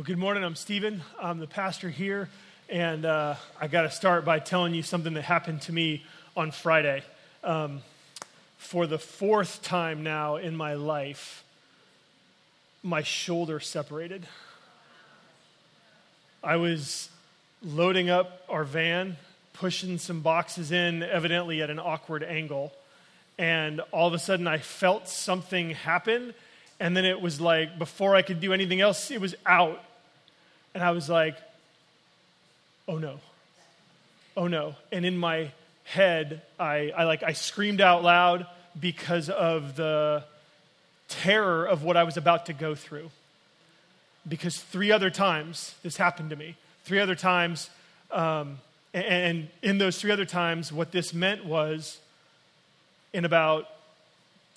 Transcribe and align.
Well, 0.00 0.06
good 0.06 0.16
morning. 0.16 0.44
I'm 0.44 0.56
Stephen. 0.56 1.02
I'm 1.20 1.40
the 1.40 1.46
pastor 1.46 1.90
here. 1.90 2.30
And 2.70 3.04
uh, 3.04 3.34
I 3.60 3.68
got 3.68 3.82
to 3.82 3.90
start 3.90 4.24
by 4.24 4.38
telling 4.38 4.72
you 4.72 4.82
something 4.82 5.12
that 5.12 5.24
happened 5.24 5.60
to 5.62 5.74
me 5.74 6.06
on 6.34 6.52
Friday. 6.52 7.04
Um, 7.44 7.82
for 8.56 8.86
the 8.86 8.98
fourth 8.98 9.60
time 9.60 10.02
now 10.02 10.36
in 10.36 10.56
my 10.56 10.72
life, 10.72 11.44
my 12.82 13.02
shoulder 13.02 13.60
separated. 13.60 14.26
I 16.42 16.56
was 16.56 17.10
loading 17.62 18.08
up 18.08 18.42
our 18.48 18.64
van, 18.64 19.18
pushing 19.52 19.98
some 19.98 20.22
boxes 20.22 20.72
in, 20.72 21.02
evidently 21.02 21.60
at 21.60 21.68
an 21.68 21.78
awkward 21.78 22.22
angle. 22.22 22.72
And 23.36 23.82
all 23.92 24.08
of 24.08 24.14
a 24.14 24.18
sudden, 24.18 24.46
I 24.46 24.56
felt 24.56 25.10
something 25.10 25.72
happen. 25.72 26.32
And 26.82 26.96
then 26.96 27.04
it 27.04 27.20
was 27.20 27.38
like, 27.38 27.78
before 27.78 28.16
I 28.16 28.22
could 28.22 28.40
do 28.40 28.54
anything 28.54 28.80
else, 28.80 29.10
it 29.10 29.20
was 29.20 29.34
out 29.44 29.84
and 30.74 30.82
I 30.82 30.90
was 30.92 31.08
like, 31.08 31.36
oh 32.86 32.98
no, 32.98 33.20
oh 34.36 34.46
no. 34.46 34.74
And 34.92 35.04
in 35.04 35.16
my 35.16 35.50
head, 35.84 36.42
I, 36.58 36.92
I 36.96 37.04
like 37.04 37.22
I 37.22 37.32
screamed 37.32 37.80
out 37.80 38.02
loud 38.02 38.46
because 38.78 39.28
of 39.28 39.76
the 39.76 40.24
terror 41.08 41.66
of 41.66 41.82
what 41.82 41.96
I 41.96 42.04
was 42.04 42.16
about 42.16 42.46
to 42.46 42.52
go 42.52 42.74
through. 42.74 43.10
Because 44.28 44.58
three 44.58 44.92
other 44.92 45.10
times 45.10 45.74
this 45.82 45.96
happened 45.96 46.30
to 46.30 46.36
me. 46.36 46.56
Three 46.84 47.00
other 47.00 47.14
times, 47.14 47.70
um, 48.10 48.58
and, 48.94 49.04
and 49.04 49.48
in 49.62 49.78
those 49.78 50.00
three 50.00 50.10
other 50.10 50.24
times, 50.24 50.72
what 50.72 50.92
this 50.92 51.12
meant 51.12 51.44
was 51.44 51.98
in 53.12 53.24
about 53.24 53.68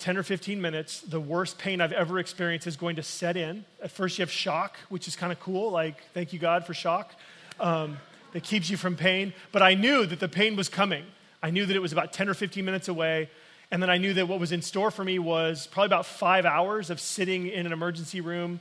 10 0.04 0.18
or 0.18 0.22
15 0.22 0.60
minutes, 0.60 1.00
the 1.00 1.18
worst 1.18 1.56
pain 1.56 1.80
I've 1.80 1.90
ever 1.90 2.18
experienced 2.18 2.66
is 2.66 2.76
going 2.76 2.96
to 2.96 3.02
set 3.02 3.38
in. 3.38 3.64
At 3.82 3.90
first, 3.90 4.18
you 4.18 4.22
have 4.22 4.30
shock, 4.30 4.76
which 4.90 5.08
is 5.08 5.16
kind 5.16 5.32
of 5.32 5.40
cool. 5.40 5.70
Like, 5.70 6.02
thank 6.12 6.34
you, 6.34 6.38
God, 6.38 6.66
for 6.66 6.74
shock. 6.74 7.14
Um, 7.58 7.96
that 8.34 8.42
keeps 8.42 8.68
you 8.68 8.76
from 8.76 8.96
pain. 8.96 9.32
But 9.50 9.62
I 9.62 9.72
knew 9.72 10.04
that 10.04 10.20
the 10.20 10.28
pain 10.28 10.56
was 10.56 10.68
coming. 10.68 11.06
I 11.42 11.48
knew 11.48 11.64
that 11.64 11.74
it 11.74 11.80
was 11.80 11.92
about 11.92 12.12
10 12.12 12.28
or 12.28 12.34
15 12.34 12.62
minutes 12.62 12.88
away. 12.88 13.30
And 13.70 13.82
then 13.82 13.88
I 13.88 13.96
knew 13.96 14.12
that 14.12 14.28
what 14.28 14.38
was 14.38 14.52
in 14.52 14.60
store 14.60 14.90
for 14.90 15.02
me 15.02 15.18
was 15.18 15.68
probably 15.68 15.86
about 15.86 16.04
five 16.04 16.44
hours 16.44 16.90
of 16.90 17.00
sitting 17.00 17.46
in 17.46 17.64
an 17.64 17.72
emergency 17.72 18.20
room 18.20 18.60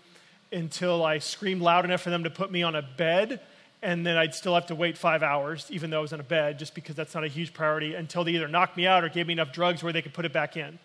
until 0.54 1.04
I 1.04 1.18
screamed 1.18 1.62
loud 1.62 1.84
enough 1.84 2.00
for 2.00 2.10
them 2.10 2.24
to 2.24 2.30
put 2.30 2.54
me 2.54 2.64
on 2.64 2.74
a 2.74 2.82
bed. 2.82 3.42
And 3.82 4.08
then 4.08 4.16
I'd 4.16 4.34
still 4.34 4.54
have 4.54 4.68
to 4.68 4.76
wait 4.76 4.98
five 4.98 5.22
hours, 5.24 5.68
even 5.70 5.90
though 5.90 6.00
I 6.00 6.04
was 6.04 6.14
on 6.14 6.22
a 6.22 6.24
bed, 6.24 6.58
just 6.58 6.74
because 6.74 6.96
that's 6.96 7.14
not 7.14 7.26
a 7.26 7.28
huge 7.28 7.52
priority, 7.52 7.96
until 7.96 8.24
they 8.24 8.32
either 8.32 8.48
knocked 8.48 8.78
me 8.78 8.88
out 8.88 9.04
or 9.04 9.10
gave 9.10 9.28
me 9.28 9.34
enough 9.34 9.52
drugs 9.52 9.84
where 9.84 9.92
they 9.92 10.02
could 10.02 10.14
put 10.14 10.24
it 10.24 10.32
back 10.32 10.56
in. 10.56 10.80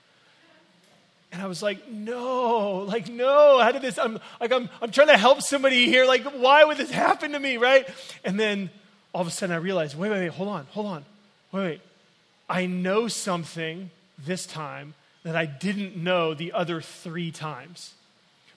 And 1.30 1.42
I 1.42 1.46
was 1.46 1.62
like, 1.62 1.88
no, 1.90 2.78
like, 2.88 3.08
no, 3.08 3.58
how 3.58 3.70
did 3.70 3.82
this, 3.82 3.98
I'm 3.98 4.18
like, 4.40 4.50
I'm, 4.50 4.70
I'm 4.80 4.90
trying 4.90 5.08
to 5.08 5.18
help 5.18 5.42
somebody 5.42 5.86
here. 5.86 6.06
Like, 6.06 6.24
why 6.24 6.64
would 6.64 6.78
this 6.78 6.90
happen 6.90 7.32
to 7.32 7.38
me, 7.40 7.58
right? 7.58 7.86
And 8.24 8.40
then 8.40 8.70
all 9.12 9.20
of 9.20 9.26
a 9.26 9.30
sudden 9.30 9.54
I 9.54 9.58
realized, 9.58 9.98
wait, 9.98 10.10
wait, 10.10 10.20
wait, 10.20 10.30
hold 10.30 10.48
on, 10.48 10.66
hold 10.70 10.86
on, 10.86 11.04
wait, 11.52 11.62
wait. 11.62 11.80
I 12.48 12.66
know 12.66 13.08
something 13.08 13.90
this 14.18 14.46
time 14.46 14.94
that 15.22 15.36
I 15.36 15.44
didn't 15.44 15.96
know 15.96 16.32
the 16.32 16.52
other 16.52 16.80
three 16.80 17.30
times. 17.30 17.92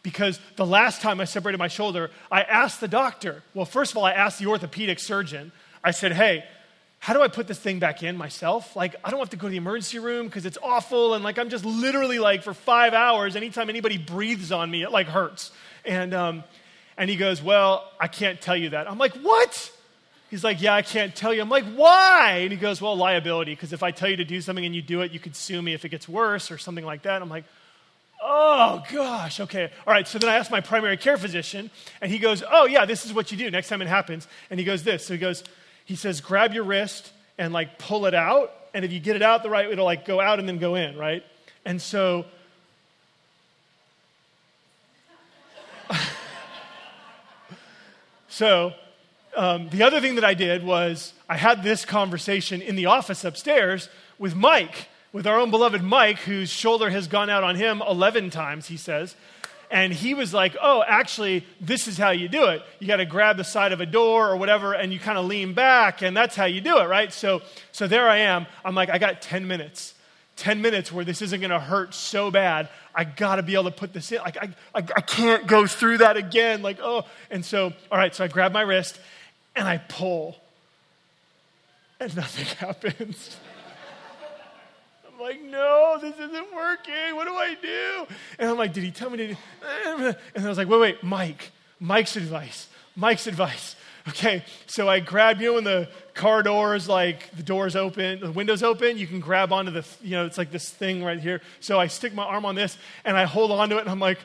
Because 0.03 0.39
the 0.55 0.65
last 0.65 1.01
time 1.01 1.19
I 1.19 1.25
separated 1.25 1.57
my 1.57 1.67
shoulder, 1.67 2.09
I 2.31 2.41
asked 2.41 2.79
the 2.79 2.87
doctor. 2.87 3.43
Well, 3.53 3.65
first 3.65 3.91
of 3.91 3.97
all, 3.97 4.05
I 4.05 4.13
asked 4.13 4.39
the 4.39 4.47
orthopedic 4.47 4.97
surgeon. 4.99 5.51
I 5.83 5.91
said, 5.91 6.13
hey, 6.13 6.43
how 7.01 7.13
do 7.13 7.21
I 7.23 7.29
put 7.29 7.47
this 7.47 7.57
thing 7.57 7.79
back 7.79 8.03
in 8.03 8.15
myself? 8.15 8.75
Like, 8.75 8.95
I 9.03 9.09
don't 9.09 9.19
have 9.19 9.31
to 9.31 9.35
go 9.35 9.47
to 9.47 9.51
the 9.51 9.57
emergency 9.57 9.97
room 9.97 10.27
because 10.27 10.45
it's 10.45 10.59
awful. 10.61 11.15
And 11.15 11.23
like, 11.23 11.39
I'm 11.39 11.49
just 11.49 11.65
literally 11.65 12.19
like 12.19 12.43
for 12.43 12.53
five 12.53 12.93
hours, 12.93 13.35
anytime 13.35 13.71
anybody 13.71 13.97
breathes 13.97 14.51
on 14.51 14.69
me, 14.69 14.83
it 14.83 14.91
like 14.91 15.07
hurts. 15.07 15.49
And, 15.83 16.13
um, 16.13 16.43
and 16.97 17.09
he 17.09 17.15
goes, 17.15 17.41
Well, 17.41 17.91
I 17.99 18.07
can't 18.07 18.39
tell 18.39 18.55
you 18.55 18.69
that. 18.69 18.87
I'm 18.89 18.99
like, 18.99 19.15
What? 19.15 19.71
He's 20.29 20.43
like, 20.43 20.61
Yeah, 20.61 20.75
I 20.75 20.83
can't 20.83 21.15
tell 21.15 21.33
you. 21.33 21.41
I'm 21.41 21.49
like, 21.49 21.65
Why? 21.73 22.41
And 22.43 22.51
he 22.51 22.57
goes, 22.57 22.79
Well, 22.79 22.95
liability, 22.95 23.53
because 23.53 23.73
if 23.73 23.81
I 23.81 23.89
tell 23.89 24.07
you 24.07 24.17
to 24.17 24.23
do 24.23 24.39
something 24.39 24.63
and 24.63 24.75
you 24.75 24.83
do 24.83 25.01
it, 25.01 25.11
you 25.11 25.19
could 25.19 25.35
sue 25.35 25.59
me 25.59 25.73
if 25.73 25.83
it 25.83 25.89
gets 25.89 26.07
worse 26.07 26.51
or 26.51 26.59
something 26.59 26.85
like 26.85 27.01
that. 27.01 27.23
I'm 27.23 27.29
like, 27.29 27.45
Oh, 28.21 28.83
gosh, 28.91 29.39
okay. 29.39 29.71
All 29.87 29.93
right, 29.93 30.07
so 30.07 30.19
then 30.19 30.29
I 30.29 30.35
asked 30.35 30.51
my 30.51 30.61
primary 30.61 30.97
care 30.97 31.17
physician, 31.17 31.71
and 31.99 32.11
he 32.11 32.19
goes, 32.19 32.43
Oh, 32.47 32.67
yeah, 32.67 32.85
this 32.85 33.07
is 33.07 33.11
what 33.11 33.31
you 33.31 33.39
do 33.39 33.49
next 33.49 33.69
time 33.69 33.81
it 33.81 33.87
happens. 33.87 34.27
And 34.51 34.59
he 34.59 34.65
goes, 34.67 34.83
This. 34.83 35.03
So 35.03 35.13
he 35.13 35.19
goes, 35.19 35.43
he 35.91 35.97
says, 35.97 36.21
grab 36.21 36.53
your 36.53 36.63
wrist 36.63 37.11
and 37.37 37.51
like 37.51 37.77
pull 37.77 38.05
it 38.05 38.13
out. 38.13 38.53
And 38.73 38.85
if 38.85 38.93
you 38.93 39.01
get 39.01 39.17
it 39.17 39.21
out 39.21 39.43
the 39.43 39.49
right, 39.49 39.67
way, 39.67 39.73
it'll 39.73 39.83
like 39.83 40.05
go 40.05 40.21
out 40.21 40.39
and 40.39 40.47
then 40.47 40.57
go 40.57 40.75
in, 40.75 40.97
right? 40.97 41.21
And 41.65 41.81
so, 41.81 42.23
so 48.29 48.71
um, 49.35 49.67
the 49.67 49.83
other 49.83 49.99
thing 49.99 50.15
that 50.15 50.23
I 50.23 50.33
did 50.33 50.63
was 50.63 51.11
I 51.27 51.35
had 51.35 51.61
this 51.61 51.83
conversation 51.83 52.61
in 52.61 52.77
the 52.77 52.85
office 52.85 53.25
upstairs 53.25 53.89
with 54.17 54.33
Mike, 54.33 54.87
with 55.11 55.27
our 55.27 55.37
own 55.37 55.51
beloved 55.51 55.83
Mike, 55.83 56.19
whose 56.19 56.49
shoulder 56.49 56.89
has 56.89 57.09
gone 57.09 57.29
out 57.29 57.43
on 57.43 57.57
him 57.57 57.83
11 57.85 58.29
times, 58.29 58.67
he 58.67 58.77
says. 58.77 59.13
And 59.71 59.93
he 59.93 60.13
was 60.13 60.33
like, 60.33 60.57
oh, 60.61 60.83
actually, 60.85 61.45
this 61.61 61.87
is 61.87 61.97
how 61.97 62.09
you 62.11 62.27
do 62.27 62.49
it. 62.49 62.61
You 62.79 62.87
got 62.87 62.97
to 62.97 63.05
grab 63.05 63.37
the 63.37 63.45
side 63.45 63.71
of 63.71 63.79
a 63.79 63.85
door 63.85 64.29
or 64.29 64.35
whatever, 64.35 64.73
and 64.73 64.91
you 64.91 64.99
kind 64.99 65.17
of 65.17 65.25
lean 65.25 65.53
back, 65.53 66.01
and 66.01 66.15
that's 66.15 66.35
how 66.35 66.43
you 66.43 66.59
do 66.59 66.77
it, 66.79 66.89
right? 66.89 67.11
So, 67.11 67.41
so 67.71 67.87
there 67.87 68.09
I 68.09 68.17
am. 68.17 68.47
I'm 68.65 68.75
like, 68.75 68.89
I 68.89 68.97
got 68.97 69.21
10 69.21 69.47
minutes. 69.47 69.93
10 70.35 70.61
minutes 70.61 70.91
where 70.91 71.05
this 71.05 71.21
isn't 71.21 71.39
going 71.39 71.51
to 71.51 71.59
hurt 71.59 71.93
so 71.93 72.29
bad. 72.29 72.67
I 72.93 73.05
got 73.05 73.37
to 73.37 73.43
be 73.43 73.53
able 73.53 73.65
to 73.65 73.71
put 73.71 73.93
this 73.93 74.11
in. 74.11 74.17
Like, 74.17 74.37
I, 74.37 74.49
I, 74.75 74.79
I 74.79 75.01
can't 75.01 75.47
go 75.47 75.65
through 75.65 75.99
that 75.99 76.17
again. 76.17 76.61
Like, 76.61 76.79
oh. 76.81 77.05
And 77.29 77.45
so, 77.45 77.71
all 77.89 77.97
right, 77.97 78.13
so 78.13 78.25
I 78.25 78.27
grab 78.27 78.51
my 78.51 78.61
wrist 78.61 78.99
and 79.55 79.65
I 79.67 79.77
pull, 79.77 80.35
and 82.01 82.13
nothing 82.17 82.45
happens 82.57 83.37
like, 85.21 85.41
no, 85.41 85.97
this 86.01 86.15
isn't 86.15 86.53
working. 86.53 87.15
What 87.15 87.27
do 87.27 87.35
I 87.35 87.55
do? 87.61 88.07
And 88.39 88.49
I'm 88.49 88.57
like, 88.57 88.73
did 88.73 88.83
he 88.83 88.91
tell 88.91 89.09
me 89.09 89.17
to 89.17 89.27
do? 89.29 89.35
And 90.35 90.45
I 90.45 90.49
was 90.49 90.57
like, 90.57 90.67
wait, 90.67 90.79
wait, 90.79 91.03
Mike, 91.03 91.51
Mike's 91.79 92.15
advice, 92.15 92.67
Mike's 92.95 93.27
advice. 93.27 93.75
Okay, 94.07 94.43
so 94.65 94.89
I 94.89 94.99
grab, 94.99 95.39
you 95.41 95.49
know, 95.49 95.53
when 95.53 95.63
the 95.63 95.87
car 96.15 96.41
doors, 96.41 96.89
like 96.89 97.29
the 97.35 97.43
doors 97.43 97.75
open, 97.75 98.19
the 98.19 98.31
windows 98.31 98.63
open, 98.63 98.97
you 98.97 99.05
can 99.05 99.19
grab 99.19 99.53
onto 99.53 99.71
the, 99.71 99.85
you 100.01 100.11
know, 100.11 100.25
it's 100.25 100.39
like 100.39 100.49
this 100.51 100.71
thing 100.71 101.03
right 101.03 101.19
here. 101.19 101.39
So 101.59 101.79
I 101.79 101.85
stick 101.85 102.11
my 102.11 102.23
arm 102.23 102.43
on 102.43 102.55
this 102.55 102.79
and 103.05 103.15
I 103.15 103.25
hold 103.25 103.51
onto 103.51 103.77
it 103.77 103.81
and 103.81 103.89
I'm 103.89 103.99
like, 103.99 104.17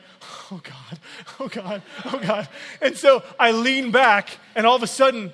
oh 0.51 0.59
God, 0.63 0.99
oh 1.39 1.47
God, 1.47 1.81
oh 2.05 2.19
God. 2.19 2.49
And 2.81 2.97
so 2.97 3.21
I 3.39 3.51
lean 3.51 3.91
back 3.91 4.31
and 4.55 4.65
all 4.65 4.75
of 4.75 4.81
a 4.81 4.87
sudden, 4.87 5.31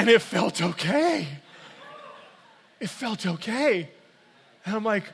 And 0.00 0.08
it 0.08 0.22
felt 0.22 0.62
okay. 0.62 1.28
It 2.80 2.88
felt 2.88 3.26
okay. 3.26 3.90
And 4.64 4.74
I'm 4.74 4.82
like, 4.82 5.04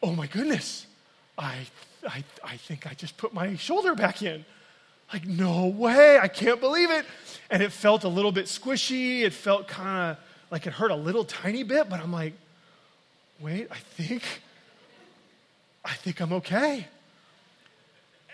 oh 0.00 0.12
my 0.12 0.28
goodness, 0.28 0.86
I, 1.36 1.66
I, 2.08 2.22
I 2.44 2.56
think 2.56 2.86
I 2.86 2.94
just 2.94 3.16
put 3.16 3.34
my 3.34 3.56
shoulder 3.56 3.96
back 3.96 4.22
in. 4.22 4.44
Like, 5.12 5.26
no 5.26 5.66
way, 5.66 6.20
I 6.20 6.28
can't 6.28 6.60
believe 6.60 6.88
it. 6.88 7.04
And 7.50 7.64
it 7.64 7.72
felt 7.72 8.04
a 8.04 8.08
little 8.08 8.30
bit 8.30 8.44
squishy. 8.44 9.22
It 9.22 9.32
felt 9.32 9.66
kind 9.66 10.12
of 10.12 10.24
like 10.52 10.68
it 10.68 10.72
hurt 10.72 10.92
a 10.92 10.96
little 10.96 11.24
tiny 11.24 11.64
bit, 11.64 11.88
but 11.88 11.98
I'm 11.98 12.12
like, 12.12 12.34
wait, 13.40 13.66
I 13.72 13.78
think, 13.96 14.22
I 15.84 15.94
think 15.94 16.20
I'm 16.20 16.34
okay. 16.34 16.86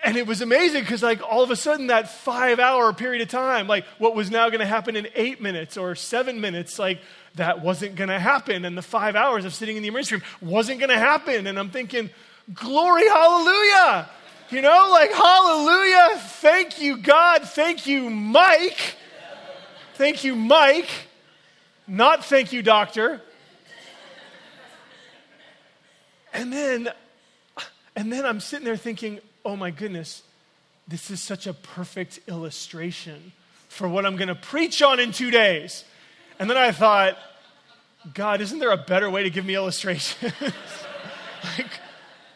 And 0.04 0.18
it 0.18 0.26
was 0.26 0.42
amazing 0.42 0.82
because, 0.82 1.02
like, 1.02 1.22
all 1.22 1.42
of 1.42 1.50
a 1.50 1.56
sudden, 1.56 1.86
that 1.86 2.10
five 2.10 2.58
hour 2.58 2.92
period 2.92 3.22
of 3.22 3.28
time, 3.28 3.66
like, 3.66 3.86
what 3.96 4.14
was 4.14 4.30
now 4.30 4.50
going 4.50 4.60
to 4.60 4.66
happen 4.66 4.96
in 4.96 5.08
eight 5.14 5.40
minutes 5.40 5.78
or 5.78 5.94
seven 5.94 6.42
minutes, 6.42 6.78
like, 6.78 7.00
that 7.36 7.62
wasn't 7.62 7.96
going 7.96 8.10
to 8.10 8.20
happen. 8.20 8.66
And 8.66 8.76
the 8.76 8.82
five 8.82 9.16
hours 9.16 9.46
of 9.46 9.54
sitting 9.54 9.76
in 9.78 9.82
the 9.82 9.88
emergency 9.88 10.16
room 10.16 10.50
wasn't 10.50 10.78
going 10.78 10.90
to 10.90 10.98
happen. 10.98 11.46
And 11.46 11.58
I'm 11.58 11.70
thinking, 11.70 12.10
glory, 12.52 13.08
hallelujah. 13.08 14.10
You 14.50 14.60
know, 14.60 14.88
like, 14.90 15.10
hallelujah. 15.10 16.18
Thank 16.18 16.82
you, 16.82 16.98
God. 16.98 17.44
Thank 17.44 17.86
you, 17.86 18.10
Mike. 18.10 18.96
Thank 19.94 20.22
you, 20.22 20.36
Mike. 20.36 20.90
Not 21.86 22.26
thank 22.26 22.52
you, 22.52 22.62
doctor. 22.62 23.22
And 26.34 26.52
then, 26.52 26.90
and 27.96 28.12
then 28.12 28.26
I'm 28.26 28.40
sitting 28.40 28.66
there 28.66 28.76
thinking, 28.76 29.20
oh 29.44 29.56
my 29.56 29.70
goodness, 29.70 30.22
this 30.88 31.10
is 31.10 31.20
such 31.20 31.46
a 31.46 31.54
perfect 31.54 32.20
illustration 32.28 33.32
for 33.68 33.88
what 33.88 34.06
I'm 34.06 34.16
going 34.16 34.28
to 34.28 34.34
preach 34.34 34.82
on 34.82 35.00
in 35.00 35.12
two 35.12 35.30
days. 35.30 35.84
And 36.38 36.48
then 36.48 36.56
I 36.56 36.72
thought, 36.72 37.16
God, 38.12 38.40
isn't 38.40 38.58
there 38.58 38.70
a 38.70 38.76
better 38.76 39.08
way 39.08 39.22
to 39.22 39.30
give 39.30 39.44
me 39.44 39.54
illustrations? 39.54 40.32
like, 41.58 41.70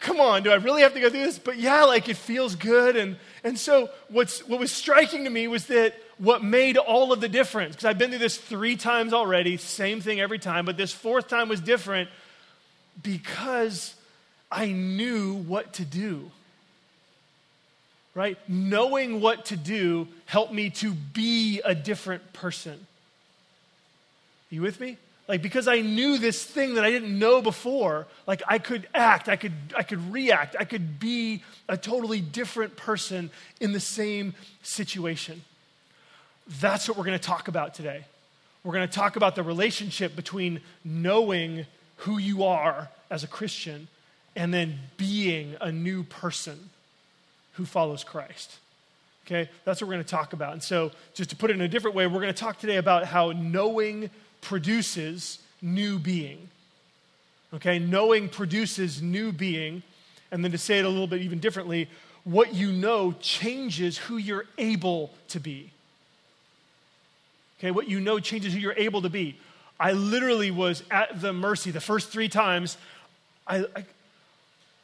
come 0.01 0.21
on, 0.21 0.43
do 0.43 0.51
I 0.51 0.57
really 0.57 0.83
have 0.83 0.95
to 0.95 1.01
go 1.01 1.11
through 1.11 1.25
this? 1.25 1.39
But 1.39 1.59
yeah, 1.59 1.85
like 1.85 2.09
it 2.09 2.17
feels 2.17 2.55
good. 2.55 2.97
And, 2.97 3.17
and 3.45 3.59
so 3.59 3.91
what's, 4.09 4.47
what 4.47 4.59
was 4.59 4.73
striking 4.73 5.25
to 5.25 5.31
me 5.31 5.49
was 5.49 5.67
that 5.67 5.95
what 6.19 6.43
made 6.43 6.77
all 6.77 7.13
of 7.13 7.21
the 7.21 7.29
difference, 7.29 7.75
because 7.75 7.85
I've 7.85 7.99
been 7.99 8.11
through 8.11 8.19
this 8.19 8.37
three 8.37 8.77
times 8.77 9.13
already, 9.13 9.57
same 9.57 10.01
thing 10.01 10.21
every 10.21 10.39
time, 10.39 10.65
but 10.65 10.77
this 10.77 10.93
fourth 10.93 11.29
time 11.29 11.49
was 11.49 11.61
different 11.61 12.09
because 13.03 13.95
I 14.51 14.67
knew 14.67 15.35
what 15.35 15.75
to 15.75 15.85
do. 15.85 16.31
Right? 18.19 18.37
Knowing 18.49 19.21
what 19.21 19.45
to 19.45 19.57
do 19.57 20.09
helped 20.27 20.53
me 20.53 20.71
to 20.71 20.93
be 20.93 21.61
a 21.65 21.73
different 21.73 22.33
person. 22.33 22.85
You 24.51 24.61
with 24.61 24.81
me? 24.81 24.97
Like 25.29 25.41
because 25.41 25.69
I 25.69 25.83
knew 25.83 26.19
this 26.19 26.43
thing 26.43 26.75
that 26.75 26.85
I 26.85 26.91
didn't 26.91 27.17
know 27.17 27.41
before, 27.41 28.09
like 28.27 28.43
I 28.49 28.59
could 28.59 28.89
act, 28.93 29.29
I 29.29 29.37
could 29.37 29.53
I 29.77 29.85
could 29.85 30.13
react, 30.13 30.57
I 30.59 30.65
could 30.65 30.99
be 30.99 31.45
a 31.69 31.77
totally 31.77 32.21
different 32.21 32.77
person 32.77 33.31
in 33.61 33.71
the 33.71 33.79
same 33.79 34.35
situation. 34.65 35.43
That's 36.61 36.89
what 36.89 36.99
we're 36.99 37.05
going 37.05 37.21
to 37.21 37.25
talk 37.25 37.47
about 37.47 37.73
today. 37.73 38.05
We're 38.65 38.73
going 38.73 38.89
to 38.89 38.93
talk 38.93 39.15
about 39.15 39.37
the 39.37 39.45
relationship 39.45 40.17
between 40.17 40.61
knowing 40.85 41.67
who 41.99 42.19
you 42.19 42.43
are 42.43 42.89
as 43.13 43.23
a 43.23 43.29
Christian 43.29 43.87
and 44.35 44.53
then 44.53 44.81
being 44.97 45.55
a 45.61 45.71
new 45.71 46.03
person 46.03 46.71
who 47.59 47.67
follows 47.67 48.05
Christ. 48.05 48.57
Okay? 49.27 49.51
That's 49.65 49.81
what 49.81 49.89
we're 49.89 49.95
going 49.95 50.05
to 50.05 50.11
talk 50.11 50.33
about. 50.33 50.53
And 50.53 50.63
so, 50.63 50.93
just 51.13 51.31
to 51.31 51.37
put 51.37 51.51
it 51.51 51.55
in 51.55 51.61
a 51.61 51.69
different 51.69 51.97
way, 51.97 52.07
we're 52.07 52.21
going 52.21 52.33
to 52.33 52.41
talk 52.41 52.61
today 52.61 52.77
about 52.77 53.05
how 53.05 53.33
knowing 53.33 54.11
produces 54.41 55.41
new 55.61 55.99
being. 55.99 56.49
Okay? 57.53 57.81
Knowing 57.81 58.29
produces 58.29 59.03
new 59.03 59.33
being. 59.33 59.83
And 60.31 60.45
then 60.45 60.53
to 60.53 60.59
say 60.59 60.79
it 60.79 60.85
a 60.85 60.89
little 60.89 61.09
bit 61.09 61.21
even 61.21 61.41
differently, 61.41 61.89
what 62.23 62.55
you 62.55 62.71
know 62.71 63.13
changes 63.21 63.99
who 63.99 64.19
you're 64.19 64.47
able 64.57 65.11
to 65.31 65.41
be. 65.41 65.73
Okay? 67.59 67.73
What 67.73 67.89
you 67.89 67.99
know 67.99 68.21
changes 68.21 68.55
who 68.55 68.61
you're 68.61 68.73
able 68.77 69.03
to 69.03 69.11
be. 69.11 69.37
I 69.81 69.93
literally 69.93 70.53
was 70.53 70.85
at 70.93 71.21
the 71.21 71.33
mercy 71.33 71.73
the 71.73 71.81
first 71.81 72.11
three 72.11 72.29
times. 72.29 72.77
I, 73.49 73.65
I, 73.75 73.85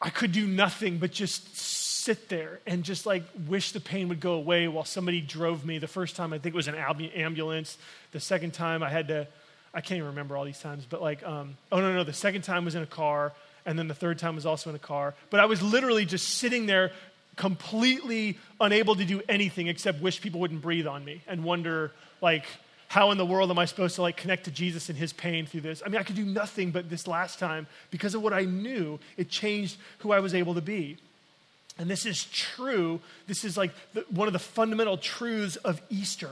I 0.00 0.10
could 0.10 0.32
do 0.32 0.46
nothing 0.46 0.98
but 0.98 1.12
just 1.12 1.56
sit 2.04 2.28
there 2.28 2.60
and 2.66 2.84
just 2.84 3.06
like 3.06 3.22
wish 3.46 3.72
the 3.72 3.80
pain 3.80 4.08
would 4.08 4.20
go 4.20 4.34
away 4.34 4.68
while 4.68 4.84
somebody 4.84 5.20
drove 5.20 5.64
me. 5.64 5.78
The 5.78 5.88
first 5.88 6.16
time 6.16 6.32
I 6.32 6.38
think 6.38 6.54
it 6.54 6.56
was 6.56 6.68
an 6.68 6.74
ambulance. 6.74 7.78
The 8.12 8.20
second 8.20 8.52
time 8.52 8.82
I 8.82 8.90
had 8.90 9.08
to 9.08 9.26
I 9.74 9.80
can't 9.80 9.98
even 9.98 10.10
remember 10.10 10.36
all 10.36 10.44
these 10.44 10.60
times, 10.60 10.86
but 10.88 11.02
like, 11.02 11.26
um, 11.26 11.56
oh 11.72 11.80
no, 11.80 11.92
no, 11.92 12.04
the 12.04 12.12
second 12.12 12.42
time 12.42 12.64
was 12.64 12.76
in 12.76 12.82
a 12.82 12.86
car, 12.86 13.32
and 13.66 13.76
then 13.76 13.88
the 13.88 13.94
third 13.94 14.20
time 14.20 14.36
was 14.36 14.46
also 14.46 14.70
in 14.70 14.76
a 14.76 14.78
car. 14.78 15.14
But 15.30 15.40
I 15.40 15.46
was 15.46 15.60
literally 15.62 16.04
just 16.04 16.28
sitting 16.28 16.66
there, 16.66 16.92
completely 17.34 18.38
unable 18.60 18.94
to 18.94 19.04
do 19.04 19.20
anything 19.28 19.66
except 19.66 20.00
wish 20.00 20.20
people 20.20 20.38
wouldn't 20.38 20.62
breathe 20.62 20.86
on 20.86 21.04
me 21.04 21.22
and 21.26 21.42
wonder, 21.42 21.90
like, 22.20 22.44
how 22.86 23.10
in 23.10 23.18
the 23.18 23.26
world 23.26 23.50
am 23.50 23.58
I 23.58 23.64
supposed 23.64 23.96
to 23.96 24.02
like 24.02 24.16
connect 24.16 24.44
to 24.44 24.52
Jesus 24.52 24.88
and 24.88 24.96
his 24.96 25.12
pain 25.12 25.46
through 25.46 25.62
this? 25.62 25.82
I 25.84 25.88
mean, 25.88 26.00
I 26.00 26.04
could 26.04 26.14
do 26.14 26.24
nothing 26.24 26.70
but 26.70 26.88
this 26.88 27.08
last 27.08 27.40
time 27.40 27.66
because 27.90 28.14
of 28.14 28.22
what 28.22 28.32
I 28.32 28.42
knew, 28.42 29.00
it 29.16 29.28
changed 29.28 29.78
who 29.98 30.12
I 30.12 30.20
was 30.20 30.34
able 30.34 30.54
to 30.54 30.60
be. 30.60 30.98
And 31.78 31.90
this 31.90 32.06
is 32.06 32.24
true. 32.24 33.00
This 33.26 33.44
is 33.44 33.56
like 33.56 33.72
the, 33.92 34.04
one 34.10 34.28
of 34.28 34.32
the 34.32 34.38
fundamental 34.38 34.96
truths 34.96 35.56
of 35.56 35.80
Easter, 35.90 36.30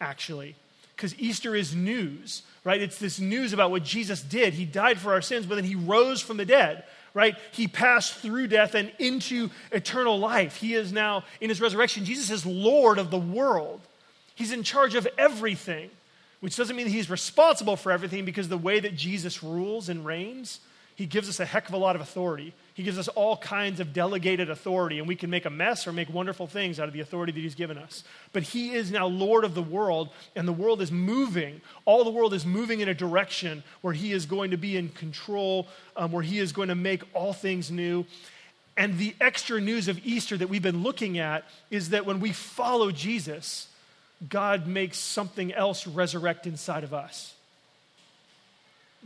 actually 0.00 0.54
because 0.98 1.16
Easter 1.20 1.54
is 1.54 1.76
news, 1.76 2.42
right? 2.64 2.82
It's 2.82 2.98
this 2.98 3.20
news 3.20 3.52
about 3.52 3.70
what 3.70 3.84
Jesus 3.84 4.20
did. 4.20 4.52
He 4.54 4.64
died 4.64 4.98
for 4.98 5.12
our 5.12 5.22
sins, 5.22 5.46
but 5.46 5.54
then 5.54 5.62
he 5.62 5.76
rose 5.76 6.20
from 6.20 6.38
the 6.38 6.44
dead, 6.44 6.82
right? 7.14 7.36
He 7.52 7.68
passed 7.68 8.14
through 8.14 8.48
death 8.48 8.74
and 8.74 8.90
into 8.98 9.50
eternal 9.70 10.18
life. 10.18 10.56
He 10.56 10.74
is 10.74 10.92
now, 10.92 11.22
in 11.40 11.50
his 11.50 11.60
resurrection, 11.60 12.04
Jesus 12.04 12.32
is 12.32 12.44
Lord 12.44 12.98
of 12.98 13.12
the 13.12 13.18
world. 13.18 13.80
He's 14.34 14.50
in 14.50 14.64
charge 14.64 14.96
of 14.96 15.06
everything, 15.16 15.88
which 16.40 16.56
doesn't 16.56 16.74
mean 16.74 16.88
he's 16.88 17.08
responsible 17.08 17.76
for 17.76 17.92
everything 17.92 18.24
because 18.24 18.48
the 18.48 18.58
way 18.58 18.80
that 18.80 18.96
Jesus 18.96 19.40
rules 19.40 19.88
and 19.88 20.04
reigns, 20.04 20.58
he 20.96 21.06
gives 21.06 21.28
us 21.28 21.38
a 21.38 21.44
heck 21.44 21.68
of 21.68 21.74
a 21.74 21.78
lot 21.78 21.94
of 21.94 22.02
authority. 22.02 22.54
He 22.78 22.84
gives 22.84 22.96
us 22.96 23.08
all 23.08 23.36
kinds 23.36 23.80
of 23.80 23.92
delegated 23.92 24.50
authority, 24.50 25.00
and 25.00 25.08
we 25.08 25.16
can 25.16 25.30
make 25.30 25.46
a 25.46 25.50
mess 25.50 25.88
or 25.88 25.92
make 25.92 26.08
wonderful 26.08 26.46
things 26.46 26.78
out 26.78 26.86
of 26.86 26.94
the 26.94 27.00
authority 27.00 27.32
that 27.32 27.40
He's 27.40 27.56
given 27.56 27.76
us. 27.76 28.04
But 28.32 28.44
He 28.44 28.70
is 28.70 28.92
now 28.92 29.08
Lord 29.08 29.42
of 29.42 29.56
the 29.56 29.64
world, 29.64 30.10
and 30.36 30.46
the 30.46 30.52
world 30.52 30.80
is 30.80 30.92
moving. 30.92 31.60
All 31.86 32.04
the 32.04 32.10
world 32.10 32.32
is 32.32 32.46
moving 32.46 32.78
in 32.78 32.88
a 32.88 32.94
direction 32.94 33.64
where 33.80 33.92
He 33.92 34.12
is 34.12 34.26
going 34.26 34.52
to 34.52 34.56
be 34.56 34.76
in 34.76 34.90
control, 34.90 35.66
um, 35.96 36.12
where 36.12 36.22
He 36.22 36.38
is 36.38 36.52
going 36.52 36.68
to 36.68 36.76
make 36.76 37.02
all 37.14 37.32
things 37.32 37.68
new. 37.68 38.06
And 38.76 38.96
the 38.96 39.12
extra 39.20 39.60
news 39.60 39.88
of 39.88 40.06
Easter 40.06 40.36
that 40.36 40.48
we've 40.48 40.62
been 40.62 40.84
looking 40.84 41.18
at 41.18 41.46
is 41.72 41.88
that 41.88 42.06
when 42.06 42.20
we 42.20 42.30
follow 42.30 42.92
Jesus, 42.92 43.66
God 44.28 44.68
makes 44.68 44.98
something 44.98 45.52
else 45.52 45.84
resurrect 45.84 46.46
inside 46.46 46.84
of 46.84 46.94
us. 46.94 47.34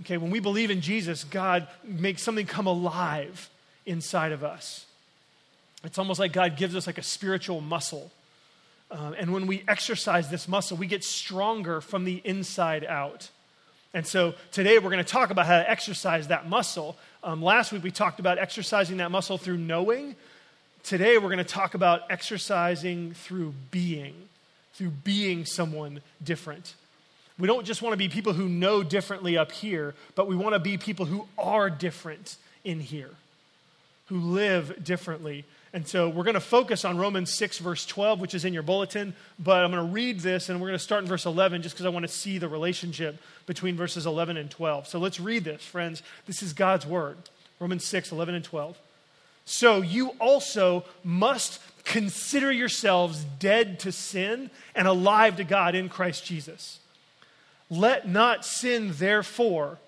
Okay, 0.02 0.18
when 0.18 0.30
we 0.30 0.40
believe 0.40 0.70
in 0.70 0.82
Jesus, 0.82 1.24
God 1.24 1.68
makes 1.82 2.20
something 2.20 2.44
come 2.44 2.66
alive 2.66 3.48
inside 3.86 4.32
of 4.32 4.44
us. 4.44 4.86
It's 5.84 5.98
almost 5.98 6.20
like 6.20 6.32
God 6.32 6.56
gives 6.56 6.76
us 6.76 6.86
like 6.86 6.98
a 6.98 7.02
spiritual 7.02 7.60
muscle. 7.60 8.10
Um, 8.90 9.14
and 9.18 9.32
when 9.32 9.46
we 9.46 9.64
exercise 9.66 10.30
this 10.30 10.46
muscle, 10.46 10.76
we 10.76 10.86
get 10.86 11.02
stronger 11.02 11.80
from 11.80 12.04
the 12.04 12.20
inside 12.24 12.84
out. 12.84 13.30
And 13.94 14.06
so 14.06 14.34
today 14.52 14.78
we're 14.78 14.90
going 14.90 15.04
to 15.04 15.10
talk 15.10 15.30
about 15.30 15.46
how 15.46 15.58
to 15.58 15.70
exercise 15.70 16.28
that 16.28 16.48
muscle. 16.48 16.96
Um, 17.24 17.42
last 17.42 17.72
week 17.72 17.82
we 17.82 17.90
talked 17.90 18.20
about 18.20 18.38
exercising 18.38 18.98
that 18.98 19.10
muscle 19.10 19.38
through 19.38 19.58
knowing. 19.58 20.14
Today 20.82 21.18
we're 21.18 21.28
going 21.28 21.38
to 21.38 21.44
talk 21.44 21.74
about 21.74 22.02
exercising 22.10 23.14
through 23.14 23.54
being, 23.70 24.14
through 24.74 24.90
being 24.90 25.44
someone 25.44 26.00
different. 26.22 26.74
We 27.38 27.48
don't 27.48 27.64
just 27.64 27.82
want 27.82 27.92
to 27.94 27.96
be 27.96 28.08
people 28.08 28.34
who 28.34 28.48
know 28.48 28.82
differently 28.82 29.36
up 29.36 29.52
here, 29.52 29.94
but 30.14 30.26
we 30.26 30.36
want 30.36 30.54
to 30.54 30.58
be 30.58 30.78
people 30.78 31.06
who 31.06 31.26
are 31.38 31.70
different 31.70 32.36
in 32.62 32.78
here 32.78 33.10
who 34.06 34.18
live 34.18 34.84
differently. 34.84 35.44
And 35.72 35.86
so 35.86 36.08
we're 36.08 36.24
going 36.24 36.34
to 36.34 36.40
focus 36.40 36.84
on 36.84 36.98
Romans 36.98 37.32
6, 37.32 37.58
verse 37.58 37.86
12, 37.86 38.20
which 38.20 38.34
is 38.34 38.44
in 38.44 38.52
your 38.52 38.62
bulletin. 38.62 39.14
But 39.38 39.64
I'm 39.64 39.70
going 39.70 39.86
to 39.86 39.92
read 39.92 40.20
this 40.20 40.48
and 40.48 40.60
we're 40.60 40.68
going 40.68 40.78
to 40.78 40.84
start 40.84 41.02
in 41.02 41.08
verse 41.08 41.24
11 41.24 41.62
just 41.62 41.74
because 41.74 41.86
I 41.86 41.88
want 41.88 42.04
to 42.04 42.12
see 42.12 42.38
the 42.38 42.48
relationship 42.48 43.20
between 43.46 43.76
verses 43.76 44.04
11 44.04 44.36
and 44.36 44.50
12. 44.50 44.86
So 44.86 44.98
let's 44.98 45.18
read 45.18 45.44
this, 45.44 45.64
friends. 45.64 46.02
This 46.26 46.42
is 46.42 46.52
God's 46.52 46.86
word 46.86 47.16
Romans 47.58 47.84
6, 47.84 48.10
11 48.10 48.34
and 48.34 48.44
12. 48.44 48.76
So 49.44 49.82
you 49.82 50.10
also 50.20 50.84
must 51.04 51.60
consider 51.84 52.50
yourselves 52.52 53.24
dead 53.38 53.78
to 53.80 53.92
sin 53.92 54.50
and 54.74 54.88
alive 54.88 55.36
to 55.36 55.44
God 55.44 55.74
in 55.74 55.88
Christ 55.88 56.24
Jesus. 56.24 56.80
Let 57.70 58.08
not 58.08 58.44
sin, 58.44 58.92
therefore, 58.94 59.78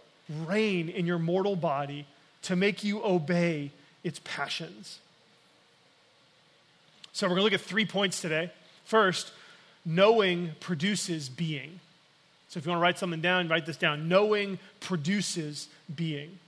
reign 0.46 0.88
in 0.88 1.04
your 1.06 1.18
mortal 1.18 1.56
body 1.56 2.06
to 2.42 2.56
make 2.56 2.84
you 2.84 3.02
obey 3.04 3.72
its 4.04 4.20
passions. 4.22 5.00
So, 7.12 7.26
we're 7.26 7.36
going 7.36 7.40
to 7.40 7.44
look 7.44 7.60
at 7.60 7.60
three 7.60 7.86
points 7.86 8.20
today. 8.20 8.52
First, 8.84 9.32
knowing 9.84 10.52
produces 10.60 11.28
being. 11.28 11.80
So, 12.48 12.58
if 12.58 12.66
you 12.66 12.70
want 12.70 12.80
to 12.80 12.82
write 12.82 12.98
something 12.98 13.20
down, 13.20 13.48
write 13.48 13.66
this 13.66 13.76
down. 13.76 14.08
Knowing 14.08 14.58
produces 14.80 15.68
being. 15.94 16.38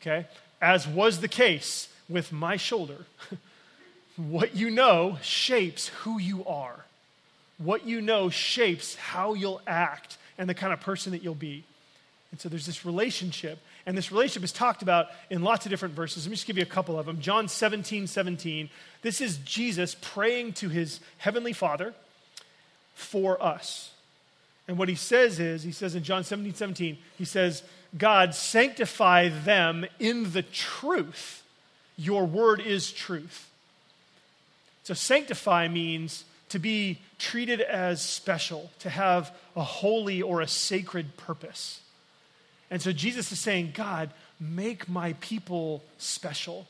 Okay? 0.00 0.26
As 0.62 0.86
was 0.86 1.20
the 1.20 1.28
case 1.28 1.88
with 2.08 2.32
my 2.32 2.56
shoulder, 2.56 3.06
what 4.16 4.56
you 4.56 4.70
know 4.70 5.18
shapes 5.22 5.88
who 5.88 6.18
you 6.18 6.44
are. 6.46 6.84
What 7.58 7.86
you 7.86 8.00
know 8.00 8.30
shapes 8.30 8.94
how 8.94 9.34
you'll 9.34 9.60
act 9.66 10.16
and 10.38 10.48
the 10.48 10.54
kind 10.54 10.72
of 10.72 10.80
person 10.80 11.12
that 11.12 11.22
you'll 11.22 11.34
be. 11.34 11.64
And 12.30 12.40
so 12.40 12.48
there's 12.48 12.66
this 12.66 12.84
relationship 12.84 13.58
and 13.86 13.96
this 13.96 14.12
relationship 14.12 14.44
is 14.44 14.52
talked 14.52 14.82
about 14.82 15.08
in 15.30 15.42
lots 15.42 15.66
of 15.66 15.70
different 15.70 15.94
verses. 15.94 16.26
Let 16.26 16.30
me 16.30 16.36
just 16.36 16.46
give 16.46 16.56
you 16.56 16.62
a 16.62 16.66
couple 16.66 16.98
of 16.98 17.06
them. 17.06 17.20
John 17.20 17.48
17, 17.48 18.06
17. 18.06 18.70
This 19.02 19.20
is 19.20 19.38
Jesus 19.38 19.96
praying 20.00 20.52
to 20.54 20.68
his 20.68 21.00
heavenly 21.18 21.52
Father 21.52 21.94
for 22.94 23.42
us. 23.42 23.92
And 24.68 24.78
what 24.78 24.88
he 24.88 24.94
says 24.94 25.40
is, 25.40 25.62
he 25.62 25.72
says 25.72 25.94
in 25.94 26.04
John 26.04 26.22
17, 26.22 26.54
17, 26.54 26.98
he 27.18 27.24
says, 27.24 27.62
God, 27.96 28.34
sanctify 28.34 29.30
them 29.30 29.84
in 29.98 30.32
the 30.32 30.42
truth. 30.42 31.42
Your 31.96 32.24
word 32.24 32.60
is 32.60 32.92
truth. 32.92 33.50
So, 34.84 34.94
sanctify 34.94 35.68
means 35.68 36.24
to 36.50 36.58
be 36.58 37.00
treated 37.18 37.60
as 37.60 38.00
special, 38.00 38.70
to 38.80 38.90
have 38.90 39.34
a 39.56 39.62
holy 39.62 40.22
or 40.22 40.40
a 40.40 40.48
sacred 40.48 41.16
purpose. 41.16 41.80
And 42.70 42.80
so 42.80 42.92
Jesus 42.92 43.32
is 43.32 43.40
saying, 43.40 43.72
God, 43.74 44.10
make 44.38 44.88
my 44.88 45.14
people 45.14 45.82
special 45.98 46.66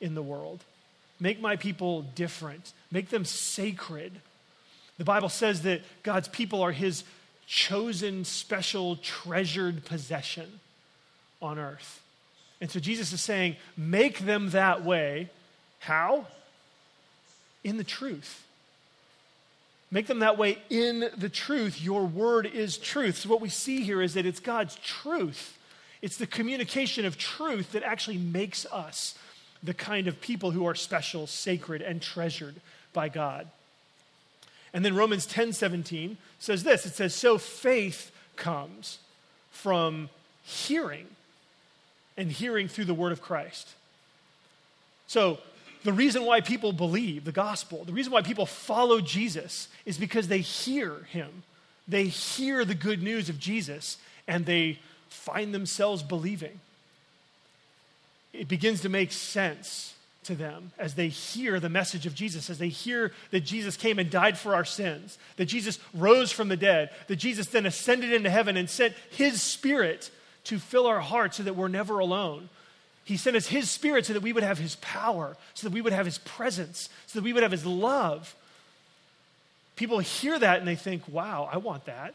in 0.00 0.14
the 0.14 0.22
world. 0.22 0.64
Make 1.20 1.40
my 1.40 1.56
people 1.56 2.02
different. 2.02 2.72
Make 2.90 3.10
them 3.10 3.24
sacred. 3.24 4.12
The 4.98 5.04
Bible 5.04 5.28
says 5.28 5.62
that 5.62 5.82
God's 6.02 6.28
people 6.28 6.62
are 6.62 6.72
his 6.72 7.04
chosen, 7.46 8.24
special, 8.24 8.96
treasured 8.96 9.84
possession 9.84 10.60
on 11.40 11.58
earth. 11.58 12.00
And 12.60 12.70
so 12.70 12.80
Jesus 12.80 13.12
is 13.12 13.20
saying, 13.20 13.56
make 13.76 14.20
them 14.20 14.50
that 14.50 14.84
way. 14.84 15.30
How? 15.80 16.26
In 17.62 17.76
the 17.76 17.84
truth. 17.84 18.43
Make 19.90 20.06
them 20.06 20.20
that 20.20 20.38
way 20.38 20.58
in 20.70 21.10
the 21.16 21.28
truth. 21.28 21.80
Your 21.80 22.04
word 22.04 22.46
is 22.46 22.78
truth. 22.78 23.18
So, 23.18 23.28
what 23.28 23.40
we 23.40 23.48
see 23.48 23.82
here 23.82 24.02
is 24.02 24.14
that 24.14 24.26
it's 24.26 24.40
God's 24.40 24.76
truth. 24.76 25.56
It's 26.02 26.16
the 26.16 26.26
communication 26.26 27.04
of 27.04 27.16
truth 27.16 27.72
that 27.72 27.82
actually 27.82 28.18
makes 28.18 28.66
us 28.66 29.16
the 29.62 29.74
kind 29.74 30.06
of 30.06 30.20
people 30.20 30.50
who 30.50 30.66
are 30.66 30.74
special, 30.74 31.26
sacred, 31.26 31.80
and 31.80 32.02
treasured 32.02 32.56
by 32.92 33.08
God. 33.08 33.48
And 34.74 34.84
then 34.84 34.94
Romans 34.94 35.24
10 35.24 35.52
17 35.52 36.18
says 36.38 36.64
this 36.64 36.84
it 36.84 36.94
says, 36.94 37.14
So 37.14 37.38
faith 37.38 38.10
comes 38.36 38.98
from 39.50 40.10
hearing, 40.42 41.06
and 42.16 42.30
hearing 42.30 42.68
through 42.68 42.84
the 42.84 42.94
word 42.94 43.12
of 43.12 43.22
Christ. 43.22 43.68
So, 45.06 45.38
the 45.84 45.92
reason 45.92 46.24
why 46.24 46.40
people 46.40 46.72
believe 46.72 47.24
the 47.24 47.32
gospel, 47.32 47.84
the 47.84 47.92
reason 47.92 48.12
why 48.12 48.22
people 48.22 48.46
follow 48.46 49.00
Jesus 49.00 49.68
is 49.84 49.98
because 49.98 50.28
they 50.28 50.40
hear 50.40 51.04
him. 51.10 51.44
They 51.86 52.04
hear 52.04 52.64
the 52.64 52.74
good 52.74 53.02
news 53.02 53.28
of 53.28 53.38
Jesus 53.38 53.98
and 54.26 54.46
they 54.46 54.78
find 55.08 55.54
themselves 55.54 56.02
believing. 56.02 56.58
It 58.32 58.48
begins 58.48 58.80
to 58.80 58.88
make 58.88 59.12
sense 59.12 59.94
to 60.24 60.34
them 60.34 60.72
as 60.78 60.94
they 60.94 61.08
hear 61.08 61.60
the 61.60 61.68
message 61.68 62.06
of 62.06 62.14
Jesus, 62.14 62.48
as 62.48 62.58
they 62.58 62.70
hear 62.70 63.12
that 63.30 63.40
Jesus 63.40 63.76
came 63.76 63.98
and 63.98 64.10
died 64.10 64.38
for 64.38 64.54
our 64.54 64.64
sins, 64.64 65.18
that 65.36 65.44
Jesus 65.44 65.78
rose 65.92 66.32
from 66.32 66.48
the 66.48 66.56
dead, 66.56 66.90
that 67.08 67.16
Jesus 67.16 67.48
then 67.48 67.66
ascended 67.66 68.12
into 68.12 68.30
heaven 68.30 68.56
and 68.56 68.68
sent 68.68 68.94
his 69.10 69.42
spirit 69.42 70.10
to 70.44 70.58
fill 70.58 70.86
our 70.86 71.00
hearts 71.00 71.36
so 71.36 71.42
that 71.42 71.56
we're 71.56 71.68
never 71.68 71.98
alone. 71.98 72.48
He 73.04 73.18
sent 73.18 73.36
us 73.36 73.46
his 73.46 73.70
spirit 73.70 74.06
so 74.06 74.14
that 74.14 74.22
we 74.22 74.32
would 74.32 74.42
have 74.42 74.58
his 74.58 74.76
power, 74.76 75.36
so 75.52 75.68
that 75.68 75.74
we 75.74 75.82
would 75.82 75.92
have 75.92 76.06
his 76.06 76.18
presence, 76.18 76.88
so 77.06 77.18
that 77.18 77.24
we 77.24 77.32
would 77.32 77.42
have 77.42 77.52
his 77.52 77.66
love. 77.66 78.34
People 79.76 79.98
hear 79.98 80.38
that 80.38 80.58
and 80.58 80.66
they 80.66 80.76
think, 80.76 81.02
wow, 81.08 81.48
I 81.52 81.58
want 81.58 81.84
that. 81.84 82.14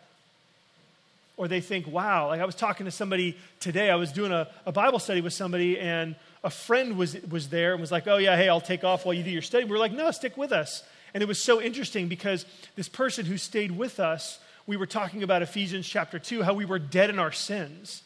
Or 1.38 1.48
they 1.48 1.62
think, 1.62 1.88
wow, 1.88 2.28
like 2.28 2.42
I 2.42 2.46
was 2.46 2.56
talking 2.56 2.86
to 2.86 2.92
somebody 2.92 3.38
today, 3.60 3.90
I 3.90 3.96
was 3.96 4.12
doing 4.12 4.32
a, 4.32 4.48
a 4.66 4.72
Bible 4.72 5.00
study 5.00 5.22
with 5.22 5.32
somebody, 5.32 5.80
and 5.80 6.16
a 6.44 6.50
friend 6.50 6.98
was, 6.98 7.16
was 7.30 7.50
there 7.50 7.74
and 7.74 7.82
was 7.82 7.92
like, 7.92 8.08
oh, 8.08 8.18
yeah, 8.18 8.36
hey, 8.36 8.50
I'll 8.50 8.60
take 8.60 8.84
off 8.84 9.06
while 9.06 9.14
you 9.14 9.24
do 9.24 9.30
your 9.30 9.42
study. 9.42 9.66
We 9.66 9.76
are 9.76 9.80
like, 9.80 9.92
no, 9.92 10.10
stick 10.12 10.38
with 10.38 10.52
us. 10.52 10.84
And 11.14 11.22
it 11.24 11.28
was 11.28 11.40
so 11.40 11.62
interesting 11.62 12.08
because 12.08 12.46
this 12.76 12.90
person 12.90 13.26
who 13.26 13.38
stayed 13.38 13.72
with 13.72 14.00
us, 14.00 14.40
we 14.68 14.76
were 14.76 14.86
talking 14.86 15.24
about 15.24 15.42
Ephesians 15.42 15.88
chapter 15.88 16.20
2, 16.20 16.44
how 16.44 16.54
we 16.54 16.66
were 16.66 16.80
dead 16.80 17.10
in 17.10 17.20
our 17.20 17.32
sins. 17.32 18.04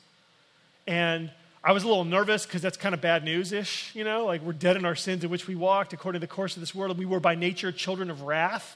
And 0.86 1.32
I 1.64 1.72
was 1.72 1.84
a 1.84 1.88
little 1.88 2.04
nervous 2.04 2.46
because 2.46 2.62
that's 2.62 2.78
kind 2.78 2.94
of 2.94 3.00
bad 3.00 3.24
news 3.24 3.54
ish, 3.54 3.96
you 3.96 4.04
know, 4.04 4.26
like 4.26 4.42
we're 4.42 4.54
dead 4.54 4.76
in 4.76 4.86
our 4.86 4.96
sins 4.96 5.24
in 5.24 5.30
which 5.30 5.48
we 5.48 5.56
walked 5.56 5.94
according 5.94 6.20
to 6.20 6.28
the 6.28 6.34
course 6.34 6.56
of 6.56 6.60
this 6.60 6.76
world. 6.76 6.92
And 6.92 7.00
we 7.00 7.06
were 7.06 7.20
by 7.20 7.36
nature 7.36 7.72
children 7.72 8.10
of 8.10 8.24
wrath. 8.24 8.76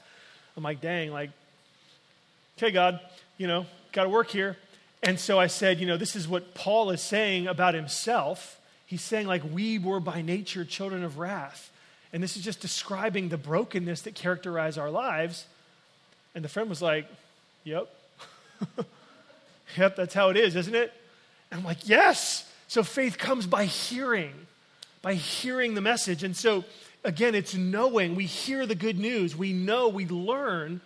I'm 0.56 0.62
like, 0.62 0.80
dang, 0.80 1.12
like, 1.12 1.30
okay, 2.56 2.70
God, 2.70 3.00
you 3.36 3.46
know, 3.46 3.66
got 3.92 4.04
to 4.04 4.08
work 4.08 4.28
here. 4.28 4.56
And 5.02 5.20
so 5.20 5.38
I 5.38 5.48
said, 5.48 5.80
you 5.80 5.86
know, 5.86 5.96
this 5.96 6.16
is 6.16 6.26
what 6.26 6.54
Paul 6.54 6.90
is 6.90 7.02
saying 7.02 7.46
about 7.46 7.74
himself 7.74 8.58
He's 8.88 9.02
saying, 9.02 9.26
like, 9.26 9.42
we 9.52 9.78
were 9.78 10.00
by 10.00 10.22
nature 10.22 10.64
children 10.64 11.04
of 11.04 11.18
wrath. 11.18 11.70
And 12.10 12.22
this 12.22 12.38
is 12.38 12.42
just 12.42 12.60
describing 12.60 13.28
the 13.28 13.36
brokenness 13.36 14.00
that 14.02 14.14
characterize 14.14 14.78
our 14.78 14.88
lives. 14.88 15.44
And 16.34 16.42
the 16.42 16.48
friend 16.48 16.70
was 16.70 16.80
like, 16.80 17.06
Yep. 17.64 17.94
yep, 19.76 19.94
that's 19.94 20.14
how 20.14 20.30
it 20.30 20.38
is, 20.38 20.56
isn't 20.56 20.74
it? 20.74 20.90
And 21.50 21.60
I'm 21.60 21.66
like, 21.66 21.86
Yes. 21.86 22.47
So 22.68 22.82
faith 22.82 23.16
comes 23.16 23.46
by 23.46 23.64
hearing, 23.64 24.34
by 25.00 25.14
hearing 25.14 25.74
the 25.74 25.80
message. 25.80 26.22
And 26.22 26.36
so, 26.36 26.64
again, 27.02 27.34
it's 27.34 27.54
knowing. 27.54 28.14
We 28.14 28.26
hear 28.26 28.66
the 28.66 28.74
good 28.74 28.98
news, 28.98 29.34
we 29.34 29.52
know, 29.52 29.88
we 29.88 30.06
learn, 30.06 30.82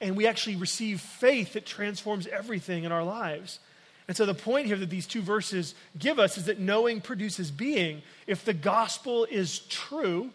and 0.00 0.16
we 0.16 0.26
actually 0.26 0.56
receive 0.56 1.00
faith 1.00 1.54
that 1.54 1.64
transforms 1.64 2.26
everything 2.26 2.84
in 2.84 2.92
our 2.92 3.02
lives. 3.02 3.58
And 4.06 4.14
so 4.14 4.26
the 4.26 4.34
point 4.34 4.66
here 4.66 4.76
that 4.76 4.90
these 4.90 5.06
two 5.06 5.22
verses 5.22 5.74
give 5.98 6.18
us 6.18 6.36
is 6.36 6.44
that 6.44 6.58
knowing 6.60 7.00
produces 7.00 7.50
being. 7.50 8.02
If 8.26 8.44
the 8.44 8.52
gospel 8.52 9.24
is 9.24 9.60
true, 9.60 10.30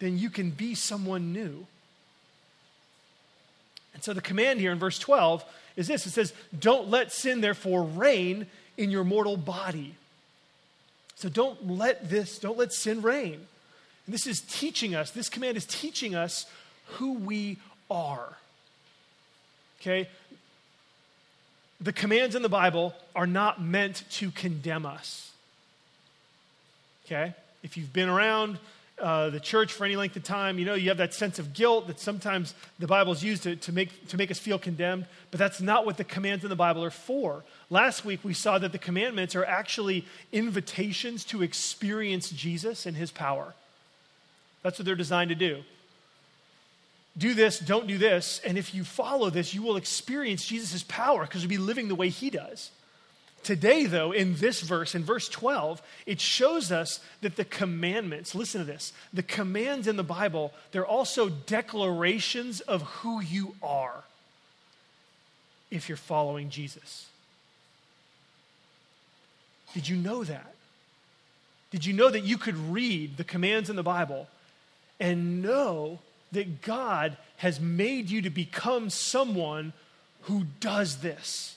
then 0.00 0.18
you 0.18 0.30
can 0.30 0.50
be 0.50 0.74
someone 0.74 1.32
new. 1.32 1.64
And 3.94 4.02
so 4.02 4.12
the 4.12 4.20
command 4.20 4.58
here 4.58 4.72
in 4.72 4.80
verse 4.80 4.98
12 4.98 5.44
is 5.76 5.86
this 5.86 6.06
it 6.06 6.10
says, 6.10 6.32
Don't 6.58 6.88
let 6.88 7.12
sin 7.12 7.40
therefore 7.40 7.84
reign 7.84 8.46
in 8.76 8.90
your 8.90 9.04
mortal 9.04 9.36
body. 9.36 9.94
So 11.16 11.28
don't 11.28 11.68
let 11.68 12.08
this, 12.08 12.38
don't 12.38 12.58
let 12.58 12.72
sin 12.72 13.02
reign. 13.02 13.46
And 14.06 14.14
this 14.14 14.26
is 14.26 14.40
teaching 14.40 14.94
us, 14.94 15.10
this 15.10 15.28
command 15.28 15.56
is 15.56 15.66
teaching 15.66 16.14
us 16.14 16.46
who 16.86 17.14
we 17.14 17.58
are. 17.90 18.36
Okay? 19.80 20.08
the 21.82 21.92
commands 21.92 22.36
in 22.36 22.42
the 22.42 22.48
Bible 22.48 22.94
are 23.14 23.26
not 23.26 23.60
meant 23.60 24.04
to 24.10 24.30
condemn 24.30 24.86
us. 24.86 25.32
Okay? 27.04 27.34
If 27.62 27.76
you've 27.76 27.92
been 27.92 28.08
around 28.08 28.58
uh, 29.02 29.30
the 29.30 29.40
church 29.40 29.72
for 29.72 29.84
any 29.84 29.96
length 29.96 30.16
of 30.16 30.22
time, 30.22 30.58
you 30.58 30.64
know 30.64 30.74
you 30.74 30.88
have 30.88 30.98
that 30.98 31.12
sense 31.12 31.38
of 31.38 31.52
guilt 31.52 31.88
that 31.88 32.00
sometimes 32.00 32.54
the 32.78 32.86
Bible 32.86 33.12
is 33.12 33.22
used 33.22 33.42
to, 33.42 33.56
to, 33.56 33.72
make, 33.72 34.08
to 34.08 34.16
make 34.16 34.30
us 34.30 34.38
feel 34.38 34.58
condemned, 34.58 35.06
but 35.30 35.38
that's 35.38 35.60
not 35.60 35.84
what 35.84 35.96
the 35.96 36.04
commands 36.04 36.44
in 36.44 36.50
the 36.50 36.56
Bible 36.56 36.82
are 36.84 36.90
for. 36.90 37.44
Last 37.68 38.04
week 38.04 38.20
we 38.22 38.32
saw 38.32 38.58
that 38.58 38.72
the 38.72 38.78
commandments 38.78 39.34
are 39.34 39.44
actually 39.44 40.06
invitations 40.32 41.24
to 41.26 41.42
experience 41.42 42.30
Jesus 42.30 42.86
and 42.86 42.96
his 42.96 43.10
power. 43.10 43.54
That's 44.62 44.78
what 44.78 44.86
they're 44.86 44.94
designed 44.94 45.30
to 45.30 45.34
do 45.34 45.62
do 47.16 47.34
this, 47.34 47.58
don't 47.58 47.86
do 47.86 47.98
this. 47.98 48.40
And 48.44 48.56
if 48.56 48.74
you 48.74 48.84
follow 48.84 49.30
this, 49.30 49.52
you 49.52 49.62
will 49.62 49.76
experience 49.76 50.46
Jesus' 50.46 50.82
power 50.82 51.22
because 51.22 51.42
you'll 51.42 51.50
be 51.50 51.58
living 51.58 51.88
the 51.88 51.94
way 51.94 52.08
he 52.08 52.30
does. 52.30 52.70
Today, 53.42 53.86
though, 53.86 54.12
in 54.12 54.36
this 54.36 54.60
verse, 54.60 54.94
in 54.94 55.04
verse 55.04 55.28
12, 55.28 55.82
it 56.06 56.20
shows 56.20 56.70
us 56.70 57.00
that 57.22 57.36
the 57.36 57.44
commandments, 57.44 58.34
listen 58.34 58.60
to 58.60 58.64
this, 58.64 58.92
the 59.12 59.22
commands 59.22 59.88
in 59.88 59.96
the 59.96 60.04
Bible, 60.04 60.52
they're 60.70 60.86
also 60.86 61.28
declarations 61.28 62.60
of 62.60 62.82
who 62.82 63.20
you 63.20 63.54
are 63.62 64.04
if 65.70 65.88
you're 65.88 65.96
following 65.96 66.50
Jesus. 66.50 67.08
Did 69.74 69.88
you 69.88 69.96
know 69.96 70.22
that? 70.24 70.54
Did 71.70 71.86
you 71.86 71.94
know 71.94 72.10
that 72.10 72.20
you 72.20 72.36
could 72.36 72.56
read 72.56 73.16
the 73.16 73.24
commands 73.24 73.70
in 73.70 73.76
the 73.76 73.82
Bible 73.82 74.28
and 75.00 75.42
know 75.42 75.98
that 76.32 76.62
God 76.62 77.16
has 77.36 77.60
made 77.60 78.10
you 78.10 78.22
to 78.22 78.30
become 78.30 78.90
someone 78.90 79.72
who 80.22 80.44
does 80.60 80.98
this. 80.98 81.56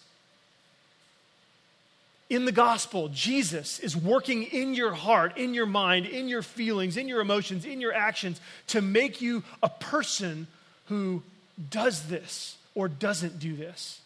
In 2.29 2.46
the 2.46 2.51
gospel, 2.51 3.10
Jesus 3.10 3.79
is 3.79 3.96
working 3.96 4.44
in 4.44 4.74
your 4.74 4.94
heart, 4.94 5.38
in 5.38 5.53
your 5.53 5.67
mind, 5.67 6.08
in 6.08 6.27
your 6.27 6.41
feelings, 6.41 6.98
in 6.98 7.08
your 7.08 7.22
emotions, 7.22 7.65
in 7.65 7.79
your 7.79 7.94
actions 7.94 8.41
to 8.67 8.82
make 8.82 9.22
you 9.22 9.44
a 9.62 9.70
person 9.70 10.48
who 10.86 11.22
does 11.70 12.08
this 12.08 12.58
or 12.74 12.88
doesn't 12.88 13.39
do 13.39 13.55
this. 13.55 14.01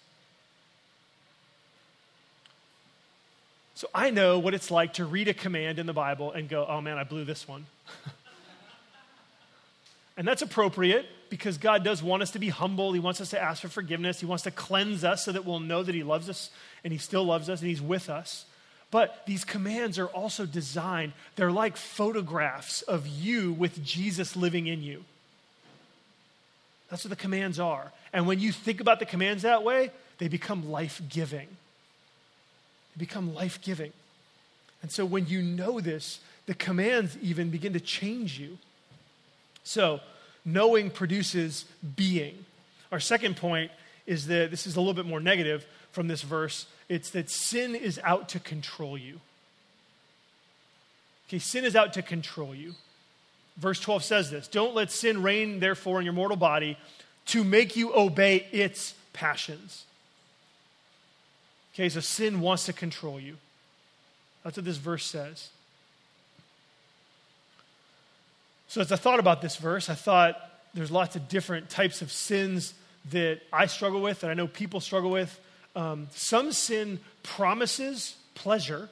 So 3.75 3.87
I 3.95 4.09
know 4.09 4.39
what 4.39 4.53
it's 4.53 4.69
like 4.69 4.95
to 4.95 5.05
read 5.05 5.29
a 5.29 5.33
command 5.33 5.79
in 5.79 5.85
the 5.85 5.93
Bible 5.93 6.33
and 6.33 6.49
go, 6.49 6.65
oh 6.67 6.81
man, 6.81 6.97
I 6.97 7.05
blew 7.05 7.23
this 7.23 7.47
one. 7.47 7.65
And 10.19 10.27
that's 10.27 10.41
appropriate 10.41 11.05
because 11.29 11.57
God 11.57 11.83
does 11.83 12.01
want 12.01 12.21
us 12.23 12.31
to 12.31 12.39
be 12.39 12.49
humble. 12.49 12.93
He 12.93 12.99
wants 12.99 13.21
us 13.21 13.29
to 13.31 13.41
ask 13.41 13.61
for 13.61 13.67
forgiveness. 13.67 14.19
He 14.19 14.25
wants 14.25 14.43
to 14.43 14.51
cleanse 14.51 15.03
us 15.03 15.25
so 15.25 15.31
that 15.31 15.45
we'll 15.45 15.59
know 15.59 15.83
that 15.83 15.95
He 15.95 16.03
loves 16.03 16.29
us 16.29 16.49
and 16.83 16.91
He 16.91 16.99
still 16.99 17.23
loves 17.23 17.49
us 17.49 17.61
and 17.61 17.69
He's 17.69 17.81
with 17.81 18.09
us. 18.09 18.45
But 18.91 19.23
these 19.27 19.45
commands 19.45 19.99
are 19.99 20.07
also 20.07 20.45
designed, 20.45 21.13
they're 21.35 21.51
like 21.51 21.77
photographs 21.77 22.81
of 22.81 23.07
you 23.07 23.53
with 23.53 23.83
Jesus 23.83 24.35
living 24.35 24.67
in 24.67 24.81
you. 24.81 25.03
That's 26.89 27.05
what 27.05 27.09
the 27.09 27.15
commands 27.15 27.59
are. 27.59 27.91
And 28.13 28.25
when 28.25 28.39
you 28.39 28.51
think 28.51 28.81
about 28.81 28.99
the 28.99 29.05
commands 29.05 29.43
that 29.43 29.63
way, 29.63 29.91
they 30.17 30.27
become 30.27 30.71
life 30.71 31.01
giving. 31.07 31.47
They 32.95 32.99
become 32.99 33.35
life 33.35 33.61
giving. 33.61 33.93
And 34.81 34.91
so 34.91 35.05
when 35.05 35.27
you 35.27 35.41
know 35.41 35.79
this, 35.79 36.19
the 36.47 36.55
commands 36.55 37.15
even 37.21 37.51
begin 37.51 37.73
to 37.73 37.79
change 37.79 38.39
you. 38.39 38.57
So, 39.63 39.99
knowing 40.53 40.89
produces 40.89 41.65
being. 41.95 42.45
Our 42.91 42.99
second 42.99 43.37
point 43.37 43.71
is 44.05 44.27
that 44.27 44.51
this 44.51 44.65
is 44.65 44.75
a 44.75 44.79
little 44.79 44.93
bit 44.93 45.05
more 45.05 45.19
negative 45.19 45.65
from 45.91 46.07
this 46.07 46.21
verse. 46.21 46.65
It's 46.87 47.11
that 47.11 47.29
sin 47.29 47.75
is 47.75 47.99
out 48.03 48.29
to 48.29 48.39
control 48.39 48.97
you. 48.97 49.19
Okay, 51.27 51.39
sin 51.39 51.63
is 51.63 51.75
out 51.75 51.93
to 51.93 52.01
control 52.01 52.55
you. 52.55 52.73
Verse 53.57 53.79
12 53.79 54.03
says 54.03 54.31
this 54.31 54.47
Don't 54.47 54.73
let 54.73 54.91
sin 54.91 55.21
reign, 55.21 55.59
therefore, 55.59 55.99
in 55.99 56.05
your 56.05 56.13
mortal 56.13 56.37
body 56.37 56.77
to 57.27 57.43
make 57.43 57.75
you 57.75 57.93
obey 57.93 58.47
its 58.51 58.95
passions. 59.13 59.85
Okay, 61.73 61.89
so 61.89 61.99
sin 61.99 62.41
wants 62.41 62.65
to 62.65 62.73
control 62.73 63.19
you. 63.19 63.37
That's 64.43 64.57
what 64.57 64.65
this 64.65 64.77
verse 64.77 65.05
says. 65.05 65.49
So, 68.69 68.81
as 68.81 68.91
I 68.91 68.97
thought 68.97 69.19
about 69.19 69.41
this 69.41 69.55
verse, 69.55 69.89
I 69.89 69.95
thought 69.95 70.39
there's 70.75 70.91
lots 70.91 71.15
of 71.15 71.27
different 71.27 71.71
types 71.71 72.03
of 72.03 72.11
sins 72.11 72.75
that 73.09 73.41
I 73.51 73.65
struggle 73.65 73.99
with, 73.99 74.19
that 74.19 74.29
I 74.29 74.35
know 74.35 74.45
people 74.45 74.79
struggle 74.79 75.09
with. 75.09 75.39
Um, 75.75 76.07
some 76.13 76.51
sin 76.51 76.99
promises 77.23 78.15
pleasure, 78.35 78.89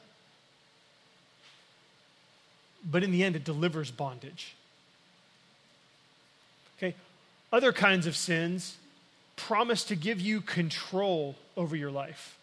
but 2.83 3.03
in 3.03 3.11
the 3.11 3.23
end, 3.23 3.35
it 3.35 3.43
delivers 3.43 3.91
bondage. 3.91 4.55
Okay? 6.77 6.95
Other 7.53 7.71
kinds 7.71 8.07
of 8.07 8.15
sins 8.15 8.77
promise 9.35 9.83
to 9.85 9.95
give 9.95 10.19
you 10.19 10.41
control 10.41 11.35
over 11.55 11.75
your 11.75 11.91
life. 11.91 12.35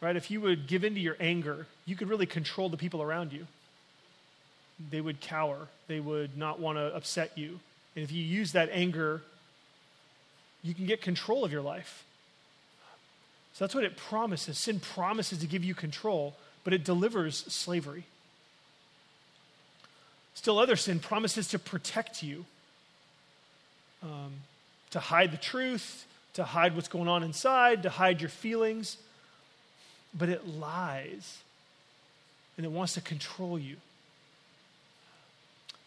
Right? 0.00 0.16
If 0.16 0.30
you 0.30 0.40
would 0.40 0.68
give 0.68 0.84
into 0.84 1.00
your 1.00 1.18
anger, 1.20 1.66
you 1.84 1.96
could 1.96 2.08
really 2.08 2.24
control 2.24 2.70
the 2.70 2.78
people 2.78 3.02
around 3.02 3.34
you. 3.34 3.46
They 4.90 5.00
would 5.00 5.20
cower, 5.20 5.68
they 5.88 6.00
would 6.00 6.36
not 6.36 6.60
want 6.60 6.78
to 6.78 6.94
upset 6.94 7.36
you. 7.36 7.60
And 7.94 8.04
if 8.04 8.12
you 8.12 8.22
use 8.22 8.52
that 8.52 8.68
anger, 8.72 9.22
you 10.62 10.74
can 10.74 10.86
get 10.86 11.00
control 11.00 11.44
of 11.44 11.52
your 11.52 11.62
life. 11.62 12.04
So 13.54 13.64
that's 13.64 13.74
what 13.74 13.84
it 13.84 13.96
promises. 13.96 14.58
Sin 14.58 14.80
promises 14.80 15.38
to 15.38 15.46
give 15.46 15.64
you 15.64 15.74
control, 15.74 16.34
but 16.62 16.74
it 16.74 16.84
delivers 16.84 17.36
slavery. 17.36 18.04
Still, 20.34 20.58
other 20.58 20.76
sin 20.76 20.98
promises 21.00 21.48
to 21.48 21.58
protect 21.58 22.22
you, 22.22 22.44
um, 24.02 24.32
to 24.90 25.00
hide 25.00 25.32
the 25.32 25.38
truth, 25.38 26.04
to 26.34 26.44
hide 26.44 26.76
what's 26.76 26.88
going 26.88 27.08
on 27.08 27.22
inside, 27.22 27.82
to 27.84 27.88
hide 27.88 28.20
your 28.20 28.28
feelings. 28.28 28.98
But 30.12 30.28
it 30.28 30.46
lies, 30.46 31.38
and 32.58 32.66
it 32.66 32.70
wants 32.70 32.92
to 32.94 33.00
control 33.00 33.58
you. 33.58 33.76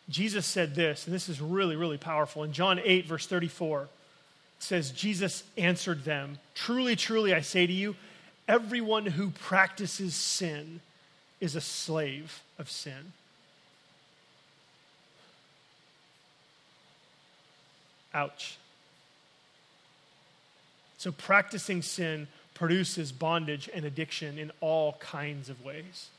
Jesus 0.10 0.46
said 0.46 0.76
this, 0.76 1.06
and 1.06 1.14
this 1.14 1.30
is 1.30 1.40
really, 1.40 1.76
really 1.76 1.98
powerful. 1.98 2.44
In 2.44 2.52
John 2.52 2.80
8, 2.84 3.06
verse 3.06 3.28
34, 3.28 3.84
it 3.84 3.88
says, 4.60 4.92
Jesus 4.92 5.44
answered 5.58 6.04
them, 6.04 6.40
Truly, 6.56 6.96
truly, 6.96 7.34
I 7.34 7.42
say 7.42 7.68
to 7.68 7.74
you, 7.74 7.96
everyone 8.48 9.06
who 9.06 9.30
practices 9.30 10.16
sin 10.16 10.82
is 11.40 11.56
a 11.56 11.62
slave 11.62 12.42
of 12.58 12.70
sin. 12.70 13.14
Ouch. 18.14 18.58
So, 20.98 21.12
practicing 21.12 21.82
sin 21.82 22.28
produces 22.56 23.12
bondage 23.12 23.70
and 23.74 23.86
addiction 23.86 24.38
in 24.38 24.52
all 24.60 24.94
kinds 24.94 25.50
of 25.50 25.64
ways. 25.64 26.10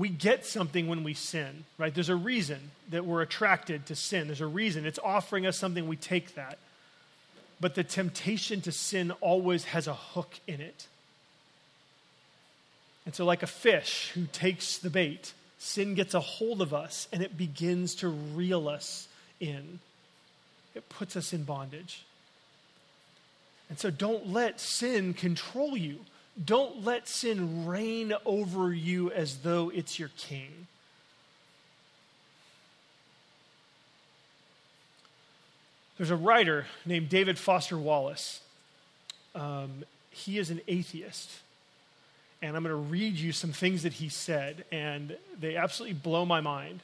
We 0.00 0.08
get 0.08 0.46
something 0.46 0.88
when 0.88 1.04
we 1.04 1.12
sin, 1.12 1.64
right? 1.76 1.94
There's 1.94 2.08
a 2.08 2.16
reason 2.16 2.70
that 2.88 3.04
we're 3.04 3.20
attracted 3.20 3.84
to 3.84 3.94
sin. 3.94 4.28
There's 4.28 4.40
a 4.40 4.46
reason. 4.46 4.86
It's 4.86 4.98
offering 4.98 5.44
us 5.46 5.58
something, 5.58 5.86
we 5.86 5.96
take 5.96 6.36
that. 6.36 6.56
But 7.60 7.74
the 7.74 7.84
temptation 7.84 8.62
to 8.62 8.72
sin 8.72 9.10
always 9.20 9.64
has 9.64 9.86
a 9.86 9.92
hook 9.92 10.40
in 10.46 10.62
it. 10.62 10.86
And 13.04 13.14
so, 13.14 13.26
like 13.26 13.42
a 13.42 13.46
fish 13.46 14.10
who 14.14 14.24
takes 14.32 14.78
the 14.78 14.88
bait, 14.88 15.34
sin 15.58 15.92
gets 15.92 16.14
a 16.14 16.20
hold 16.20 16.62
of 16.62 16.72
us 16.72 17.06
and 17.12 17.22
it 17.22 17.36
begins 17.36 17.96
to 17.96 18.08
reel 18.08 18.70
us 18.70 19.06
in. 19.38 19.80
It 20.74 20.88
puts 20.88 21.14
us 21.14 21.34
in 21.34 21.42
bondage. 21.42 22.04
And 23.68 23.78
so 23.78 23.90
don't 23.90 24.32
let 24.32 24.60
sin 24.60 25.12
control 25.12 25.76
you. 25.76 25.98
Don't 26.42 26.84
let 26.84 27.08
sin 27.08 27.66
reign 27.66 28.14
over 28.24 28.72
you 28.72 29.10
as 29.10 29.38
though 29.38 29.70
it's 29.70 29.98
your 29.98 30.10
king. 30.16 30.66
There's 35.98 36.10
a 36.10 36.16
writer 36.16 36.66
named 36.86 37.10
David 37.10 37.38
Foster 37.38 37.76
Wallace. 37.76 38.40
Um, 39.34 39.84
he 40.10 40.38
is 40.38 40.48
an 40.48 40.62
atheist. 40.66 41.30
And 42.40 42.56
I'm 42.56 42.62
going 42.62 42.74
to 42.74 42.90
read 42.90 43.16
you 43.16 43.32
some 43.32 43.52
things 43.52 43.82
that 43.82 43.92
he 43.92 44.08
said, 44.08 44.64
and 44.72 45.16
they 45.38 45.56
absolutely 45.56 45.98
blow 45.98 46.24
my 46.24 46.40
mind 46.40 46.80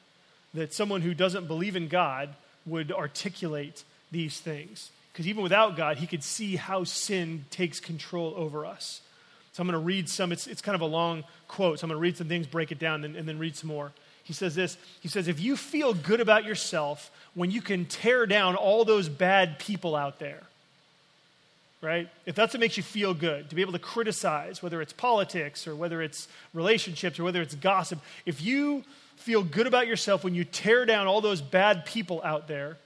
that 0.52 0.74
someone 0.74 1.00
who 1.00 1.14
doesn't 1.14 1.46
believe 1.46 1.76
in 1.76 1.88
God 1.88 2.28
would 2.66 2.92
articulate 2.92 3.84
these 4.12 4.38
things. 4.38 4.90
Because 5.12 5.26
even 5.26 5.42
without 5.42 5.78
God, 5.78 5.96
he 5.96 6.06
could 6.06 6.22
see 6.22 6.56
how 6.56 6.84
sin 6.84 7.46
takes 7.50 7.80
control 7.80 8.34
over 8.36 8.66
us. 8.66 9.00
So 9.56 9.62
I'm 9.62 9.68
going 9.68 9.80
to 9.80 9.86
read 9.86 10.06
some, 10.10 10.32
it's, 10.32 10.46
it's 10.46 10.60
kind 10.60 10.74
of 10.74 10.82
a 10.82 10.86
long 10.86 11.24
quote. 11.48 11.78
So 11.78 11.86
I'm 11.86 11.88
going 11.88 11.96
to 11.96 12.02
read 12.02 12.18
some 12.18 12.28
things, 12.28 12.46
break 12.46 12.72
it 12.72 12.78
down, 12.78 13.04
and, 13.04 13.16
and 13.16 13.26
then 13.26 13.38
read 13.38 13.56
some 13.56 13.68
more. 13.68 13.90
He 14.22 14.34
says 14.34 14.54
this 14.54 14.76
He 15.00 15.08
says, 15.08 15.28
If 15.28 15.40
you 15.40 15.56
feel 15.56 15.94
good 15.94 16.20
about 16.20 16.44
yourself 16.44 17.10
when 17.32 17.50
you 17.50 17.62
can 17.62 17.86
tear 17.86 18.26
down 18.26 18.54
all 18.54 18.84
those 18.84 19.08
bad 19.08 19.58
people 19.58 19.96
out 19.96 20.18
there, 20.18 20.42
right? 21.80 22.06
If 22.26 22.34
that's 22.34 22.52
what 22.52 22.60
makes 22.60 22.76
you 22.76 22.82
feel 22.82 23.14
good, 23.14 23.48
to 23.48 23.54
be 23.54 23.62
able 23.62 23.72
to 23.72 23.78
criticize, 23.78 24.62
whether 24.62 24.82
it's 24.82 24.92
politics 24.92 25.66
or 25.66 25.74
whether 25.74 26.02
it's 26.02 26.28
relationships 26.52 27.18
or 27.18 27.24
whether 27.24 27.40
it's 27.40 27.54
gossip, 27.54 27.98
if 28.26 28.42
you 28.42 28.84
feel 29.16 29.42
good 29.42 29.66
about 29.66 29.86
yourself 29.86 30.22
when 30.22 30.34
you 30.34 30.44
tear 30.44 30.84
down 30.84 31.06
all 31.06 31.22
those 31.22 31.40
bad 31.40 31.86
people 31.86 32.20
out 32.22 32.46
there, 32.46 32.76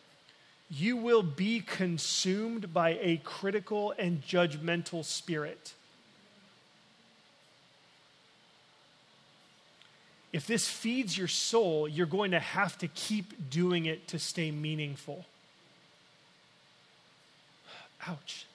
you 0.70 0.96
will 0.96 1.24
be 1.24 1.62
consumed 1.62 2.72
by 2.72 2.90
a 3.02 3.20
critical 3.24 3.92
and 3.98 4.22
judgmental 4.22 5.04
spirit. 5.04 5.74
If 10.32 10.46
this 10.46 10.68
feeds 10.68 11.18
your 11.18 11.28
soul, 11.28 11.88
you're 11.88 12.06
going 12.06 12.30
to 12.30 12.38
have 12.38 12.78
to 12.78 12.88
keep 12.88 13.50
doing 13.50 13.86
it 13.86 14.08
to 14.08 14.18
stay 14.18 14.50
meaningful. 14.50 15.24
Ouch. 18.06 18.46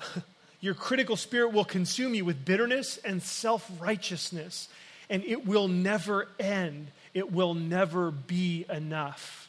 your 0.60 0.74
critical 0.74 1.16
spirit 1.16 1.52
will 1.52 1.64
consume 1.64 2.14
you 2.14 2.24
with 2.24 2.44
bitterness 2.44 2.98
and 3.04 3.22
self 3.22 3.70
righteousness 3.80 4.68
and 5.10 5.24
it 5.24 5.46
will 5.46 5.68
never 5.68 6.28
end. 6.38 6.88
It 7.14 7.32
will 7.32 7.54
never 7.54 8.10
be 8.10 8.66
enough. 8.68 9.48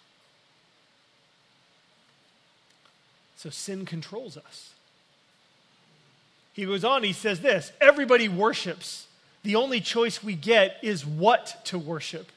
So 3.37 3.49
sin 3.49 3.85
controls 3.85 4.37
us. 4.37 4.73
He 6.53 6.65
goes 6.65 6.83
on, 6.83 7.03
he 7.03 7.13
says 7.13 7.41
this 7.41 7.71
everybody 7.79 8.27
worships. 8.27 9.07
The 9.43 9.55
only 9.55 9.79
choice 9.79 10.23
we 10.23 10.35
get 10.35 10.77
is 10.81 11.05
what 11.05 11.65
to 11.65 11.79
worship. 11.79 12.27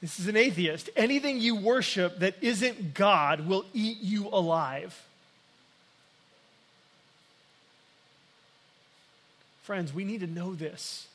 This 0.00 0.18
is 0.18 0.28
an 0.28 0.36
atheist. 0.36 0.88
Anything 0.96 1.38
you 1.38 1.56
worship 1.56 2.20
that 2.20 2.34
isn't 2.40 2.94
God 2.94 3.46
will 3.46 3.64
eat 3.74 3.98
you 4.00 4.28
alive. 4.28 4.98
Friends, 9.62 9.92
we 9.92 10.04
need 10.04 10.20
to 10.20 10.26
know 10.26 10.54
this. 10.54 11.06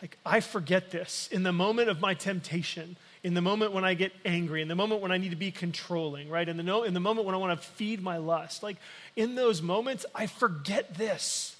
Like, 0.00 0.18
I 0.24 0.40
forget 0.40 0.90
this 0.90 1.28
in 1.32 1.42
the 1.42 1.52
moment 1.52 1.88
of 1.88 2.00
my 2.00 2.14
temptation, 2.14 2.96
in 3.24 3.34
the 3.34 3.40
moment 3.40 3.72
when 3.72 3.84
I 3.84 3.94
get 3.94 4.12
angry, 4.24 4.62
in 4.62 4.68
the 4.68 4.76
moment 4.76 5.00
when 5.00 5.10
I 5.10 5.16
need 5.16 5.30
to 5.30 5.36
be 5.36 5.50
controlling, 5.50 6.28
right? 6.28 6.48
In 6.48 6.56
the, 6.58 6.62
no, 6.62 6.84
in 6.84 6.94
the 6.94 7.00
moment 7.00 7.26
when 7.26 7.34
I 7.34 7.38
want 7.38 7.60
to 7.60 7.66
feed 7.66 8.02
my 8.02 8.18
lust. 8.18 8.62
Like, 8.62 8.76
in 9.16 9.34
those 9.34 9.62
moments, 9.62 10.06
I 10.14 10.26
forget 10.26 10.94
this. 10.94 11.55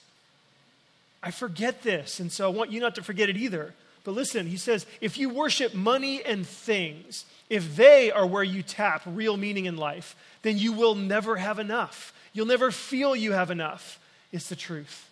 I 1.27 1.33
forget 1.33 1.83
this. 1.83 2.21
And 2.21 2.31
so 2.31 2.47
I 2.47 2.55
want 2.55 2.71
you 2.71 2.79
not 2.79 2.95
to 2.95 3.03
forget 3.03 3.29
it 3.29 3.37
either. 3.37 3.75
But 4.05 4.13
listen, 4.13 4.47
he 4.47 4.57
says, 4.57 4.87
if 5.01 5.19
you 5.19 5.29
worship 5.29 5.75
money 5.75 6.25
and 6.25 6.47
things, 6.47 7.25
if 7.51 7.75
they 7.75 8.13
are 8.13 8.25
where 8.25 8.45
you 8.45 8.63
tap 8.63 9.03
real 9.05 9.37
meaning 9.37 9.65
in 9.65 9.77
life, 9.77 10.15
then 10.43 10.57
you 10.57 10.73
will 10.73 10.95
never 10.95 11.35
have 11.37 11.59
enough. 11.59 12.13
You'll 12.33 12.47
never 12.47 12.71
feel 12.71 13.17
you 13.17 13.33
have 13.33 13.51
enough. 13.51 13.99
It's 14.31 14.49
the 14.49 14.55
truth. 14.55 15.11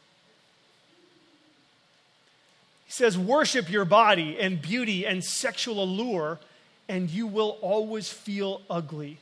He 2.86 2.92
says, 2.92 3.18
Worship 3.18 3.68
your 3.68 3.84
body 3.84 4.38
and 4.38 4.62
beauty 4.62 5.04
and 5.04 5.24
sexual 5.24 5.82
allure, 5.82 6.38
and 6.88 7.10
you 7.10 7.26
will 7.26 7.58
always 7.60 8.08
feel 8.08 8.62
ugly. 8.70 9.18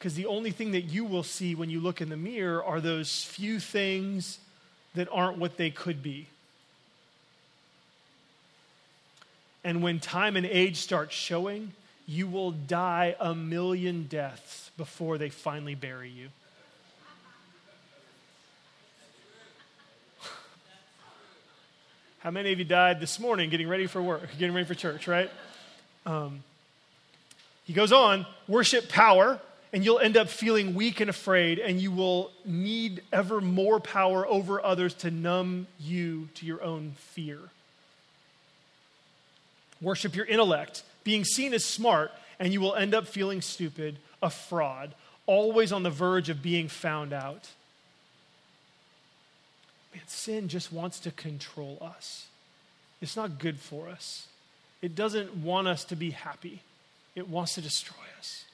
Because 0.00 0.14
the 0.14 0.26
only 0.26 0.50
thing 0.50 0.72
that 0.72 0.84
you 0.84 1.04
will 1.04 1.22
see 1.22 1.54
when 1.54 1.68
you 1.68 1.78
look 1.78 2.00
in 2.00 2.08
the 2.08 2.16
mirror 2.16 2.64
are 2.64 2.80
those 2.80 3.22
few 3.22 3.60
things 3.60 4.38
that 4.94 5.06
aren't 5.12 5.36
what 5.36 5.58
they 5.58 5.68
could 5.68 6.02
be. 6.02 6.26
And 9.62 9.82
when 9.82 10.00
time 10.00 10.36
and 10.36 10.46
age 10.46 10.78
start 10.78 11.12
showing, 11.12 11.72
you 12.06 12.26
will 12.26 12.52
die 12.52 13.14
a 13.20 13.34
million 13.34 14.04
deaths 14.04 14.70
before 14.78 15.18
they 15.18 15.28
finally 15.28 15.74
bury 15.74 16.08
you. 16.08 16.28
How 22.20 22.30
many 22.30 22.52
of 22.52 22.58
you 22.58 22.64
died 22.64 23.00
this 23.00 23.20
morning 23.20 23.50
getting 23.50 23.68
ready 23.68 23.86
for 23.86 24.00
work, 24.00 24.22
getting 24.38 24.54
ready 24.54 24.66
for 24.66 24.74
church, 24.74 25.06
right? 25.06 25.30
Um, 26.06 26.42
he 27.64 27.74
goes 27.74 27.92
on, 27.92 28.24
worship 28.48 28.88
power, 28.88 29.38
and 29.72 29.84
you'll 29.84 30.00
end 30.00 30.16
up 30.16 30.28
feeling 30.28 30.74
weak 30.74 31.00
and 31.00 31.08
afraid, 31.08 31.58
and 31.58 31.80
you 31.80 31.92
will 31.92 32.30
need 32.44 33.02
ever 33.12 33.40
more 33.40 33.78
power 33.78 34.26
over 34.26 34.64
others 34.64 34.94
to 34.94 35.10
numb 35.10 35.66
you 35.78 36.28
to 36.34 36.46
your 36.46 36.62
own 36.62 36.92
fear. 36.96 37.38
Worship 39.80 40.16
your 40.16 40.26
intellect, 40.26 40.82
being 41.04 41.24
seen 41.24 41.54
as 41.54 41.64
smart, 41.64 42.10
and 42.38 42.52
you 42.52 42.60
will 42.60 42.74
end 42.74 42.94
up 42.94 43.06
feeling 43.06 43.40
stupid, 43.40 43.98
a 44.22 44.28
fraud, 44.28 44.94
always 45.26 45.72
on 45.72 45.84
the 45.84 45.90
verge 45.90 46.28
of 46.28 46.42
being 46.42 46.68
found 46.68 47.12
out. 47.12 47.48
man, 49.94 50.02
sin 50.06 50.48
just 50.48 50.72
wants 50.72 50.98
to 51.00 51.10
control 51.12 51.78
us. 51.80 52.26
It's 53.00 53.16
not 53.16 53.38
good 53.38 53.60
for 53.60 53.88
us. 53.88 54.26
It 54.82 54.94
doesn't 54.94 55.36
want 55.36 55.68
us 55.68 55.84
to 55.84 55.96
be 55.96 56.10
happy, 56.10 56.62
it 57.14 57.28
wants 57.28 57.54
to 57.54 57.60
destroy 57.60 58.04
us. 58.18 58.44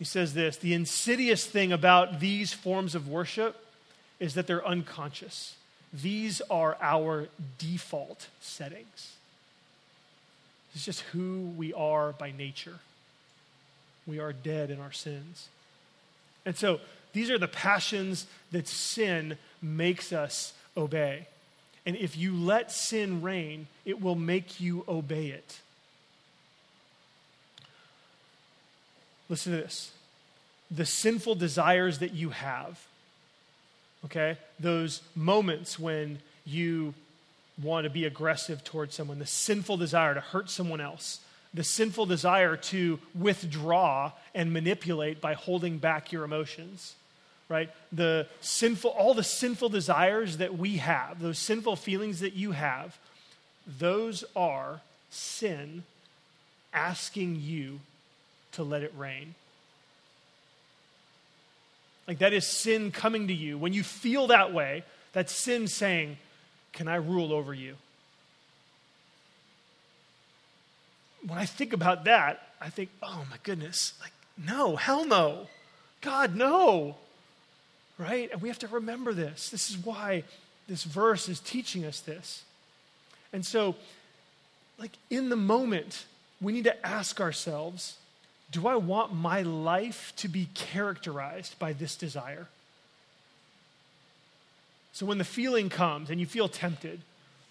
He 0.00 0.06
says 0.06 0.32
this 0.32 0.56
the 0.56 0.74
insidious 0.74 1.44
thing 1.44 1.72
about 1.72 2.18
these 2.18 2.52
forms 2.54 2.96
of 2.96 3.06
worship 3.06 3.64
is 4.18 4.34
that 4.34 4.48
they're 4.48 4.66
unconscious. 4.66 5.54
These 5.92 6.40
are 6.50 6.76
our 6.80 7.28
default 7.58 8.28
settings. 8.40 9.12
It's 10.74 10.84
just 10.84 11.00
who 11.12 11.52
we 11.56 11.74
are 11.74 12.12
by 12.12 12.32
nature. 12.32 12.78
We 14.06 14.20
are 14.20 14.32
dead 14.32 14.70
in 14.70 14.80
our 14.80 14.92
sins. 14.92 15.48
And 16.46 16.56
so 16.56 16.80
these 17.12 17.30
are 17.30 17.38
the 17.38 17.48
passions 17.48 18.26
that 18.52 18.68
sin 18.68 19.36
makes 19.60 20.12
us 20.12 20.54
obey. 20.76 21.26
And 21.84 21.94
if 21.96 22.16
you 22.16 22.34
let 22.34 22.72
sin 22.72 23.20
reign, 23.20 23.66
it 23.84 24.00
will 24.00 24.14
make 24.14 24.60
you 24.60 24.84
obey 24.88 25.26
it. 25.26 25.60
Listen 29.30 29.52
to 29.52 29.62
this. 29.62 29.92
The 30.70 30.84
sinful 30.84 31.36
desires 31.36 32.00
that 32.00 32.12
you 32.12 32.30
have, 32.30 32.78
okay, 34.04 34.36
those 34.58 35.00
moments 35.16 35.78
when 35.78 36.18
you 36.44 36.92
want 37.62 37.84
to 37.84 37.90
be 37.90 38.04
aggressive 38.04 38.62
towards 38.62 38.94
someone, 38.94 39.18
the 39.18 39.26
sinful 39.26 39.78
desire 39.78 40.14
to 40.14 40.20
hurt 40.20 40.50
someone 40.50 40.80
else, 40.80 41.20
the 41.54 41.64
sinful 41.64 42.06
desire 42.06 42.56
to 42.56 42.98
withdraw 43.14 44.12
and 44.34 44.52
manipulate 44.52 45.20
by 45.20 45.32
holding 45.32 45.78
back 45.78 46.12
your 46.12 46.24
emotions 46.24 46.94
right? 47.50 47.68
The 47.92 48.28
sinful 48.40 48.92
all 48.92 49.12
the 49.12 49.24
sinful 49.24 49.68
desires 49.68 50.38
that 50.38 50.56
we 50.56 50.78
have 50.78 51.20
those 51.20 51.38
sinful 51.38 51.76
feelings 51.76 52.20
that 52.20 52.32
you 52.32 52.52
have 52.52 52.96
those 53.66 54.24
are 54.34 54.80
sin 55.10 55.82
asking 56.72 57.40
you 57.42 57.80
to 58.52 58.62
let 58.62 58.82
it 58.82 58.92
reign. 58.96 59.34
like 62.06 62.18
that 62.18 62.32
is 62.32 62.46
sin 62.46 62.90
coming 62.90 63.28
to 63.28 63.34
you 63.34 63.56
when 63.56 63.72
you 63.72 63.82
feel 63.82 64.26
that 64.28 64.52
way 64.52 64.84
that's 65.12 65.32
sin 65.32 65.68
saying 65.68 66.16
can 66.72 66.88
i 66.88 66.96
rule 66.96 67.32
over 67.32 67.54
you 67.54 67.76
when 71.26 71.38
I 71.38 71.46
think 71.46 71.72
about 71.72 72.04
that, 72.04 72.48
I 72.60 72.70
think, 72.70 72.90
oh 73.02 73.24
my 73.30 73.36
goodness, 73.42 73.94
like, 74.00 74.12
no, 74.38 74.76
hell 74.76 75.04
no. 75.04 75.46
God, 76.00 76.34
no. 76.34 76.96
Right? 77.98 78.30
And 78.32 78.40
we 78.40 78.48
have 78.48 78.58
to 78.60 78.68
remember 78.68 79.12
this. 79.12 79.50
This 79.50 79.70
is 79.70 79.76
why 79.76 80.24
this 80.66 80.84
verse 80.84 81.28
is 81.28 81.40
teaching 81.40 81.84
us 81.84 82.00
this. 82.00 82.42
And 83.32 83.44
so, 83.44 83.76
like, 84.78 84.92
in 85.10 85.28
the 85.28 85.36
moment, 85.36 86.06
we 86.40 86.52
need 86.52 86.64
to 86.64 86.86
ask 86.86 87.20
ourselves 87.20 87.96
do 88.50 88.66
I 88.66 88.76
want 88.76 89.14
my 89.14 89.42
life 89.42 90.12
to 90.16 90.28
be 90.28 90.48
characterized 90.54 91.58
by 91.58 91.72
this 91.72 91.96
desire? 91.96 92.48
So, 94.92 95.06
when 95.06 95.18
the 95.18 95.24
feeling 95.24 95.68
comes 95.68 96.10
and 96.10 96.20
you 96.20 96.26
feel 96.26 96.48
tempted, 96.48 97.00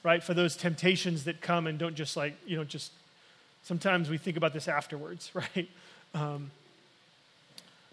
right, 0.04 0.24
for 0.24 0.34
those 0.34 0.56
temptations 0.56 1.24
that 1.24 1.42
come 1.42 1.68
and 1.68 1.80
don't 1.80 1.96
just 1.96 2.18
like, 2.18 2.36
you 2.46 2.58
know, 2.58 2.64
just 2.64 2.92
Sometimes 3.64 4.10
we 4.10 4.18
think 4.18 4.38
about 4.38 4.54
this 4.54 4.68
afterwards, 4.68 5.32
right? 5.34 5.70
Um, 6.14 6.52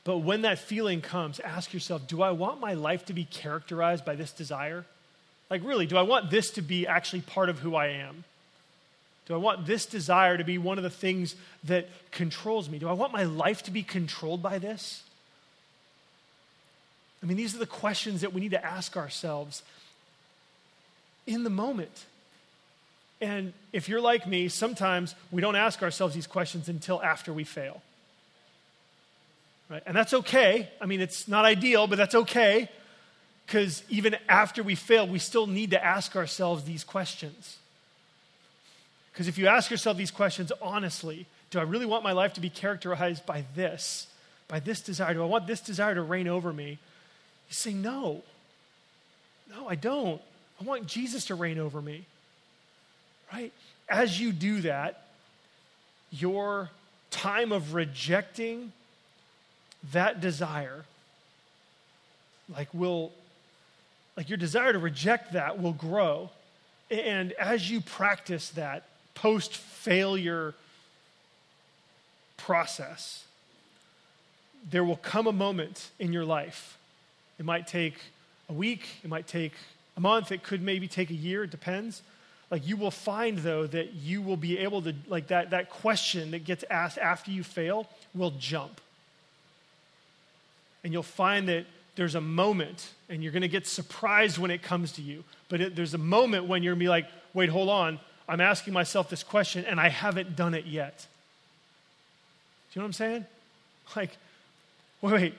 but 0.04 0.18
when 0.18 0.42
that 0.42 0.58
feeling 0.58 1.00
comes, 1.00 1.40
ask 1.40 1.74
yourself 1.74 2.06
do 2.06 2.22
I 2.22 2.30
want 2.30 2.60
my 2.60 2.74
life 2.74 3.04
to 3.06 3.12
be 3.12 3.24
characterized 3.24 4.04
by 4.04 4.14
this 4.14 4.32
desire? 4.32 4.84
Like, 5.50 5.62
really, 5.64 5.86
do 5.86 5.96
I 5.96 6.02
want 6.02 6.30
this 6.30 6.50
to 6.52 6.62
be 6.62 6.86
actually 6.86 7.20
part 7.20 7.48
of 7.48 7.60
who 7.60 7.76
I 7.76 7.88
am? 7.88 8.24
Do 9.26 9.34
I 9.34 9.38
want 9.38 9.66
this 9.66 9.86
desire 9.86 10.38
to 10.38 10.44
be 10.44 10.56
one 10.56 10.78
of 10.78 10.84
the 10.84 10.90
things 10.90 11.34
that 11.64 11.88
controls 12.12 12.68
me? 12.68 12.78
Do 12.78 12.88
I 12.88 12.92
want 12.92 13.12
my 13.12 13.24
life 13.24 13.64
to 13.64 13.70
be 13.70 13.82
controlled 13.82 14.42
by 14.42 14.58
this? 14.58 15.02
I 17.22 17.26
mean, 17.26 17.36
these 17.36 17.54
are 17.54 17.58
the 17.58 17.66
questions 17.66 18.20
that 18.20 18.32
we 18.32 18.40
need 18.40 18.52
to 18.52 18.64
ask 18.64 18.96
ourselves 18.96 19.62
in 21.26 21.42
the 21.42 21.50
moment. 21.50 22.04
And 23.20 23.52
if 23.72 23.88
you're 23.88 24.00
like 24.00 24.28
me, 24.28 24.48
sometimes 24.48 25.14
we 25.32 25.42
don't 25.42 25.56
ask 25.56 25.82
ourselves 25.82 26.14
these 26.14 26.26
questions 26.26 26.68
until 26.68 27.02
after 27.02 27.32
we 27.32 27.42
fail. 27.42 27.82
Right? 29.68 29.82
And 29.86 29.96
that's 29.96 30.14
okay. 30.14 30.68
I 30.80 30.86
mean, 30.86 31.00
it's 31.00 31.26
not 31.26 31.44
ideal, 31.44 31.88
but 31.88 31.96
that's 31.96 32.14
okay. 32.14 32.70
Because 33.44 33.82
even 33.88 34.16
after 34.28 34.62
we 34.62 34.76
fail, 34.76 35.08
we 35.08 35.18
still 35.18 35.46
need 35.46 35.70
to 35.70 35.84
ask 35.84 36.14
ourselves 36.14 36.64
these 36.64 36.84
questions. 36.84 37.58
Because 39.16 39.28
if 39.28 39.38
you 39.38 39.46
ask 39.46 39.70
yourself 39.70 39.96
these 39.96 40.10
questions 40.10 40.52
honestly, 40.60 41.26
do 41.50 41.58
I 41.58 41.62
really 41.62 41.86
want 41.86 42.04
my 42.04 42.12
life 42.12 42.34
to 42.34 42.40
be 42.40 42.50
characterized 42.50 43.24
by 43.24 43.44
this, 43.54 44.08
by 44.46 44.60
this 44.60 44.82
desire? 44.82 45.14
Do 45.14 45.22
I 45.22 45.26
want 45.26 45.46
this 45.46 45.60
desire 45.60 45.94
to 45.94 46.02
reign 46.02 46.28
over 46.28 46.52
me? 46.52 46.70
You 47.48 47.54
say, 47.54 47.72
no. 47.72 48.22
No, 49.50 49.68
I 49.68 49.74
don't. 49.74 50.20
I 50.60 50.64
want 50.64 50.86
Jesus 50.86 51.24
to 51.26 51.34
reign 51.34 51.58
over 51.58 51.80
me 51.80 52.04
right? 53.32 53.52
As 53.88 54.20
you 54.20 54.32
do 54.32 54.60
that, 54.62 55.06
your 56.10 56.70
time 57.10 57.52
of 57.52 57.74
rejecting 57.74 58.72
that 59.92 60.20
desire, 60.20 60.84
like, 62.54 62.68
will, 62.72 63.12
like 64.16 64.28
your 64.28 64.38
desire 64.38 64.72
to 64.72 64.78
reject 64.78 65.32
that 65.32 65.60
will 65.60 65.72
grow. 65.72 66.30
And 66.90 67.32
as 67.32 67.70
you 67.70 67.80
practice 67.80 68.50
that 68.50 68.84
post 69.16 69.56
failure 69.56 70.54
process, 72.36 73.24
there 74.70 74.84
will 74.84 74.96
come 74.96 75.26
a 75.26 75.32
moment 75.32 75.90
in 75.98 76.12
your 76.12 76.24
life. 76.24 76.78
It 77.40 77.44
might 77.44 77.66
take 77.66 77.94
a 78.48 78.52
week, 78.52 78.86
it 79.02 79.08
might 79.08 79.26
take 79.26 79.52
a 79.96 80.00
month, 80.00 80.30
it 80.30 80.44
could 80.44 80.62
maybe 80.62 80.86
take 80.86 81.10
a 81.10 81.14
year, 81.14 81.42
it 81.42 81.50
depends. 81.50 82.02
Like 82.50 82.66
you 82.66 82.76
will 82.76 82.92
find 82.92 83.38
though 83.38 83.66
that 83.66 83.94
you 83.94 84.22
will 84.22 84.36
be 84.36 84.58
able 84.58 84.82
to 84.82 84.94
like 85.08 85.28
that 85.28 85.50
that 85.50 85.68
question 85.68 86.30
that 86.30 86.44
gets 86.44 86.64
asked 86.70 86.98
after 86.98 87.32
you 87.32 87.42
fail 87.42 87.88
will 88.14 88.32
jump. 88.38 88.80
And 90.84 90.92
you'll 90.92 91.02
find 91.02 91.48
that 91.48 91.66
there's 91.96 92.14
a 92.14 92.20
moment 92.20 92.90
and 93.08 93.22
you're 93.22 93.32
going 93.32 93.42
to 93.42 93.48
get 93.48 93.66
surprised 93.66 94.38
when 94.38 94.52
it 94.52 94.62
comes 94.62 94.92
to 94.92 95.02
you 95.02 95.24
but 95.48 95.60
it, 95.60 95.76
there's 95.76 95.94
a 95.94 95.98
moment 95.98 96.46
when 96.46 96.62
you're 96.62 96.74
going 96.74 96.80
to 96.80 96.84
be 96.84 96.88
like 96.88 97.06
wait 97.34 97.48
hold 97.48 97.68
on 97.68 97.98
i'm 98.28 98.40
asking 98.40 98.72
myself 98.72 99.08
this 99.08 99.22
question 99.22 99.64
and 99.64 99.80
i 99.80 99.88
haven't 99.88 100.36
done 100.36 100.54
it 100.54 100.66
yet 100.66 100.98
do 100.98 101.04
you 102.72 102.80
know 102.80 102.84
what 102.84 102.88
i'm 102.88 102.92
saying 102.92 103.26
like 103.94 104.16
wait, 105.00 105.12
wait 105.12 105.34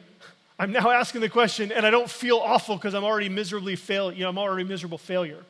i'm 0.59 0.71
now 0.71 0.89
asking 0.89 1.21
the 1.21 1.29
question 1.29 1.71
and 1.71 1.85
i 1.85 1.89
don't 1.89 2.09
feel 2.09 2.37
awful 2.37 2.75
because 2.75 2.93
i'm 2.93 3.03
already 3.03 3.29
miserably 3.29 3.75
fail 3.75 4.11
you 4.11 4.23
know 4.23 4.29
i'm 4.29 4.37
already 4.37 4.63
miserable 4.63 4.97
failure 4.97 5.43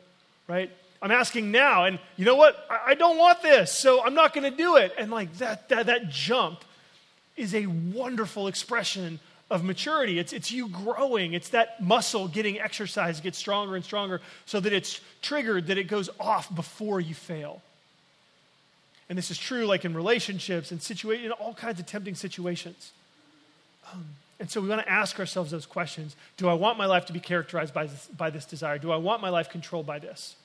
right 0.48 0.72
I'm 1.02 1.12
asking 1.12 1.52
now, 1.52 1.86
and 1.86 2.00
you 2.16 2.26
know 2.26 2.36
what? 2.36 2.66
I, 2.70 2.80
I 2.88 2.94
don't 2.96 3.18
want 3.18 3.42
this, 3.42 3.78
so 3.78 4.04
I'm 4.04 4.16
not 4.16 4.34
going 4.34 4.50
to 4.50 4.58
do 4.58 4.78
it. 4.78 4.94
And 4.98 5.12
like 5.12 5.32
that, 5.38 5.70
that, 5.70 5.86
that 5.86 6.10
jump 6.10 6.64
is 7.36 7.54
a 7.54 7.68
wonderful 7.68 8.48
expression 8.48 9.20
of 9.50 9.64
maturity. 9.64 10.20
It's, 10.20 10.34
it's 10.34 10.52
you 10.52 10.68
growing. 10.68 11.34
It's 11.34 11.50
that 11.50 11.82
muscle 11.82 12.28
getting 12.28 12.60
exercised, 12.60 13.24
gets 13.24 13.38
stronger 13.38 13.76
and 13.76 13.86
stronger 13.86 14.22
so 14.46 14.60
that 14.60 14.74
it's 14.74 15.00
triggered, 15.22 15.68
that 15.68 15.78
it 15.78 15.86
goes 15.86 16.10
off 16.20 16.54
before 16.54 17.00
you 17.00 17.14
fail. 17.14 17.62
And 19.10 19.18
this 19.18 19.32
is 19.32 19.38
true 19.38 19.66
like 19.66 19.86
in 19.86 19.94
relationships 19.94 20.72
and 20.72 20.82
situa- 20.82 21.24
in 21.24 21.32
all 21.32 21.54
kinds 21.54 21.80
of 21.80 21.86
tempting 21.86 22.16
situations. 22.16 22.92
Um, 23.94 24.06
and 24.40 24.50
so 24.50 24.60
we 24.60 24.68
want 24.68 24.82
to 24.82 24.92
ask 24.92 25.18
ourselves 25.18 25.52
those 25.52 25.66
questions. 25.66 26.16
Do 26.36 26.50
I 26.50 26.54
want 26.54 26.78
my 26.78 26.86
life 26.86 27.06
to 27.06 27.14
be 27.14 27.20
characterized 27.20 27.74
by 27.74 27.88
this, 27.88 28.08
by 28.08 28.30
this 28.30 28.46
desire? 28.46 28.78
Do 28.78 28.92
I 28.92 28.98
want 28.98 29.22
my 29.22 29.30
life 29.30 29.50
controlled 29.50 29.86
by 29.86 30.00
this? 30.00 30.36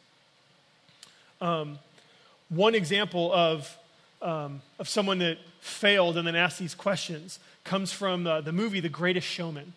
Um, 1.40 1.78
one 2.48 2.74
example 2.74 3.32
of, 3.34 3.76
um, 4.22 4.62
of 4.78 4.88
someone 4.88 5.18
that 5.18 5.38
failed 5.60 6.16
and 6.16 6.26
then 6.26 6.36
asked 6.36 6.58
these 6.58 6.74
questions 6.74 7.40
comes 7.64 7.92
from 7.92 8.26
uh, 8.26 8.40
the 8.40 8.52
movie 8.52 8.80
The 8.80 8.88
Greatest 8.88 9.26
Showman. 9.26 9.72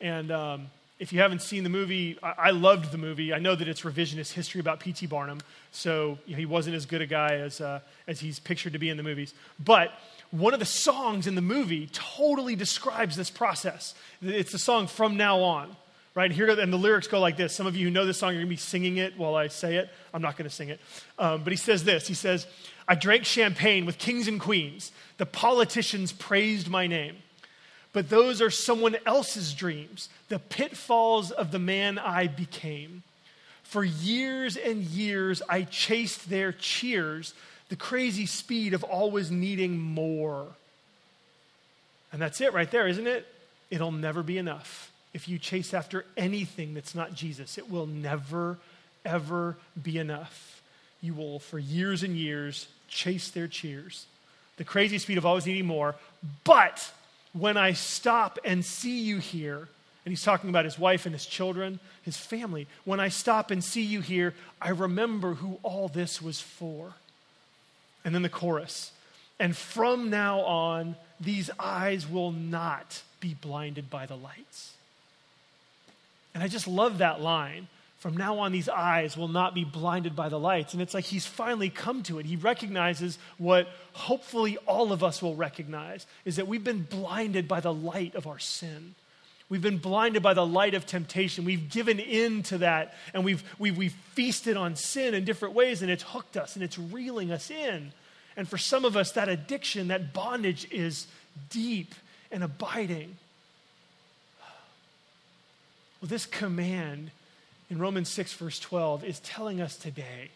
And 0.00 0.30
um, 0.32 0.70
if 0.98 1.12
you 1.12 1.20
haven't 1.20 1.42
seen 1.42 1.62
the 1.62 1.70
movie, 1.70 2.18
I-, 2.22 2.34
I, 2.38 2.50
loved 2.50 2.90
the 2.90 2.98
movie. 2.98 3.32
I 3.32 3.38
know 3.38 3.54
that 3.54 3.68
it's 3.68 3.82
revisionist 3.82 4.32
history 4.32 4.60
about 4.60 4.80
P.T. 4.80 5.06
Barnum, 5.06 5.40
so 5.70 6.18
you 6.26 6.32
know, 6.32 6.38
he 6.38 6.46
wasn't 6.46 6.76
as 6.76 6.86
good 6.86 7.00
a 7.00 7.06
guy 7.06 7.36
as, 7.36 7.60
uh, 7.60 7.80
as 8.06 8.20
he's 8.20 8.38
pictured 8.38 8.72
to 8.72 8.78
be 8.78 8.88
in 8.88 8.96
the 8.96 9.02
movies. 9.02 9.34
But 9.58 9.92
one 10.30 10.54
of 10.54 10.60
the 10.60 10.66
songs 10.66 11.26
in 11.26 11.34
the 11.34 11.42
movie 11.42 11.88
totally 11.92 12.56
describes 12.56 13.16
this 13.16 13.30
process. 13.30 13.94
It's 14.22 14.52
the 14.52 14.58
song 14.58 14.86
From 14.86 15.16
Now 15.16 15.40
On 15.40 15.76
right? 16.14 16.30
Here, 16.30 16.48
and 16.48 16.72
the 16.72 16.78
lyrics 16.78 17.06
go 17.06 17.20
like 17.20 17.36
this. 17.36 17.54
Some 17.54 17.66
of 17.66 17.76
you 17.76 17.86
who 17.86 17.90
know 17.90 18.04
this 18.04 18.18
song, 18.18 18.32
you're 18.32 18.42
to 18.42 18.48
be 18.48 18.56
singing 18.56 18.98
it 18.98 19.16
while 19.16 19.34
I 19.34 19.48
say 19.48 19.76
it. 19.76 19.88
I'm 20.12 20.22
not 20.22 20.36
to 20.48 20.54
sing 20.54 20.68
it. 20.68 20.80
Um, 21.18 21.42
but 21.42 21.52
he 21.52 21.56
says 21.56 21.84
this 21.84 22.06
He 22.06 22.14
says, 22.14 22.46
I 22.88 22.94
drank 22.94 23.24
champagne 23.24 23.86
with 23.86 23.98
kings 23.98 24.28
and 24.28 24.40
queens. 24.40 24.92
The 25.18 25.26
politicians 25.26 26.12
praised 26.12 26.68
my 26.68 26.86
name. 26.86 27.16
but 27.92 28.08
those 28.08 28.40
are 28.40 28.50
someone 28.50 28.96
else's 29.04 29.52
dreams, 29.52 30.08
the 30.28 30.38
pitfalls 30.38 31.30
of 31.30 31.50
the 31.50 31.58
man 31.58 31.98
I 31.98 32.26
became. 32.26 33.02
For 33.62 33.84
years 33.84 34.56
and 34.56 34.82
years, 34.82 35.42
I 35.48 35.62
chased 35.62 36.28
their 36.28 36.52
cheers, 36.52 37.34
the 37.68 37.76
crazy 37.76 38.26
speed 38.26 38.74
of 38.74 38.82
always 38.84 39.30
needing 39.30 39.78
more. 39.78 40.46
And 42.12 42.20
that's 42.20 42.40
it 42.40 42.52
right 42.52 42.70
there, 42.70 42.86
isn't 42.86 43.06
it? 43.06 43.26
It'll 43.70 43.92
never 43.92 44.22
be 44.22 44.38
enough. 44.38 44.90
If 45.14 45.28
you 45.28 45.38
chase 45.38 45.74
after 45.74 46.04
anything 46.16 46.74
that's 46.74 46.94
not 46.94 47.14
Jesus, 47.14 47.58
it 47.58 47.70
will 47.70 47.86
never, 47.86 48.58
ever 49.04 49.56
be 49.82 49.98
enough. 49.98 50.61
You 51.02 51.14
will, 51.14 51.38
for 51.38 51.58
years 51.58 52.02
and 52.02 52.16
years, 52.16 52.68
chase 52.88 53.30
their 53.30 53.48
cheers, 53.48 54.06
the 54.56 54.64
crazy 54.64 54.98
speed 54.98 55.18
of 55.18 55.26
always 55.26 55.46
needing 55.46 55.66
more. 55.66 55.96
But 56.44 56.90
when 57.32 57.56
I 57.56 57.72
stop 57.72 58.38
and 58.44 58.64
see 58.64 59.00
you 59.00 59.18
here, 59.18 59.68
and 60.04 60.10
he's 60.10 60.22
talking 60.22 60.50
about 60.50 60.64
his 60.64 60.78
wife 60.78 61.04
and 61.06 61.14
his 61.14 61.26
children, 61.26 61.80
his 62.02 62.16
family, 62.16 62.66
when 62.84 63.00
I 63.00 63.08
stop 63.08 63.50
and 63.50 63.62
see 63.62 63.82
you 63.82 64.00
here, 64.00 64.34
I 64.60 64.70
remember 64.70 65.34
who 65.34 65.58
all 65.62 65.88
this 65.88 66.22
was 66.22 66.40
for. 66.40 66.94
And 68.04 68.14
then 68.14 68.22
the 68.22 68.28
chorus. 68.28 68.92
And 69.38 69.56
from 69.56 70.10
now 70.10 70.40
on, 70.40 70.96
these 71.20 71.50
eyes 71.58 72.08
will 72.08 72.32
not 72.32 73.02
be 73.20 73.34
blinded 73.34 73.90
by 73.90 74.06
the 74.06 74.16
lights. 74.16 74.72
And 76.34 76.42
I 76.42 76.48
just 76.48 76.66
love 76.66 76.98
that 76.98 77.20
line. 77.20 77.68
From 78.02 78.16
now 78.16 78.40
on, 78.40 78.50
these 78.50 78.68
eyes 78.68 79.16
will 79.16 79.28
not 79.28 79.54
be 79.54 79.62
blinded 79.62 80.16
by 80.16 80.28
the 80.28 80.36
lights. 80.36 80.72
And 80.72 80.82
it's 80.82 80.92
like 80.92 81.04
he's 81.04 81.24
finally 81.24 81.70
come 81.70 82.02
to 82.02 82.18
it. 82.18 82.26
He 82.26 82.34
recognizes 82.34 83.16
what 83.38 83.68
hopefully 83.92 84.56
all 84.66 84.90
of 84.90 85.04
us 85.04 85.22
will 85.22 85.36
recognize 85.36 86.04
is 86.24 86.34
that 86.34 86.48
we've 86.48 86.64
been 86.64 86.82
blinded 86.82 87.46
by 87.46 87.60
the 87.60 87.72
light 87.72 88.16
of 88.16 88.26
our 88.26 88.40
sin. 88.40 88.96
We've 89.48 89.62
been 89.62 89.78
blinded 89.78 90.20
by 90.20 90.34
the 90.34 90.44
light 90.44 90.74
of 90.74 90.84
temptation. 90.84 91.44
We've 91.44 91.70
given 91.70 92.00
in 92.00 92.42
to 92.44 92.58
that 92.58 92.92
and 93.14 93.24
we've, 93.24 93.44
we've, 93.60 93.76
we've 93.76 93.94
feasted 94.14 94.56
on 94.56 94.74
sin 94.74 95.14
in 95.14 95.24
different 95.24 95.54
ways 95.54 95.80
and 95.80 95.88
it's 95.88 96.02
hooked 96.02 96.36
us 96.36 96.56
and 96.56 96.64
it's 96.64 96.80
reeling 96.80 97.30
us 97.30 97.52
in. 97.52 97.92
And 98.36 98.48
for 98.48 98.58
some 98.58 98.84
of 98.84 98.96
us, 98.96 99.12
that 99.12 99.28
addiction, 99.28 99.86
that 99.88 100.12
bondage 100.12 100.66
is 100.72 101.06
deep 101.50 101.94
and 102.32 102.42
abiding. 102.42 103.16
Well, 106.00 106.08
this 106.08 106.26
command 106.26 107.12
in 107.72 107.78
Romans 107.78 108.10
6, 108.10 108.34
verse 108.34 108.58
12, 108.58 109.02
is 109.02 109.18
telling 109.20 109.58
us 109.58 109.76
today. 109.76 110.28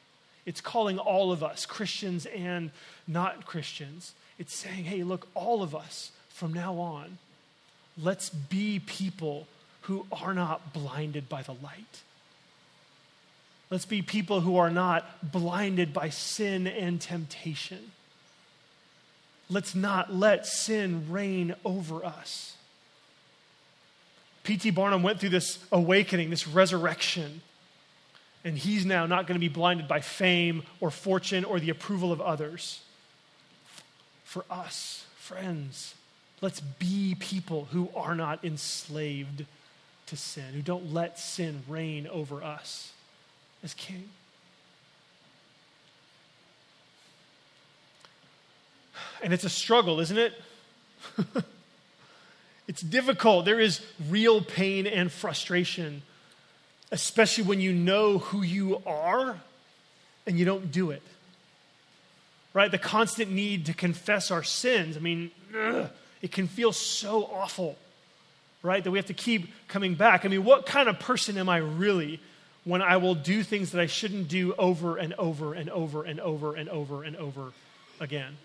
It's 0.47 0.63
calling 0.63 0.99
all 0.99 1.33
of 1.33 1.45
us, 1.45 1.67
Christians 1.67 2.25
and 2.25 2.71
not 3.07 3.45
Christians. 3.45 4.15
It's 4.39 4.55
saying, 4.55 4.85
hey, 4.85 5.03
look, 5.03 5.29
all 5.35 5.63
of 5.63 5.75
us 5.75 6.13
from 6.31 6.55
now 6.55 6.79
on, 6.79 7.19
let's 8.03 8.31
be 8.31 8.79
people 8.79 9.47
who 9.83 10.07
are 10.11 10.33
not 10.33 10.73
blinded 10.73 11.29
by 11.29 11.43
the 11.43 11.53
light. 11.53 12.01
Let's 13.69 13.85
be 13.85 14.01
people 14.01 14.41
who 14.41 14.57
are 14.57 14.71
not 14.71 15.31
blinded 15.31 15.93
by 15.93 16.09
sin 16.09 16.67
and 16.67 16.99
temptation. 16.99 17.93
Let's 19.51 19.75
not 19.75 20.11
let 20.11 20.47
sin 20.47 21.11
reign 21.11 21.55
over 21.67 22.03
us. 22.03 22.56
P.T. 24.47 24.71
Barnum 24.71 25.03
went 25.03 25.19
through 25.19 25.31
this 25.31 25.59
awakening, 25.73 26.31
this 26.31 26.47
resurrection, 26.47 27.43
and 28.45 28.57
he's 28.57 28.87
now 28.87 29.05
not 29.05 29.27
going 29.27 29.35
to 29.35 29.41
be 29.41 29.49
blinded 29.49 29.89
by 29.89 30.01
fame 30.01 30.63
or 30.79 30.93
fortune 30.93 31.45
or 31.45 31.59
the 31.59 31.71
approval 31.71 32.13
of 32.13 32.21
others. 32.21 32.81
For 34.23 34.45
us, 34.49 35.05
friends, 35.17 35.97
let's 36.41 36.61
be 36.61 37.17
people 37.19 37.67
who 37.73 37.91
are 37.97 38.15
not 38.15 38.45
enslaved 38.45 39.45
to 40.07 40.17
sin, 40.17 40.55
who 40.55 40.63
don't 40.63 40.95
let 40.95 41.19
sin 41.19 41.65
reign 41.67 42.07
over 42.07 42.45
us 42.45 42.93
as 43.65 43.75
king. 43.75 44.11
And 49.25 49.33
it's 49.33 49.43
a 49.43 49.51
struggle, 49.51 49.99
isn't 49.99 50.19
it? 50.19 50.41
It's 52.69 52.81
difficult. 52.81 53.45
There 53.45 53.61
is 53.61 53.81
real 54.09 54.41
pain 54.41 54.87
and 54.87 55.11
frustration, 55.11 56.03
especially 56.91 57.45
when 57.45 57.61
you 57.61 57.73
know 57.73 58.19
who 58.19 58.43
you 58.43 58.83
are 58.87 59.37
and 60.27 60.39
you 60.39 60.45
don't 60.45 60.73
do 60.73 60.91
it. 60.91 61.03
Right? 62.53 62.71
The 62.71 62.79
constant 62.79 63.31
need 63.31 63.67
to 63.67 63.75
confess 63.75 64.31
our 64.31 64.43
sins. 64.43 64.97
I 64.97 65.01
mean, 65.01 65.31
ugh, 65.57 65.91
it 66.23 66.33
can 66.33 66.49
feel 66.49 66.73
so 66.73 67.25
awful, 67.25 67.77
right? 68.63 68.83
That 68.83 68.91
we 68.91 68.99
have 68.99 69.07
to 69.07 69.15
keep 69.15 69.53
coming 69.69 69.95
back. 69.95 70.25
I 70.25 70.29
mean, 70.29 70.45
what 70.45 70.67
kind 70.67 70.89
of 70.89 70.99
person 70.99 71.37
am 71.39 71.49
I 71.49 71.59
really 71.59 72.19
when 72.65 72.83
I 72.83 72.97
will 72.97 73.15
do 73.15 73.43
things 73.43 73.73
that 73.73 73.81
I 73.81 73.87
shouldn't 73.87 74.29
do 74.29 74.55
over 74.55 74.97
and 74.97 75.13
over 75.15 75.55
and 75.55 75.71
over 75.71 76.03
and 76.03 76.19
over 76.19 76.57
and 76.57 76.69
over 76.69 77.05
and 77.05 77.15
over 77.17 77.53
again? 78.01 78.39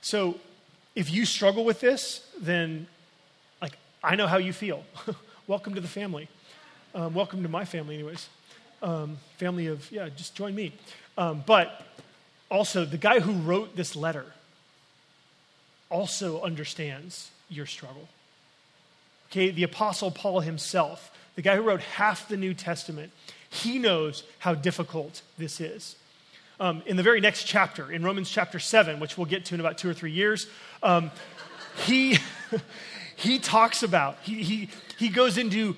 So, 0.00 0.36
if 0.94 1.10
you 1.10 1.24
struggle 1.24 1.64
with 1.64 1.80
this, 1.80 2.26
then 2.40 2.86
like 3.60 3.76
I 4.02 4.16
know 4.16 4.26
how 4.26 4.38
you 4.38 4.52
feel. 4.52 4.84
welcome 5.46 5.74
to 5.74 5.80
the 5.80 5.88
family. 5.88 6.28
Um, 6.94 7.14
welcome 7.14 7.42
to 7.42 7.48
my 7.48 7.64
family, 7.64 7.94
anyways. 7.94 8.28
Um, 8.82 9.18
family 9.38 9.66
of 9.66 9.90
yeah, 9.90 10.08
just 10.14 10.34
join 10.34 10.54
me. 10.54 10.72
Um, 11.16 11.42
but 11.46 11.86
also, 12.50 12.84
the 12.84 12.98
guy 12.98 13.20
who 13.20 13.32
wrote 13.32 13.76
this 13.76 13.96
letter 13.96 14.26
also 15.88 16.42
understands 16.42 17.30
your 17.48 17.66
struggle. 17.66 18.08
Okay, 19.30 19.50
the 19.50 19.62
Apostle 19.62 20.10
Paul 20.10 20.40
himself, 20.40 21.10
the 21.36 21.42
guy 21.42 21.56
who 21.56 21.62
wrote 21.62 21.80
half 21.80 22.28
the 22.28 22.36
New 22.36 22.52
Testament, 22.52 23.12
he 23.48 23.78
knows 23.78 24.24
how 24.38 24.54
difficult 24.54 25.22
this 25.38 25.60
is 25.60 25.96
um, 26.62 26.80
in 26.86 26.96
the 26.96 27.02
very 27.02 27.20
next 27.20 27.42
chapter, 27.42 27.90
in 27.90 28.04
Romans 28.04 28.30
chapter 28.30 28.60
7, 28.60 29.00
which 29.00 29.18
we'll 29.18 29.26
get 29.26 29.46
to 29.46 29.54
in 29.54 29.60
about 29.60 29.78
two 29.78 29.90
or 29.90 29.94
three 29.94 30.12
years, 30.12 30.46
um, 30.84 31.10
he, 31.84 32.18
he 33.16 33.40
talks 33.40 33.82
about, 33.82 34.16
he, 34.22 34.44
he, 34.44 34.68
he 34.96 35.08
goes 35.08 35.38
into 35.38 35.74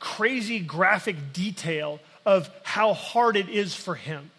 crazy 0.00 0.58
graphic 0.58 1.34
detail 1.34 2.00
of 2.24 2.48
how 2.62 2.94
hard 2.94 3.36
it 3.36 3.50
is 3.50 3.74
for 3.74 3.94
him. 3.94 4.30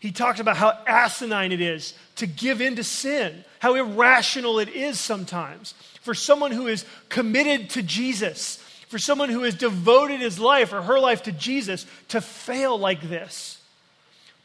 He 0.00 0.12
talks 0.12 0.40
about 0.40 0.56
how 0.56 0.78
asinine 0.86 1.52
it 1.52 1.60
is 1.60 1.92
to 2.16 2.26
give 2.26 2.62
in 2.62 2.76
to 2.76 2.84
sin, 2.84 3.44
how 3.58 3.74
irrational 3.74 4.58
it 4.60 4.70
is 4.70 4.98
sometimes 4.98 5.74
for 6.00 6.14
someone 6.14 6.52
who 6.52 6.68
is 6.68 6.86
committed 7.10 7.68
to 7.70 7.82
Jesus, 7.82 8.56
for 8.88 8.98
someone 8.98 9.28
who 9.28 9.42
has 9.42 9.54
devoted 9.54 10.20
his 10.20 10.38
life 10.38 10.72
or 10.72 10.80
her 10.80 10.98
life 10.98 11.24
to 11.24 11.32
Jesus 11.32 11.84
to 12.08 12.22
fail 12.22 12.78
like 12.78 13.02
this. 13.02 13.55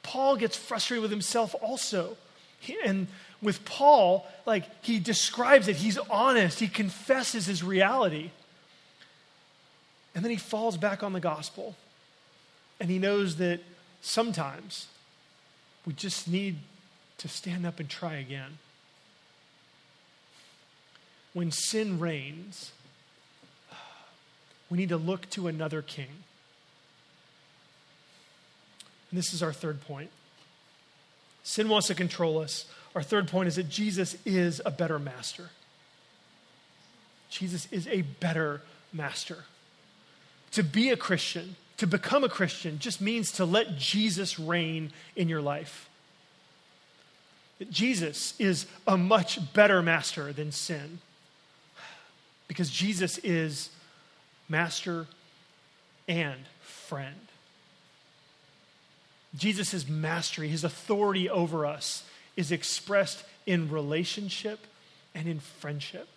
Paul 0.03 0.35
gets 0.35 0.57
frustrated 0.57 1.01
with 1.01 1.11
himself 1.11 1.55
also. 1.61 2.17
He, 2.59 2.77
and 2.83 3.07
with 3.41 3.65
Paul, 3.65 4.27
like 4.45 4.65
he 4.83 4.99
describes 4.99 5.67
it, 5.67 5.77
he's 5.77 5.97
honest, 5.97 6.59
he 6.59 6.67
confesses 6.67 7.45
his 7.45 7.63
reality. 7.63 8.31
And 10.13 10.23
then 10.23 10.31
he 10.31 10.37
falls 10.37 10.77
back 10.77 11.03
on 11.03 11.13
the 11.13 11.19
gospel. 11.19 11.75
And 12.79 12.89
he 12.89 12.99
knows 12.99 13.37
that 13.37 13.61
sometimes 14.01 14.87
we 15.85 15.93
just 15.93 16.27
need 16.27 16.57
to 17.17 17.27
stand 17.27 17.65
up 17.65 17.79
and 17.79 17.89
try 17.89 18.15
again. 18.15 18.57
When 21.33 21.51
sin 21.51 21.99
reigns, 21.99 22.71
we 24.69 24.77
need 24.77 24.89
to 24.89 24.97
look 24.97 25.29
to 25.31 25.47
another 25.47 25.81
king. 25.81 26.23
And 29.11 29.17
this 29.17 29.33
is 29.33 29.43
our 29.43 29.53
third 29.53 29.81
point. 29.81 30.09
Sin 31.43 31.69
wants 31.69 31.87
to 31.87 31.95
control 31.95 32.39
us. 32.39 32.65
Our 32.95 33.03
third 33.03 33.27
point 33.27 33.47
is 33.47 33.57
that 33.57 33.69
Jesus 33.69 34.15
is 34.25 34.61
a 34.65 34.71
better 34.71 34.97
master. 34.97 35.49
Jesus 37.29 37.67
is 37.71 37.87
a 37.87 38.01
better 38.01 38.61
master. 38.91 39.45
To 40.51 40.63
be 40.63 40.89
a 40.89 40.97
Christian, 40.97 41.55
to 41.77 41.87
become 41.87 42.23
a 42.23 42.29
Christian, 42.29 42.79
just 42.79 43.01
means 43.01 43.31
to 43.33 43.45
let 43.45 43.77
Jesus 43.77 44.37
reign 44.39 44.91
in 45.15 45.29
your 45.29 45.41
life. 45.41 45.89
Jesus 47.69 48.33
is 48.39 48.65
a 48.87 48.97
much 48.97 49.53
better 49.53 49.81
master 49.81 50.33
than 50.33 50.51
sin 50.51 50.99
because 52.47 52.69
Jesus 52.69 53.17
is 53.19 53.69
master 54.49 55.07
and 56.07 56.41
friend. 56.61 57.30
Jesus' 59.35 59.87
mastery, 59.87 60.49
his 60.49 60.63
authority 60.63 61.29
over 61.29 61.65
us, 61.65 62.03
is 62.35 62.51
expressed 62.51 63.23
in 63.45 63.69
relationship 63.69 64.59
and 65.15 65.27
in 65.27 65.39
friendship. 65.39 66.07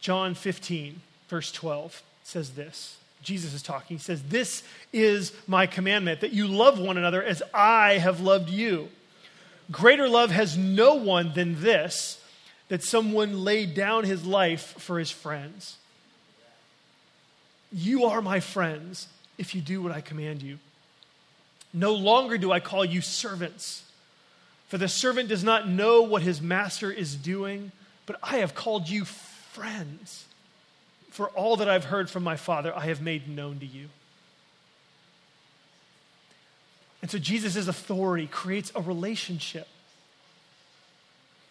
John 0.00 0.34
15, 0.34 1.00
verse 1.28 1.52
12, 1.52 2.02
says 2.24 2.50
this. 2.50 2.96
Jesus 3.22 3.54
is 3.54 3.62
talking. 3.62 3.98
He 3.98 4.02
says, 4.02 4.22
This 4.24 4.64
is 4.92 5.32
my 5.46 5.66
commandment, 5.66 6.20
that 6.20 6.32
you 6.32 6.48
love 6.48 6.78
one 6.78 6.96
another 6.96 7.22
as 7.22 7.42
I 7.54 7.98
have 7.98 8.20
loved 8.20 8.50
you. 8.50 8.88
Greater 9.70 10.08
love 10.08 10.30
has 10.30 10.56
no 10.56 10.96
one 10.96 11.32
than 11.34 11.60
this, 11.60 12.22
that 12.68 12.82
someone 12.82 13.44
laid 13.44 13.74
down 13.74 14.04
his 14.04 14.24
life 14.24 14.74
for 14.78 14.98
his 14.98 15.10
friends. 15.10 15.76
You 17.72 18.04
are 18.06 18.20
my 18.20 18.40
friends 18.40 19.08
if 19.38 19.54
you 19.54 19.60
do 19.60 19.82
what 19.82 19.92
I 19.92 20.00
command 20.00 20.42
you. 20.42 20.58
No 21.72 21.94
longer 21.94 22.38
do 22.38 22.52
I 22.52 22.60
call 22.60 22.84
you 22.84 23.00
servants, 23.00 23.84
for 24.68 24.78
the 24.78 24.88
servant 24.88 25.28
does 25.28 25.44
not 25.44 25.68
know 25.68 26.02
what 26.02 26.22
his 26.22 26.40
master 26.40 26.90
is 26.90 27.16
doing, 27.16 27.72
but 28.06 28.16
I 28.22 28.38
have 28.38 28.54
called 28.54 28.88
you 28.88 29.04
friends. 29.04 30.24
For 31.10 31.28
all 31.30 31.56
that 31.56 31.68
I've 31.68 31.84
heard 31.84 32.08
from 32.08 32.22
my 32.22 32.36
Father, 32.36 32.74
I 32.74 32.86
have 32.86 33.02
made 33.02 33.28
known 33.28 33.58
to 33.58 33.66
you. 33.66 33.88
And 37.02 37.10
so 37.10 37.18
Jesus' 37.18 37.66
authority 37.68 38.26
creates 38.26 38.72
a 38.74 38.80
relationship. 38.80 39.68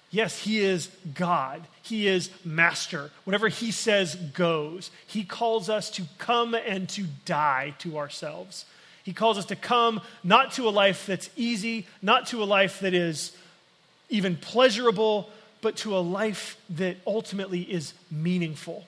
Yes, 0.09 0.39
he 0.39 0.59
is 0.59 0.89
God. 1.13 1.61
He 1.83 2.07
is 2.07 2.29
master. 2.43 3.11
Whatever 3.23 3.49
he 3.49 3.71
says 3.71 4.15
goes. 4.15 4.91
He 5.05 5.23
calls 5.23 5.69
us 5.69 5.89
to 5.91 6.03
come 6.17 6.53
and 6.53 6.89
to 6.89 7.03
die 7.25 7.75
to 7.79 7.97
ourselves. 7.97 8.65
He 9.03 9.13
calls 9.13 9.37
us 9.37 9.45
to 9.45 9.55
come 9.55 10.01
not 10.23 10.53
to 10.53 10.67
a 10.67 10.71
life 10.71 11.05
that's 11.05 11.29
easy, 11.35 11.87
not 12.01 12.27
to 12.27 12.43
a 12.43 12.45
life 12.45 12.79
that 12.81 12.93
is 12.93 13.35
even 14.09 14.35
pleasurable, 14.35 15.29
but 15.61 15.77
to 15.77 15.95
a 15.95 15.99
life 15.99 16.57
that 16.69 16.97
ultimately 17.07 17.61
is 17.61 17.93
meaningful. 18.11 18.85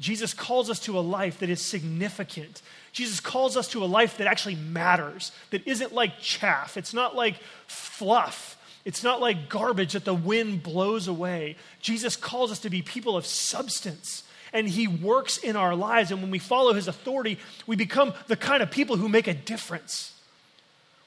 Jesus 0.00 0.34
calls 0.34 0.70
us 0.70 0.80
to 0.80 0.98
a 0.98 1.00
life 1.00 1.38
that 1.38 1.50
is 1.50 1.60
significant. 1.60 2.62
Jesus 2.92 3.20
calls 3.20 3.56
us 3.56 3.68
to 3.68 3.84
a 3.84 3.86
life 3.86 4.18
that 4.18 4.26
actually 4.26 4.56
matters, 4.56 5.30
that 5.50 5.66
isn't 5.66 5.94
like 5.94 6.20
chaff. 6.20 6.76
It's 6.76 6.94
not 6.94 7.14
like 7.14 7.36
fluff. 7.66 8.56
It's 8.84 9.02
not 9.02 9.20
like 9.20 9.48
garbage 9.48 9.92
that 9.92 10.04
the 10.04 10.14
wind 10.14 10.62
blows 10.62 11.08
away. 11.08 11.56
Jesus 11.80 12.16
calls 12.16 12.52
us 12.52 12.58
to 12.60 12.70
be 12.70 12.82
people 12.82 13.16
of 13.16 13.24
substance, 13.24 14.24
and 14.54 14.66
He 14.66 14.88
works 14.88 15.36
in 15.36 15.56
our 15.56 15.74
lives. 15.74 16.10
And 16.10 16.22
when 16.22 16.30
we 16.30 16.38
follow 16.38 16.72
His 16.72 16.88
authority, 16.88 17.38
we 17.66 17.76
become 17.76 18.14
the 18.26 18.36
kind 18.36 18.62
of 18.62 18.70
people 18.70 18.96
who 18.96 19.10
make 19.10 19.28
a 19.28 19.34
difference. 19.34 20.12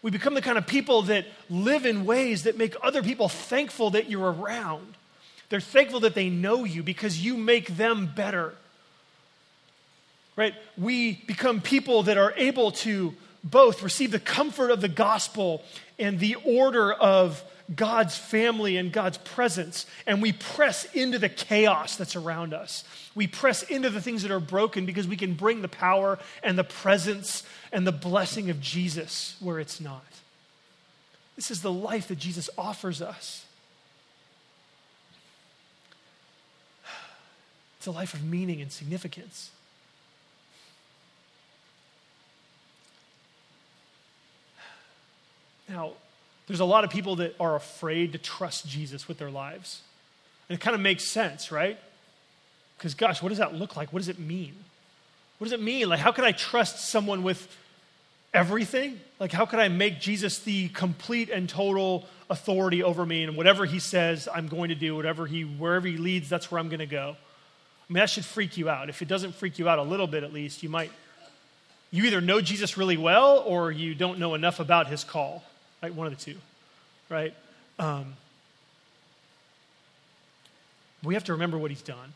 We 0.04 0.12
become 0.12 0.36
the 0.36 0.42
kind 0.44 0.60
of 0.60 0.68
people 0.68 1.02
that 1.04 1.26
live 1.50 1.88
in 1.88 2.06
ways 2.06 2.44
that 2.44 2.56
make 2.56 2.76
other 2.84 3.02
people 3.02 3.28
thankful 3.28 3.90
that 3.92 4.08
you're 4.08 4.32
around. 4.32 4.94
They're 5.50 5.60
thankful 5.60 6.02
that 6.02 6.14
they 6.14 6.30
know 6.30 6.64
you 6.64 6.84
because 6.84 7.26
you 7.26 7.36
make 7.36 7.78
them 7.78 8.12
better 8.16 8.54
right? 10.38 10.54
We 10.78 11.14
become 11.26 11.60
people 11.60 12.04
that 12.04 12.18
are 12.18 12.34
able 12.38 12.72
to 12.72 13.14
both 13.44 13.84
receive 13.84 14.12
the 14.12 14.20
comfort 14.20 14.72
of 14.72 14.80
the 14.80 14.88
gospel 14.88 15.64
and 16.00 16.20
the 16.20 16.36
order 16.46 16.94
of 16.94 17.44
God's 17.76 18.18
family 18.18 18.78
and 18.78 18.92
God's 18.92 19.18
presence, 19.18 19.86
and 20.06 20.22
we 20.22 20.32
press 20.32 20.86
into 20.94 21.20
the 21.20 21.30
chaos 21.30 21.98
that's 21.98 22.16
around 22.16 22.54
us. 22.54 22.84
We 23.14 23.28
press 23.28 23.64
into 23.64 23.90
the 23.90 24.02
things 24.02 24.22
that 24.22 24.32
are 24.32 24.40
broken 24.40 24.86
because 24.86 25.08
we 25.08 25.18
can 25.18 25.34
bring 25.34 25.62
the 25.62 25.68
power 25.68 26.18
and 26.44 26.58
the 26.58 26.64
presence 26.64 27.44
and 27.72 27.86
the 27.86 27.92
blessing 27.92 28.50
of 28.50 28.62
Jesus 28.62 29.36
where 29.40 29.60
it's 29.60 29.82
not. 29.82 30.06
This 31.36 31.52
is 31.52 31.62
the 31.62 31.72
life 31.72 32.08
that 32.08 32.18
Jesus 32.18 32.50
offers 32.58 33.02
us. 33.02 33.46
It's 37.78 37.88
a 37.88 37.92
life 37.92 38.14
of 38.14 38.24
meaning 38.24 38.62
and 38.62 38.72
significance. 38.72 39.52
Now, 45.70 45.92
there's 46.48 46.62
a 46.62 46.66
lot 46.66 46.84
of 46.84 46.90
people 46.90 47.18
that 47.18 47.36
are 47.40 47.56
afraid 47.56 48.14
to 48.14 48.18
trust 48.18 48.68
Jesus 48.68 49.08
with 49.08 49.18
their 49.18 49.30
lives. 49.30 49.82
And 50.50 50.58
it 50.58 50.62
kind 50.62 50.76
of 50.76 50.82
makes 50.82 51.06
sense, 51.06 51.52
right? 51.52 51.78
Because, 52.78 52.94
gosh, 52.94 53.22
what 53.22 53.30
does 53.30 53.38
that 53.40 53.54
look 53.54 53.76
like? 53.76 53.92
What 53.92 54.00
does 54.00 54.08
it 54.08 54.18
mean? 54.18 54.54
What 55.38 55.46
does 55.46 55.52
it 55.52 55.62
mean? 55.62 55.90
Like, 55.90 56.00
how 56.00 56.14
can 56.14 56.24
I 56.24 56.32
trust 56.32 56.90
someone 56.90 57.22
with 57.22 57.48
everything? 58.34 59.00
Like, 59.20 59.34
how 59.34 59.46
can 59.46 59.60
I 59.60 59.68
make 59.68 60.00
Jesus 60.00 60.40
the 60.40 60.70
complete 60.70 61.30
and 61.30 61.50
total 61.50 62.08
authority 62.30 62.82
over 62.82 63.06
me? 63.06 63.24
And 63.24 63.36
whatever 63.36 63.66
he 63.66 63.80
says, 63.80 64.30
I'm 64.34 64.48
going 64.48 64.70
to 64.70 64.76
do. 64.76 64.96
Whatever 64.96 65.26
he, 65.26 65.44
wherever 65.44 65.86
he 65.88 65.98
leads, 65.98 66.30
that's 66.30 66.50
where 66.50 66.60
I'm 66.60 66.70
going 66.70 66.80
to 66.80 66.86
go. 66.86 67.18
I 67.90 67.94
mean, 67.94 68.00
that 68.00 68.10
should 68.10 68.26
freak 68.26 68.56
you 68.56 68.70
out. 68.70 68.90
If 68.90 69.02
it 69.02 69.10
doesn't 69.10 69.36
freak 69.36 69.60
you 69.60 69.68
out 69.68 69.80
a 69.80 69.84
little 69.84 70.08
bit, 70.08 70.24
at 70.24 70.32
least, 70.32 70.64
you 70.64 70.70
might, 70.70 70.92
you 71.92 72.06
either 72.06 72.22
know 72.22 72.40
Jesus 72.40 72.78
really 72.78 72.98
well 72.98 73.44
or 73.46 73.70
you 73.70 73.96
don't 73.96 74.18
know 74.18 74.34
enough 74.34 74.62
about 74.62 74.88
his 74.88 75.04
call 75.04 75.44
right? 75.88 75.96
One 75.96 76.08
of 76.08 76.18
the 76.18 76.32
two, 76.32 76.38
right? 77.10 77.34
Um, 77.80 78.16
we 81.04 81.14
have 81.14 81.24
to 81.26 81.34
remember 81.34 81.58
what 81.58 81.72
he's 81.72 81.82
done. 81.82 82.14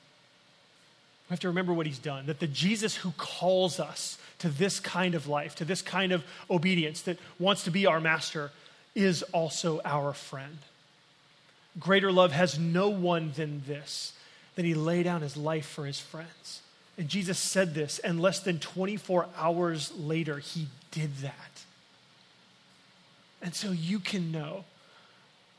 We 1.30 1.34
have 1.34 1.40
to 1.42 1.48
remember 1.48 1.74
what 1.74 1.86
he's 1.86 2.00
done. 2.00 2.26
That 2.26 2.40
the 2.40 2.48
Jesus 2.48 2.96
who 2.96 3.12
calls 3.12 3.80
us 3.80 4.18
to 4.40 4.50
this 4.50 4.80
kind 4.80 5.16
of 5.16 5.28
life, 5.28 5.56
to 5.56 5.66
this 5.66 5.82
kind 5.82 6.12
of 6.12 6.24
obedience, 6.50 7.04
that 7.04 7.18
wants 7.40 7.64
to 7.64 7.72
be 7.72 7.86
our 7.86 8.02
master, 8.02 8.52
is 8.94 9.24
also 9.32 9.80
our 9.86 10.12
friend. 10.12 10.58
Greater 11.80 12.12
love 12.12 12.34
has 12.34 12.60
no 12.60 12.90
one 12.90 13.32
than 13.38 13.64
this, 13.66 14.12
that 14.56 14.66
he 14.66 14.74
lay 14.74 15.04
down 15.04 15.22
his 15.22 15.38
life 15.38 15.66
for 15.66 15.86
his 15.86 16.02
friends. 16.02 16.62
And 16.98 17.08
Jesus 17.08 17.40
said 17.40 17.74
this, 17.74 18.00
and 18.00 18.20
less 18.20 18.42
than 18.42 18.60
24 18.60 19.28
hours 19.38 19.94
later, 19.98 20.40
he 20.40 20.68
did 20.92 21.16
that. 21.20 21.51
And 23.42 23.56
so 23.56 23.72
you 23.72 24.00
can 24.00 24.32
know, 24.32 24.66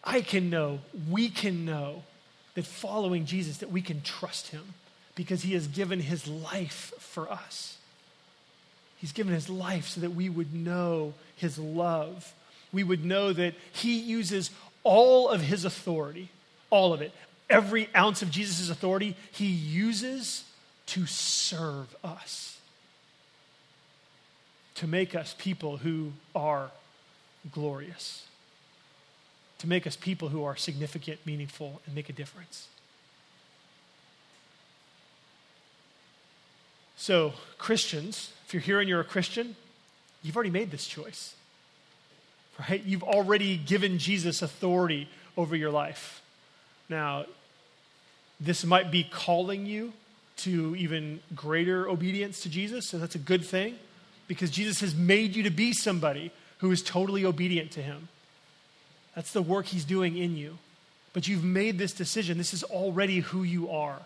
I 0.04 0.20
can 0.20 0.50
know, 0.50 0.80
we 1.10 1.28
can 1.28 1.64
know 1.64 2.02
that 2.54 2.64
following 2.64 3.24
Jesus, 3.24 3.58
that 3.58 3.70
we 3.70 3.82
can 3.82 4.02
trust 4.02 4.48
him 4.48 4.74
because 5.14 5.42
he 5.42 5.54
has 5.54 5.66
given 5.66 6.00
his 6.00 6.26
life 6.28 6.92
for 6.98 7.30
us. 7.30 7.76
He's 8.98 9.12
given 9.12 9.34
his 9.34 9.48
life 9.48 9.88
so 9.88 10.00
that 10.02 10.14
we 10.14 10.28
would 10.28 10.54
know 10.54 11.14
his 11.36 11.58
love. 11.58 12.32
We 12.72 12.84
would 12.84 13.04
know 13.04 13.32
that 13.32 13.54
he 13.72 13.98
uses 13.98 14.50
all 14.84 15.28
of 15.28 15.40
his 15.40 15.64
authority, 15.64 16.28
all 16.70 16.92
of 16.92 17.02
it, 17.02 17.12
every 17.50 17.88
ounce 17.94 18.22
of 18.22 18.30
Jesus' 18.30 18.70
authority, 18.70 19.16
he 19.32 19.46
uses 19.46 20.44
to 20.86 21.06
serve 21.06 21.94
us, 22.02 22.58
to 24.76 24.86
make 24.86 25.14
us 25.14 25.34
people 25.38 25.76
who 25.76 26.12
are 26.34 26.70
glorious, 27.50 28.26
to 29.58 29.68
make 29.68 29.86
us 29.86 29.96
people 29.96 30.28
who 30.28 30.44
are 30.44 30.56
significant, 30.56 31.20
meaningful, 31.24 31.80
and 31.86 31.94
make 31.94 32.08
a 32.08 32.12
difference. 32.12 32.68
So, 36.96 37.32
Christians, 37.58 38.32
if 38.46 38.54
you're 38.54 38.60
here 38.60 38.78
and 38.78 38.88
you're 38.88 39.00
a 39.00 39.04
Christian, 39.04 39.56
you've 40.22 40.36
already 40.36 40.50
made 40.50 40.70
this 40.70 40.86
choice, 40.86 41.34
right? 42.60 42.82
You've 42.84 43.02
already 43.02 43.56
given 43.56 43.98
Jesus 43.98 44.40
authority 44.40 45.08
over 45.36 45.56
your 45.56 45.70
life. 45.70 46.22
Now, 46.88 47.24
this 48.38 48.64
might 48.64 48.90
be 48.90 49.04
calling 49.04 49.66
you 49.66 49.92
to 50.38 50.76
even 50.76 51.20
greater 51.34 51.88
obedience 51.88 52.40
to 52.42 52.48
Jesus, 52.48 52.92
and 52.92 53.02
that's 53.02 53.14
a 53.14 53.20
good 53.20 53.44
thing 53.44 53.76
because 54.28 54.50
Jesus 54.50 54.80
has 54.80 54.94
made 54.94 55.34
you 55.34 55.42
to 55.42 55.50
be 55.50 55.72
somebody 55.72 56.30
who 56.62 56.70
is 56.70 56.80
totally 56.80 57.24
obedient 57.24 57.72
to 57.72 57.82
him. 57.82 58.08
That's 59.16 59.32
the 59.32 59.42
work 59.42 59.66
he's 59.66 59.84
doing 59.84 60.16
in 60.16 60.36
you. 60.36 60.58
But 61.12 61.26
you've 61.26 61.42
made 61.42 61.76
this 61.76 61.92
decision. 61.92 62.38
This 62.38 62.54
is 62.54 62.62
already 62.62 63.18
who 63.18 63.42
you 63.42 63.68
are. 63.70 63.98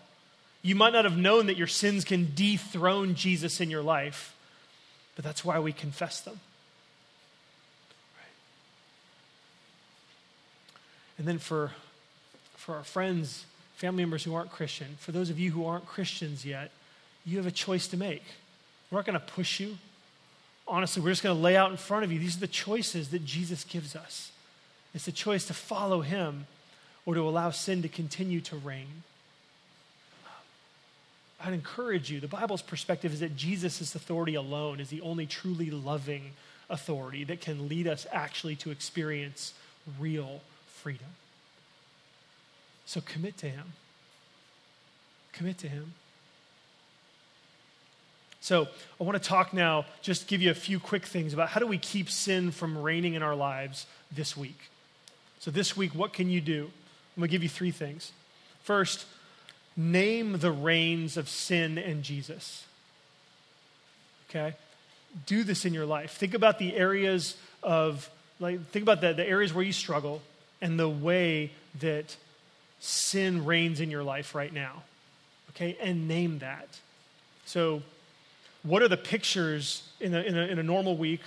You 0.63 0.73
might 0.73 0.91
not 0.91 1.05
have 1.05 1.15
known 1.15 1.45
that 1.45 1.55
your 1.55 1.67
sins 1.67 2.03
can 2.03 2.31
dethrone 2.33 3.13
Jesus 3.13 3.61
in 3.61 3.69
your 3.69 3.83
life, 3.83 4.35
but 5.15 5.23
that's 5.23 5.45
why 5.45 5.59
we 5.59 5.71
confess 5.71 6.19
them. 6.19 6.39
And 11.19 11.27
then 11.27 11.37
for, 11.37 11.71
for 12.55 12.75
our 12.75 12.83
friends, 12.83 13.45
family 13.75 14.01
members 14.01 14.23
who 14.23 14.33
aren't 14.33 14.51
Christian, 14.51 14.97
for 14.99 15.11
those 15.11 15.29
of 15.29 15.39
you 15.39 15.51
who 15.51 15.63
aren't 15.67 15.85
Christians 15.85 16.43
yet, 16.43 16.71
you 17.23 17.37
have 17.37 17.47
a 17.47 17.51
choice 17.51 17.87
to 17.89 17.97
make. 17.97 18.23
We're 18.89 18.97
not 18.97 19.05
going 19.05 19.19
to 19.19 19.25
push 19.25 19.59
you 19.59 19.77
honestly, 20.67 21.01
we're 21.01 21.11
just 21.11 21.23
going 21.23 21.35
to 21.35 21.41
lay 21.41 21.55
out 21.55 21.71
in 21.71 21.77
front 21.77 22.03
of 22.03 22.11
you. 22.11 22.19
These 22.19 22.37
are 22.37 22.41
the 22.41 22.47
choices 22.47 23.09
that 23.09 23.25
Jesus 23.25 23.63
gives 23.63 23.95
us. 23.95 24.31
It's 24.93 25.07
a 25.07 25.11
choice 25.11 25.45
to 25.47 25.53
follow 25.53 26.01
him 26.01 26.47
or 27.05 27.13
to 27.15 27.21
allow 27.21 27.51
sin 27.51 27.81
to 27.83 27.89
continue 27.89 28.41
to 28.41 28.55
reign. 28.55 29.03
I'd 31.39 31.53
encourage 31.53 32.09
you. 32.09 32.19
The 32.19 32.27
Bible's 32.27 32.61
perspective 32.61 33.13
is 33.13 33.19
that 33.19 33.35
Jesus' 33.35 33.93
authority 33.93 34.35
alone 34.35 34.79
is 34.79 34.89
the 34.89 35.01
only 35.01 35.25
truly 35.25 35.69
loving 35.69 36.31
authority 36.69 37.23
that 37.25 37.41
can 37.41 37.69
lead 37.69 37.87
us 37.87 38.07
actually 38.11 38.55
to 38.57 38.71
experience 38.71 39.53
real 39.99 40.41
freedom. 40.65 41.07
So 42.85 43.01
commit 43.01 43.37
to 43.37 43.49
him. 43.49 43.73
Commit 45.31 45.57
to 45.59 45.69
him. 45.69 45.93
So, 48.39 48.67
I 48.99 49.03
want 49.03 49.21
to 49.21 49.27
talk 49.27 49.53
now, 49.53 49.85
just 50.01 50.27
give 50.27 50.41
you 50.41 50.51
a 50.51 50.55
few 50.55 50.79
quick 50.79 51.05
things 51.05 51.33
about 51.33 51.49
how 51.49 51.59
do 51.59 51.67
we 51.67 51.77
keep 51.77 52.09
sin 52.09 52.51
from 52.51 52.77
reigning 52.77 53.15
in 53.15 53.23
our 53.23 53.35
lives 53.35 53.87
this 54.11 54.37
week. 54.37 54.59
So, 55.39 55.51
this 55.51 55.75
week, 55.75 55.95
what 55.95 56.13
can 56.13 56.29
you 56.29 56.39
do? 56.39 56.69
I'm 57.15 57.21
going 57.21 57.29
to 57.29 57.31
give 57.31 57.43
you 57.43 57.49
three 57.49 57.71
things. 57.71 58.11
First, 58.63 59.05
name 59.75 60.39
the 60.39 60.51
reigns 60.51 61.17
of 61.17 61.29
sin 61.29 61.77
and 61.77 62.03
Jesus. 62.03 62.65
Okay? 64.29 64.55
Do 65.25 65.43
this 65.43 65.65
in 65.65 65.73
your 65.73 65.85
life. 65.85 66.11
Think 66.11 66.33
about 66.33 66.59
the 66.59 66.75
areas 66.75 67.35
of, 67.63 68.09
like, 68.39 68.65
think 68.69 68.83
about 68.83 69.01
the, 69.01 69.13
the 69.13 69.25
areas 69.25 69.53
where 69.53 69.63
you 69.63 69.71
struggle 69.71 70.21
and 70.61 70.79
the 70.79 70.89
way 70.89 71.51
that 71.79 72.15
sin 72.79 73.45
reigns 73.45 73.79
in 73.81 73.89
your 73.89 74.03
life 74.03 74.35
right 74.35 74.53
now. 74.53 74.83
Okay? 75.51 75.77
And 75.81 76.07
name 76.07 76.39
that. 76.39 76.67
So, 77.45 77.81
what 78.63 78.81
are 78.81 78.87
the 78.87 78.97
pictures 78.97 79.87
in 79.99 80.13
a, 80.13 80.21
in 80.21 80.37
a, 80.37 80.41
in 80.41 80.59
a 80.59 80.63
normal 80.63 80.97
week? 80.97 81.21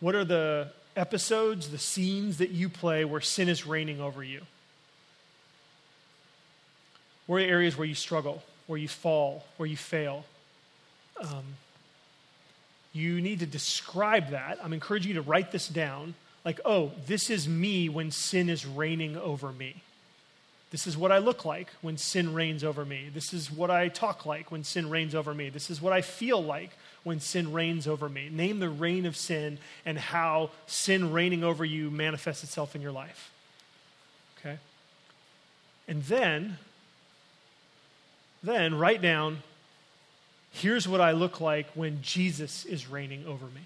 What 0.00 0.14
are 0.14 0.24
the 0.24 0.68
episodes, 0.96 1.70
the 1.70 1.78
scenes 1.78 2.38
that 2.38 2.50
you 2.50 2.68
play 2.68 3.04
where 3.04 3.20
sin 3.20 3.48
is 3.48 3.66
reigning 3.66 4.00
over 4.00 4.22
you? 4.22 4.42
Where 7.26 7.38
are 7.38 7.46
the 7.46 7.50
areas 7.50 7.76
where 7.76 7.86
you 7.86 7.94
struggle, 7.94 8.42
where 8.66 8.78
you 8.78 8.88
fall, 8.88 9.44
where 9.56 9.68
you 9.68 9.76
fail? 9.76 10.24
Um, 11.20 11.44
you 12.92 13.20
need 13.20 13.40
to 13.40 13.46
describe 13.46 14.30
that. 14.30 14.58
I'm 14.62 14.72
encouraging 14.72 15.10
you 15.10 15.14
to 15.14 15.22
write 15.22 15.52
this 15.52 15.68
down 15.68 16.14
like, 16.44 16.60
oh, 16.64 16.90
this 17.06 17.30
is 17.30 17.48
me 17.48 17.88
when 17.88 18.10
sin 18.10 18.48
is 18.48 18.66
reigning 18.66 19.16
over 19.16 19.52
me. 19.52 19.82
This 20.72 20.86
is 20.86 20.96
what 20.96 21.12
I 21.12 21.18
look 21.18 21.44
like 21.44 21.68
when 21.82 21.98
sin 21.98 22.32
reigns 22.32 22.64
over 22.64 22.86
me. 22.86 23.10
This 23.12 23.34
is 23.34 23.52
what 23.52 23.70
I 23.70 23.88
talk 23.88 24.24
like 24.24 24.50
when 24.50 24.64
sin 24.64 24.88
reigns 24.88 25.14
over 25.14 25.34
me. 25.34 25.50
This 25.50 25.68
is 25.68 25.82
what 25.82 25.92
I 25.92 26.00
feel 26.00 26.42
like 26.42 26.70
when 27.04 27.20
sin 27.20 27.52
reigns 27.52 27.86
over 27.86 28.08
me. 28.08 28.30
Name 28.30 28.58
the 28.58 28.70
reign 28.70 29.04
of 29.04 29.14
sin 29.14 29.58
and 29.84 29.98
how 29.98 30.48
sin 30.66 31.12
reigning 31.12 31.44
over 31.44 31.62
you 31.62 31.90
manifests 31.90 32.42
itself 32.42 32.74
in 32.74 32.80
your 32.80 32.90
life. 32.90 33.30
Okay? 34.38 34.56
And 35.86 36.02
then, 36.04 36.56
then 38.42 38.74
write 38.74 39.02
down 39.02 39.42
here's 40.52 40.88
what 40.88 41.02
I 41.02 41.12
look 41.12 41.38
like 41.38 41.66
when 41.74 42.00
Jesus 42.00 42.64
is 42.64 42.88
reigning 42.88 43.26
over 43.26 43.44
me. 43.44 43.60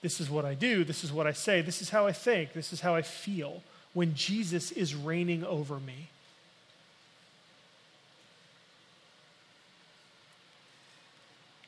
This 0.00 0.18
is 0.18 0.30
what 0.30 0.46
I 0.46 0.54
do. 0.54 0.82
This 0.82 1.04
is 1.04 1.12
what 1.12 1.26
I 1.26 1.32
say. 1.32 1.60
This 1.60 1.82
is 1.82 1.90
how 1.90 2.06
I 2.06 2.12
think. 2.12 2.54
This 2.54 2.72
is 2.72 2.80
how 2.80 2.94
I 2.94 3.02
feel 3.02 3.62
when 3.96 4.14
Jesus 4.14 4.72
is 4.72 4.94
reigning 4.94 5.42
over 5.42 5.80
me. 5.80 6.08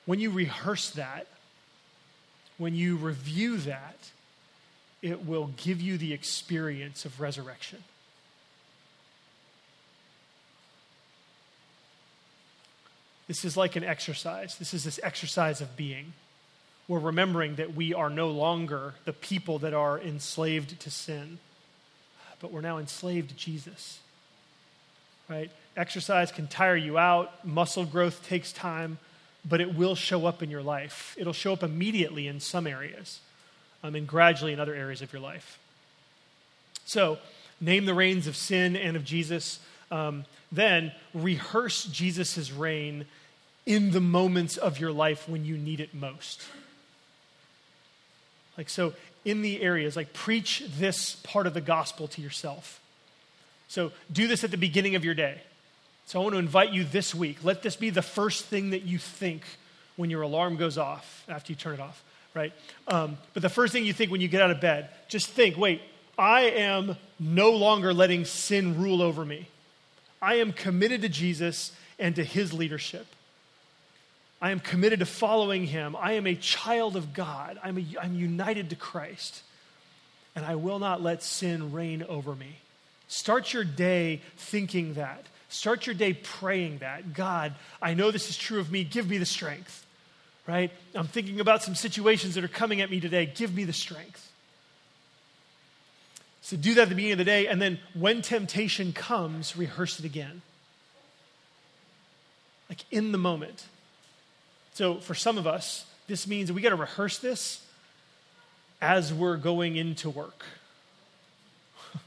When 0.04 0.20
you 0.20 0.30
rehearse 0.30 0.90
that, 0.90 1.26
when 2.58 2.74
you 2.74 2.96
review 2.96 3.56
that, 3.56 3.96
it 5.00 5.24
will 5.24 5.52
give 5.56 5.80
you 5.80 5.96
the 5.96 6.12
experience 6.12 7.06
of 7.06 7.18
resurrection. 7.18 7.82
This 13.26 13.42
is 13.42 13.56
like 13.56 13.74
an 13.74 13.84
exercise. 13.84 14.58
This 14.58 14.74
is 14.74 14.84
this 14.84 15.00
exercise 15.02 15.62
of 15.62 15.78
being. 15.78 16.12
We're 16.88 16.98
remembering 16.98 17.54
that 17.54 17.74
we 17.74 17.94
are 17.94 18.10
no 18.10 18.28
longer 18.28 18.92
the 19.06 19.14
people 19.14 19.60
that 19.60 19.72
are 19.72 19.98
enslaved 19.98 20.78
to 20.80 20.90
sin, 20.90 21.38
but 22.40 22.52
we're 22.52 22.60
now 22.60 22.78
enslaved 22.78 23.30
to 23.30 23.36
Jesus. 23.36 24.00
Right? 25.28 25.50
Exercise 25.76 26.32
can 26.32 26.46
tire 26.46 26.76
you 26.76 26.98
out, 26.98 27.44
muscle 27.44 27.84
growth 27.84 28.26
takes 28.26 28.52
time, 28.52 28.98
but 29.44 29.60
it 29.60 29.74
will 29.74 29.94
show 29.94 30.26
up 30.26 30.42
in 30.42 30.50
your 30.50 30.62
life. 30.62 31.14
It'll 31.18 31.32
show 31.32 31.52
up 31.52 31.62
immediately 31.62 32.26
in 32.26 32.40
some 32.40 32.66
areas 32.66 33.20
um, 33.82 33.94
and 33.94 34.06
gradually 34.06 34.52
in 34.52 34.60
other 34.60 34.74
areas 34.74 35.02
of 35.02 35.12
your 35.12 35.22
life. 35.22 35.58
So, 36.84 37.18
name 37.60 37.84
the 37.84 37.94
reigns 37.94 38.26
of 38.26 38.36
sin 38.36 38.76
and 38.76 38.96
of 38.96 39.04
Jesus. 39.04 39.60
Um, 39.90 40.24
then 40.50 40.92
rehearse 41.14 41.84
Jesus' 41.84 42.50
reign 42.50 43.04
in 43.66 43.90
the 43.90 44.00
moments 44.00 44.56
of 44.56 44.80
your 44.80 44.92
life 44.92 45.28
when 45.28 45.44
you 45.44 45.56
need 45.56 45.80
it 45.80 45.94
most. 45.94 46.42
Like, 48.56 48.68
so 48.68 48.94
in 49.28 49.42
the 49.42 49.60
areas, 49.60 49.96
like, 49.96 50.12
preach 50.12 50.64
this 50.78 51.16
part 51.16 51.46
of 51.46 51.54
the 51.54 51.60
gospel 51.60 52.08
to 52.08 52.20
yourself. 52.20 52.80
So, 53.68 53.92
do 54.10 54.26
this 54.26 54.44
at 54.44 54.50
the 54.50 54.56
beginning 54.56 54.94
of 54.94 55.04
your 55.04 55.14
day. 55.14 55.40
So, 56.06 56.20
I 56.20 56.22
want 56.22 56.34
to 56.34 56.38
invite 56.38 56.72
you 56.72 56.84
this 56.84 57.14
week. 57.14 57.44
Let 57.44 57.62
this 57.62 57.76
be 57.76 57.90
the 57.90 58.02
first 58.02 58.44
thing 58.46 58.70
that 58.70 58.82
you 58.82 58.98
think 58.98 59.42
when 59.96 60.10
your 60.10 60.22
alarm 60.22 60.56
goes 60.56 60.78
off 60.78 61.24
after 61.28 61.52
you 61.52 61.56
turn 61.56 61.74
it 61.74 61.80
off, 61.80 62.02
right? 62.32 62.52
Um, 62.86 63.18
but 63.34 63.42
the 63.42 63.48
first 63.48 63.72
thing 63.72 63.84
you 63.84 63.92
think 63.92 64.10
when 64.10 64.20
you 64.20 64.28
get 64.28 64.40
out 64.40 64.50
of 64.50 64.60
bed, 64.60 64.88
just 65.08 65.28
think 65.28 65.56
wait, 65.58 65.82
I 66.16 66.42
am 66.42 66.96
no 67.18 67.50
longer 67.50 67.92
letting 67.92 68.24
sin 68.24 68.80
rule 68.80 69.02
over 69.02 69.24
me. 69.24 69.48
I 70.22 70.36
am 70.36 70.52
committed 70.52 71.02
to 71.02 71.08
Jesus 71.08 71.72
and 71.98 72.16
to 72.16 72.24
his 72.24 72.52
leadership. 72.52 73.06
I 74.40 74.50
am 74.50 74.60
committed 74.60 75.00
to 75.00 75.06
following 75.06 75.66
him. 75.66 75.96
I 75.96 76.12
am 76.12 76.26
a 76.26 76.34
child 76.34 76.96
of 76.96 77.12
God. 77.12 77.58
I'm, 77.62 77.78
a, 77.78 77.84
I'm 78.00 78.14
united 78.14 78.70
to 78.70 78.76
Christ. 78.76 79.42
And 80.36 80.44
I 80.44 80.54
will 80.54 80.78
not 80.78 81.02
let 81.02 81.22
sin 81.22 81.72
reign 81.72 82.04
over 82.08 82.34
me. 82.34 82.58
Start 83.08 83.52
your 83.52 83.64
day 83.64 84.20
thinking 84.36 84.94
that. 84.94 85.26
Start 85.48 85.86
your 85.86 85.94
day 85.94 86.12
praying 86.12 86.78
that. 86.78 87.14
God, 87.14 87.54
I 87.82 87.94
know 87.94 88.10
this 88.10 88.30
is 88.30 88.36
true 88.36 88.60
of 88.60 88.70
me. 88.70 88.84
Give 88.84 89.08
me 89.08 89.18
the 89.18 89.26
strength. 89.26 89.84
Right? 90.46 90.70
I'm 90.94 91.06
thinking 91.06 91.40
about 91.40 91.62
some 91.62 91.74
situations 91.74 92.34
that 92.34 92.44
are 92.44 92.48
coming 92.48 92.80
at 92.80 92.90
me 92.90 93.00
today. 93.00 93.26
Give 93.26 93.54
me 93.54 93.64
the 93.64 93.72
strength. 93.72 94.30
So 96.48 96.56
do 96.56 96.74
that 96.74 96.82
at 96.82 96.88
the 96.88 96.94
beginning 96.94 97.12
of 97.12 97.18
the 97.18 97.24
day, 97.24 97.46
and 97.46 97.60
then 97.60 97.78
when 97.92 98.22
temptation 98.22 98.94
comes, 98.94 99.54
rehearse 99.54 99.98
it 99.98 100.06
again. 100.06 100.40
Like 102.70 102.84
in 102.90 103.12
the 103.12 103.18
moment. 103.18 103.66
So 104.78 104.94
for 104.94 105.16
some 105.16 105.38
of 105.38 105.46
us, 105.48 105.84
this 106.06 106.28
means 106.28 106.52
we 106.52 106.62
got 106.62 106.68
to 106.68 106.76
rehearse 106.76 107.18
this 107.18 107.66
as 108.80 109.12
we're 109.12 109.36
going 109.36 109.74
into 109.74 110.08
work. 110.08 110.44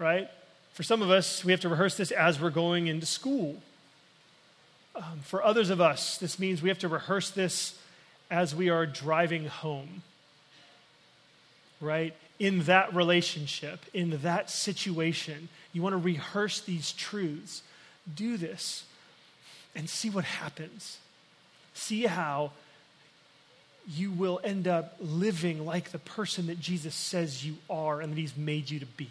right? 0.00 0.28
For 0.72 0.82
some 0.82 1.02
of 1.02 1.10
us, 1.12 1.44
we 1.44 1.52
have 1.52 1.60
to 1.60 1.68
rehearse 1.68 1.96
this 1.96 2.10
as 2.10 2.40
we're 2.40 2.50
going 2.50 2.88
into 2.88 3.06
school. 3.06 3.62
Um, 4.96 5.20
for 5.22 5.44
others 5.44 5.70
of 5.70 5.80
us, 5.80 6.18
this 6.18 6.40
means 6.40 6.60
we 6.60 6.68
have 6.68 6.80
to 6.80 6.88
rehearse 6.88 7.30
this 7.30 7.78
as 8.28 8.56
we 8.56 8.70
are 8.70 8.86
driving 8.86 9.46
home. 9.46 10.02
Right? 11.80 12.16
in 12.40 12.64
that 12.64 12.92
relationship, 12.92 13.84
in 13.94 14.18
that 14.22 14.50
situation. 14.50 15.48
You 15.72 15.82
want 15.82 15.92
to 15.92 15.98
rehearse 15.98 16.60
these 16.60 16.90
truths. 16.90 17.62
Do 18.12 18.36
this 18.36 18.84
and 19.76 19.88
see 19.88 20.10
what 20.10 20.24
happens. 20.24 20.98
See 21.74 22.06
how 22.06 22.52
you 23.88 24.10
will 24.10 24.40
end 24.44 24.68
up 24.68 24.96
living 25.00 25.64
like 25.64 25.90
the 25.90 25.98
person 25.98 26.46
that 26.46 26.60
Jesus 26.60 26.94
says 26.94 27.44
you 27.44 27.56
are 27.68 28.00
and 28.00 28.12
that 28.12 28.20
he's 28.20 28.36
made 28.36 28.70
you 28.70 28.78
to 28.80 28.86
be. 28.86 29.10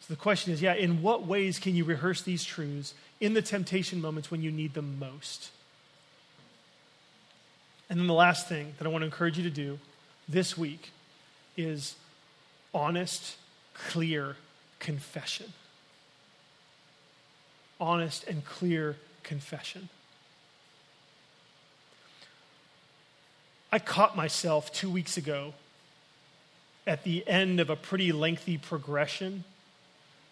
So 0.00 0.14
the 0.14 0.20
question 0.20 0.52
is 0.52 0.62
yeah, 0.62 0.74
in 0.74 1.02
what 1.02 1.26
ways 1.26 1.58
can 1.58 1.74
you 1.74 1.84
rehearse 1.84 2.22
these 2.22 2.44
truths 2.44 2.94
in 3.20 3.34
the 3.34 3.42
temptation 3.42 4.00
moments 4.00 4.30
when 4.30 4.42
you 4.42 4.50
need 4.50 4.74
them 4.74 4.98
most? 4.98 5.50
And 7.88 7.98
then 7.98 8.06
the 8.06 8.14
last 8.14 8.48
thing 8.48 8.74
that 8.78 8.86
I 8.86 8.90
want 8.90 9.02
to 9.02 9.06
encourage 9.06 9.36
you 9.36 9.44
to 9.44 9.50
do 9.50 9.78
this 10.28 10.56
week 10.56 10.90
is 11.56 11.96
honest, 12.72 13.36
clear 13.74 14.36
confession. 14.78 15.52
Honest 17.80 18.24
and 18.28 18.44
clear 18.44 18.96
confession. 19.22 19.88
I 23.72 23.78
caught 23.78 24.16
myself 24.16 24.72
two 24.72 24.90
weeks 24.90 25.16
ago 25.16 25.54
at 26.88 27.04
the 27.04 27.26
end 27.28 27.60
of 27.60 27.70
a 27.70 27.76
pretty 27.76 28.10
lengthy 28.10 28.58
progression 28.58 29.44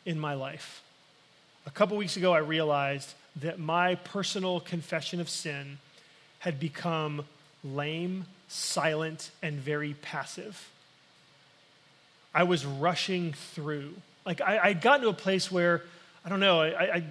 in 0.04 0.18
my 0.18 0.34
life. 0.34 0.82
A 1.64 1.70
couple 1.70 1.96
weeks 1.96 2.16
ago, 2.16 2.32
I 2.32 2.38
realized 2.38 3.14
that 3.36 3.60
my 3.60 3.94
personal 3.94 4.58
confession 4.58 5.20
of 5.20 5.28
sin 5.28 5.78
had 6.40 6.58
become 6.58 7.24
lame, 7.62 8.26
silent, 8.48 9.30
and 9.40 9.54
very 9.54 9.94
passive. 10.02 10.68
I 12.34 12.42
was 12.42 12.66
rushing 12.66 13.34
through. 13.34 13.94
Like, 14.26 14.40
I, 14.40 14.58
I'd 14.58 14.80
gotten 14.80 15.02
to 15.02 15.10
a 15.10 15.12
place 15.12 15.50
where, 15.52 15.82
I 16.24 16.28
don't 16.28 16.40
know, 16.40 16.60
I, 16.60 16.70
I, 16.70 16.96
I 16.96 17.04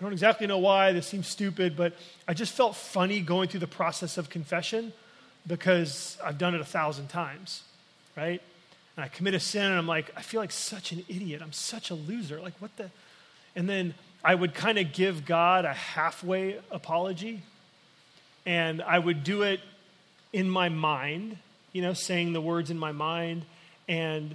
don't 0.00 0.12
exactly 0.12 0.46
know 0.46 0.58
why, 0.58 0.92
this 0.92 1.06
seems 1.06 1.26
stupid, 1.26 1.76
but 1.76 1.92
I 2.26 2.32
just 2.32 2.52
felt 2.52 2.74
funny 2.74 3.20
going 3.20 3.48
through 3.48 3.60
the 3.60 3.66
process 3.66 4.16
of 4.16 4.30
confession 4.30 4.94
because 5.46 6.18
I've 6.24 6.38
done 6.38 6.54
it 6.54 6.60
a 6.60 6.64
thousand 6.64 7.08
times, 7.08 7.62
right? 8.16 8.40
And 8.96 9.04
I 9.04 9.08
commit 9.08 9.34
a 9.34 9.40
sin 9.40 9.64
and 9.64 9.74
I'm 9.74 9.86
like, 9.86 10.10
I 10.16 10.22
feel 10.22 10.40
like 10.40 10.52
such 10.52 10.92
an 10.92 11.04
idiot. 11.08 11.42
I'm 11.42 11.52
such 11.52 11.90
a 11.90 11.94
loser. 11.94 12.40
Like, 12.40 12.54
what 12.60 12.76
the? 12.76 12.90
And 13.54 13.68
then 13.68 13.94
I 14.24 14.34
would 14.34 14.54
kind 14.54 14.78
of 14.78 14.92
give 14.92 15.24
God 15.26 15.64
a 15.64 15.72
halfway 15.72 16.58
apology. 16.70 17.42
And 18.44 18.82
I 18.82 18.98
would 18.98 19.24
do 19.24 19.42
it 19.42 19.60
in 20.32 20.48
my 20.48 20.68
mind, 20.68 21.36
you 21.72 21.82
know, 21.82 21.92
saying 21.92 22.32
the 22.32 22.40
words 22.40 22.70
in 22.70 22.78
my 22.78 22.92
mind 22.92 23.44
and 23.88 24.34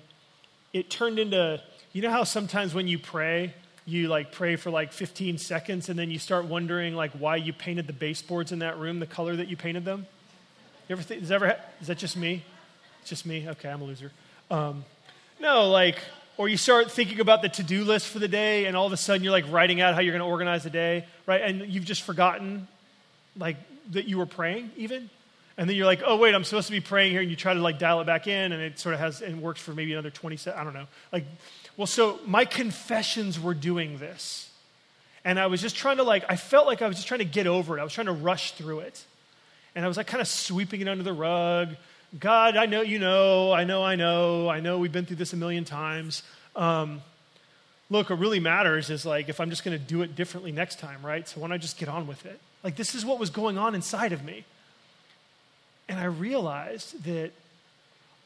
it 0.74 0.90
turned 0.90 1.20
into 1.20 1.62
you 1.94 2.02
know 2.02 2.10
how 2.10 2.24
sometimes 2.24 2.74
when 2.74 2.88
you 2.88 2.98
pray, 2.98 3.54
you 3.86 4.08
like 4.08 4.32
pray 4.32 4.56
for 4.56 4.70
like 4.70 4.94
15 4.94 5.38
seconds 5.38 5.90
and 5.90 6.00
then 6.00 6.10
you 6.10 6.20
start 6.20 6.46
wondering 6.46 6.96
like 6.96 7.12
why 7.12 7.36
you 7.36 7.52
painted 7.52 7.88
the 7.88 7.94
baseboards 7.94 8.54
in 8.54 8.60
that 8.60 8.78
room 8.78 9.00
the 9.00 9.06
color 9.06 9.36
that 9.36 9.50
you 9.50 9.58
painted 9.58 9.84
them? 9.84 10.06
You 10.92 10.98
ever 10.98 11.04
think, 11.04 11.24
is, 11.24 11.32
ever, 11.32 11.58
is 11.80 11.88
that 11.88 12.00
just 12.00 12.18
me? 12.18 12.44
It's 13.00 13.10
just 13.10 13.26
me? 13.26 13.48
Okay, 13.48 13.70
I'm 13.70 13.82
a 13.82 13.86
loser. 13.86 14.12
Um, 14.50 14.84
no, 15.40 15.70
like, 15.70 16.00
or 16.36 16.50
you 16.50 16.58
start 16.58 16.92
thinking 16.92 17.22
about 17.22 17.42
the 17.42 17.48
to 17.48 17.64
do 17.64 17.86
list 17.86 18.10
for 18.10 18.20
the 18.20 18.28
day 18.28 18.66
and 18.66 18.76
all 18.76 18.88
of 18.88 18.92
a 18.92 18.98
sudden 18.98 19.24
you're 19.24 19.32
like 19.32 19.50
writing 19.50 19.80
out 19.80 19.96
how 19.96 20.02
you're 20.02 20.12
going 20.12 20.20
to 20.22 20.30
organize 20.30 20.64
the 20.64 20.70
day, 20.70 21.06
right? 21.26 21.44
And 21.44 21.66
you've 21.72 21.86
just 21.86 22.02
forgotten 22.02 22.68
like 23.38 23.56
that 23.92 24.10
you 24.10 24.18
were 24.18 24.26
praying 24.26 24.72
even. 24.76 25.10
And 25.58 25.70
then 25.70 25.78
you're 25.78 25.86
like, 25.86 26.02
oh, 26.06 26.18
wait, 26.18 26.36
I'm 26.36 26.44
supposed 26.44 26.68
to 26.68 26.74
be 26.74 26.82
praying 26.82 27.14
here. 27.14 27.22
And 27.22 27.30
you 27.30 27.38
try 27.38 27.54
to 27.54 27.62
like 27.62 27.80
dial 27.80 28.02
it 28.02 28.06
back 28.06 28.28
in 28.28 28.52
and 28.52 28.62
it 28.62 28.78
sort 28.78 28.94
of 28.94 29.00
has, 29.00 29.22
and 29.22 29.42
works 29.42 29.62
for 29.62 29.72
maybe 29.72 29.94
another 29.94 30.12
20 30.12 30.36
seconds. 30.36 30.60
I 30.60 30.66
don't 30.66 30.74
know. 30.74 30.88
Like, 31.14 31.24
well, 31.78 31.88
so 31.88 32.20
my 32.26 32.44
confessions 32.44 33.40
were 33.40 33.54
doing 33.54 33.98
this. 33.98 34.50
And 35.24 35.40
I 35.40 35.48
was 35.48 35.62
just 35.62 35.78
trying 35.78 35.98
to 35.98 36.04
like, 36.04 36.26
I 36.28 36.36
felt 36.36 36.68
like 36.68 36.82
I 36.82 36.88
was 36.90 36.98
just 36.98 37.08
trying 37.08 37.20
to 37.20 37.26
get 37.26 37.48
over 37.48 37.78
it. 37.78 37.80
I 37.80 37.86
was 37.86 37.94
trying 37.94 38.08
to 38.08 38.12
rush 38.12 38.52
through 38.52 38.80
it. 38.80 39.06
And 39.76 39.86
I 39.86 39.88
was 39.88 39.98
like 39.98 40.08
kind 40.08 40.22
of 40.22 40.28
sweeping 40.28 40.82
it 40.82 40.88
under 40.88 41.04
the 41.04 41.14
rug. 41.14 41.76
God, 42.20 42.58
I 42.58 42.66
know 42.66 42.82
you 42.82 43.00
know, 43.00 43.54
I 43.54 43.64
know, 43.64 43.84
I 43.84 43.96
know, 43.96 44.50
I 44.50 44.60
know 44.60 44.80
we've 44.80 44.92
been 44.92 45.06
through 45.06 45.16
this 45.18 45.34
a 45.34 45.38
million 45.38 45.64
times. 45.64 46.24
Um, 46.56 47.02
look, 47.90 48.10
what 48.10 48.20
really 48.20 48.40
matters 48.40 48.90
is 48.90 49.06
like 49.06 49.30
if 49.30 49.40
I'm 49.40 49.50
just 49.50 49.64
going 49.64 49.78
to 49.78 49.84
do 49.84 50.02
it 50.02 50.16
differently 50.16 50.52
next 50.52 50.80
time, 50.80 51.06
right? 51.06 51.28
So 51.28 51.40
why 51.40 51.48
don't 51.48 51.54
I 51.54 51.58
just 51.58 51.78
get 51.78 51.88
on 51.88 52.08
with 52.08 52.26
it? 52.26 52.40
Like 52.64 52.76
this 52.76 52.96
is 52.96 53.06
what 53.06 53.18
was 53.18 53.30
going 53.30 53.58
on 53.58 53.76
inside 53.76 54.12
of 54.12 54.24
me. 54.24 54.46
And 55.88 56.00
I 56.00 56.06
realized 56.06 57.04
that 57.06 57.32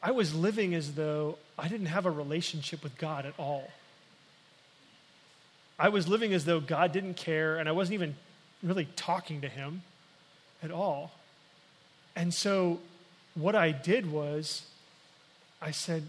I 0.02 0.10
was 0.12 0.34
living 0.34 0.74
as 0.74 0.94
though 0.94 1.38
I 1.58 1.68
didn't 1.68 1.86
have 1.86 2.06
a 2.06 2.10
relationship 2.10 2.82
with 2.82 2.96
God 2.98 3.26
at 3.26 3.34
all. 3.38 3.70
I 5.78 5.88
was 5.88 6.08
living 6.08 6.32
as 6.32 6.44
though 6.44 6.60
God 6.60 6.92
didn't 6.92 7.14
care, 7.14 7.56
and 7.56 7.68
I 7.68 7.72
wasn't 7.72 7.94
even 7.94 8.16
really 8.62 8.86
talking 8.96 9.42
to 9.42 9.48
Him 9.48 9.82
at 10.62 10.70
all. 10.70 11.12
And 12.16 12.32
so 12.32 12.80
what 13.34 13.54
I 13.54 13.70
did 13.70 14.10
was 14.10 14.62
I 15.60 15.70
said, 15.70 16.02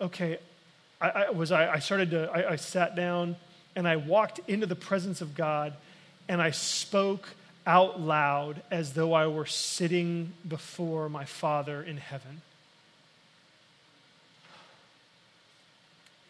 okay, 0.00 0.38
I, 1.00 1.08
I 1.08 1.30
was 1.30 1.50
I, 1.52 1.74
I, 1.74 1.78
started 1.80 2.10
to 2.12 2.30
I, 2.32 2.52
I 2.52 2.56
sat 2.56 2.94
down 2.94 3.36
and 3.76 3.86
I 3.86 3.96
walked 3.96 4.40
into 4.48 4.66
the 4.66 4.76
presence 4.76 5.20
of 5.20 5.34
God 5.34 5.74
and 6.28 6.40
I 6.40 6.52
spoke 6.52 7.28
out 7.66 8.00
loud 8.00 8.62
as 8.70 8.92
though 8.92 9.12
I 9.12 9.26
were 9.26 9.46
sitting 9.46 10.32
before 10.46 11.08
my 11.08 11.24
Father 11.24 11.82
in 11.82 11.96
heaven. 11.96 12.42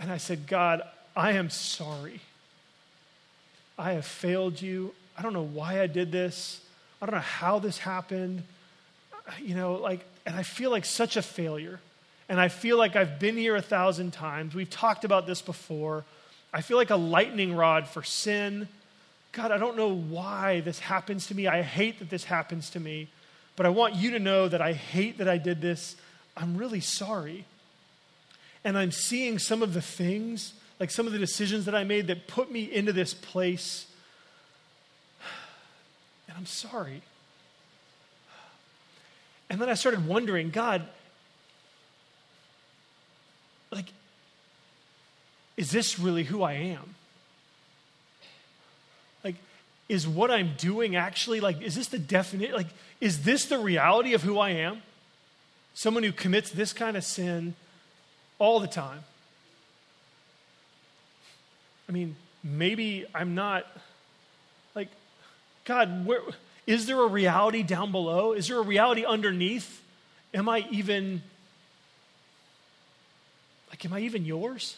And 0.00 0.10
I 0.10 0.16
said, 0.16 0.46
God, 0.46 0.82
I 1.16 1.32
am 1.32 1.50
sorry. 1.50 2.20
I 3.78 3.92
have 3.92 4.06
failed 4.06 4.60
you. 4.60 4.94
I 5.16 5.22
don't 5.22 5.32
know 5.32 5.42
why 5.42 5.80
I 5.80 5.86
did 5.86 6.12
this. 6.12 6.60
I 7.00 7.06
don't 7.06 7.14
know 7.14 7.20
how 7.20 7.58
this 7.58 7.78
happened. 7.78 8.42
You 9.40 9.54
know, 9.54 9.74
like, 9.74 10.04
and 10.26 10.36
I 10.36 10.42
feel 10.42 10.70
like 10.70 10.84
such 10.84 11.16
a 11.16 11.22
failure. 11.22 11.80
And 12.28 12.40
I 12.40 12.48
feel 12.48 12.78
like 12.78 12.96
I've 12.96 13.18
been 13.18 13.36
here 13.36 13.56
a 13.56 13.62
thousand 13.62 14.12
times. 14.12 14.54
We've 14.54 14.70
talked 14.70 15.04
about 15.04 15.26
this 15.26 15.42
before. 15.42 16.04
I 16.52 16.62
feel 16.62 16.76
like 16.76 16.90
a 16.90 16.96
lightning 16.96 17.54
rod 17.54 17.86
for 17.86 18.02
sin. 18.02 18.68
God, 19.32 19.50
I 19.50 19.58
don't 19.58 19.76
know 19.76 19.92
why 19.92 20.60
this 20.60 20.78
happens 20.78 21.26
to 21.26 21.34
me. 21.34 21.46
I 21.46 21.62
hate 21.62 21.98
that 21.98 22.08
this 22.08 22.24
happens 22.24 22.70
to 22.70 22.80
me. 22.80 23.08
But 23.56 23.66
I 23.66 23.68
want 23.68 23.94
you 23.94 24.12
to 24.12 24.18
know 24.18 24.48
that 24.48 24.62
I 24.62 24.72
hate 24.72 25.18
that 25.18 25.28
I 25.28 25.38
did 25.38 25.60
this. 25.60 25.96
I'm 26.36 26.56
really 26.56 26.80
sorry. 26.80 27.44
And 28.64 28.78
I'm 28.78 28.90
seeing 28.90 29.38
some 29.38 29.62
of 29.62 29.74
the 29.74 29.82
things, 29.82 30.54
like 30.80 30.90
some 30.90 31.06
of 31.06 31.12
the 31.12 31.18
decisions 31.18 31.66
that 31.66 31.74
I 31.74 31.84
made 31.84 32.06
that 32.06 32.26
put 32.26 32.50
me 32.50 32.64
into 32.72 32.92
this 32.92 33.14
place. 33.14 33.86
And 36.26 36.38
I'm 36.38 36.46
sorry. 36.46 37.02
And 39.50 39.60
then 39.60 39.68
I 39.68 39.74
started 39.74 40.06
wondering, 40.06 40.50
God, 40.50 40.86
like, 43.70 43.86
is 45.56 45.70
this 45.70 45.98
really 45.98 46.24
who 46.24 46.42
I 46.42 46.54
am? 46.54 46.94
Like, 49.22 49.36
is 49.88 50.08
what 50.08 50.30
I'm 50.30 50.54
doing 50.56 50.96
actually, 50.96 51.40
like, 51.40 51.62
is 51.62 51.74
this 51.74 51.88
the 51.88 51.98
definite, 51.98 52.54
like, 52.54 52.68
is 53.00 53.22
this 53.22 53.46
the 53.46 53.58
reality 53.58 54.14
of 54.14 54.22
who 54.22 54.38
I 54.38 54.50
am? 54.50 54.82
Someone 55.74 56.02
who 56.02 56.12
commits 56.12 56.50
this 56.50 56.72
kind 56.72 56.96
of 56.96 57.04
sin 57.04 57.54
all 58.38 58.60
the 58.60 58.66
time. 58.66 59.00
I 61.88 61.92
mean, 61.92 62.16
maybe 62.42 63.06
I'm 63.14 63.34
not, 63.34 63.66
like, 64.74 64.88
God, 65.64 66.06
where, 66.06 66.20
is 66.66 66.86
there 66.86 67.00
a 67.00 67.06
reality 67.06 67.62
down 67.62 67.92
below? 67.92 68.32
Is 68.32 68.48
there 68.48 68.58
a 68.58 68.62
reality 68.62 69.04
underneath? 69.04 69.82
Am 70.32 70.48
I 70.48 70.66
even 70.70 71.22
like, 73.70 73.84
am 73.84 73.92
I 73.92 74.00
even 74.00 74.24
yours? 74.24 74.76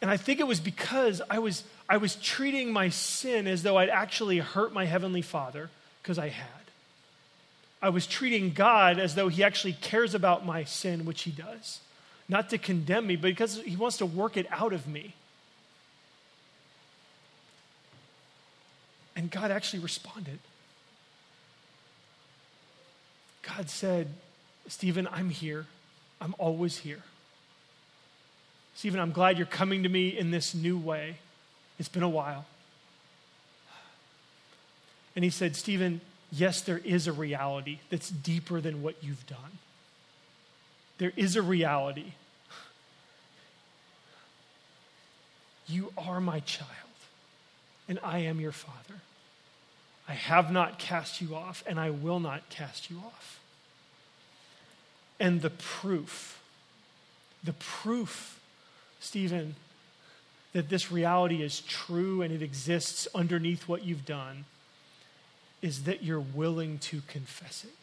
And 0.00 0.10
I 0.10 0.16
think 0.16 0.40
it 0.40 0.46
was 0.46 0.60
because 0.60 1.20
I 1.28 1.38
was, 1.38 1.64
I 1.88 1.96
was 1.98 2.16
treating 2.16 2.72
my 2.72 2.90
sin 2.90 3.46
as 3.46 3.62
though 3.62 3.76
I'd 3.76 3.88
actually 3.88 4.38
hurt 4.38 4.72
my 4.72 4.84
Heavenly 4.84 5.22
Father, 5.22 5.70
because 6.02 6.18
I 6.18 6.28
had. 6.28 6.46
I 7.82 7.90
was 7.90 8.06
treating 8.06 8.52
God 8.52 8.98
as 8.98 9.14
though 9.14 9.28
He 9.28 9.44
actually 9.44 9.74
cares 9.74 10.14
about 10.14 10.46
my 10.46 10.64
sin, 10.64 11.04
which 11.04 11.22
He 11.22 11.30
does. 11.30 11.80
Not 12.28 12.50
to 12.50 12.58
condemn 12.58 13.06
me, 13.06 13.16
but 13.16 13.28
because 13.28 13.60
He 13.60 13.76
wants 13.76 13.98
to 13.98 14.06
work 14.06 14.36
it 14.36 14.46
out 14.50 14.72
of 14.72 14.86
me. 14.86 15.14
And 19.26 19.30
God 19.32 19.50
actually 19.50 19.80
responded. 19.80 20.38
God 23.42 23.68
said, 23.68 24.06
Stephen, 24.68 25.08
I'm 25.10 25.30
here. 25.30 25.66
I'm 26.20 26.36
always 26.38 26.76
here. 26.76 27.02
Stephen, 28.76 29.00
I'm 29.00 29.10
glad 29.10 29.36
you're 29.36 29.44
coming 29.44 29.82
to 29.82 29.88
me 29.88 30.16
in 30.16 30.30
this 30.30 30.54
new 30.54 30.78
way. 30.78 31.16
It's 31.76 31.88
been 31.88 32.04
a 32.04 32.08
while. 32.08 32.44
And 35.16 35.24
he 35.24 35.30
said, 35.30 35.56
Stephen, 35.56 36.00
yes, 36.30 36.60
there 36.60 36.80
is 36.84 37.08
a 37.08 37.12
reality 37.12 37.80
that's 37.90 38.10
deeper 38.10 38.60
than 38.60 38.80
what 38.80 38.94
you've 39.02 39.26
done. 39.26 39.58
There 40.98 41.12
is 41.16 41.34
a 41.34 41.42
reality. 41.42 42.12
You 45.66 45.92
are 45.98 46.20
my 46.20 46.38
child, 46.38 46.70
and 47.88 47.98
I 48.04 48.18
am 48.18 48.38
your 48.38 48.52
father. 48.52 49.00
I 50.08 50.12
have 50.12 50.52
not 50.52 50.78
cast 50.78 51.20
you 51.20 51.34
off, 51.34 51.64
and 51.66 51.80
I 51.80 51.90
will 51.90 52.20
not 52.20 52.48
cast 52.48 52.90
you 52.90 52.98
off. 52.98 53.40
And 55.18 55.42
the 55.42 55.50
proof, 55.50 56.40
the 57.42 57.54
proof, 57.54 58.40
Stephen, 59.00 59.56
that 60.52 60.68
this 60.68 60.92
reality 60.92 61.42
is 61.42 61.60
true 61.60 62.22
and 62.22 62.32
it 62.32 62.42
exists 62.42 63.08
underneath 63.14 63.68
what 63.68 63.84
you've 63.84 64.06
done 64.06 64.44
is 65.62 65.84
that 65.84 66.02
you're 66.02 66.20
willing 66.20 66.78
to 66.78 67.02
confess 67.08 67.64
it. 67.64 67.74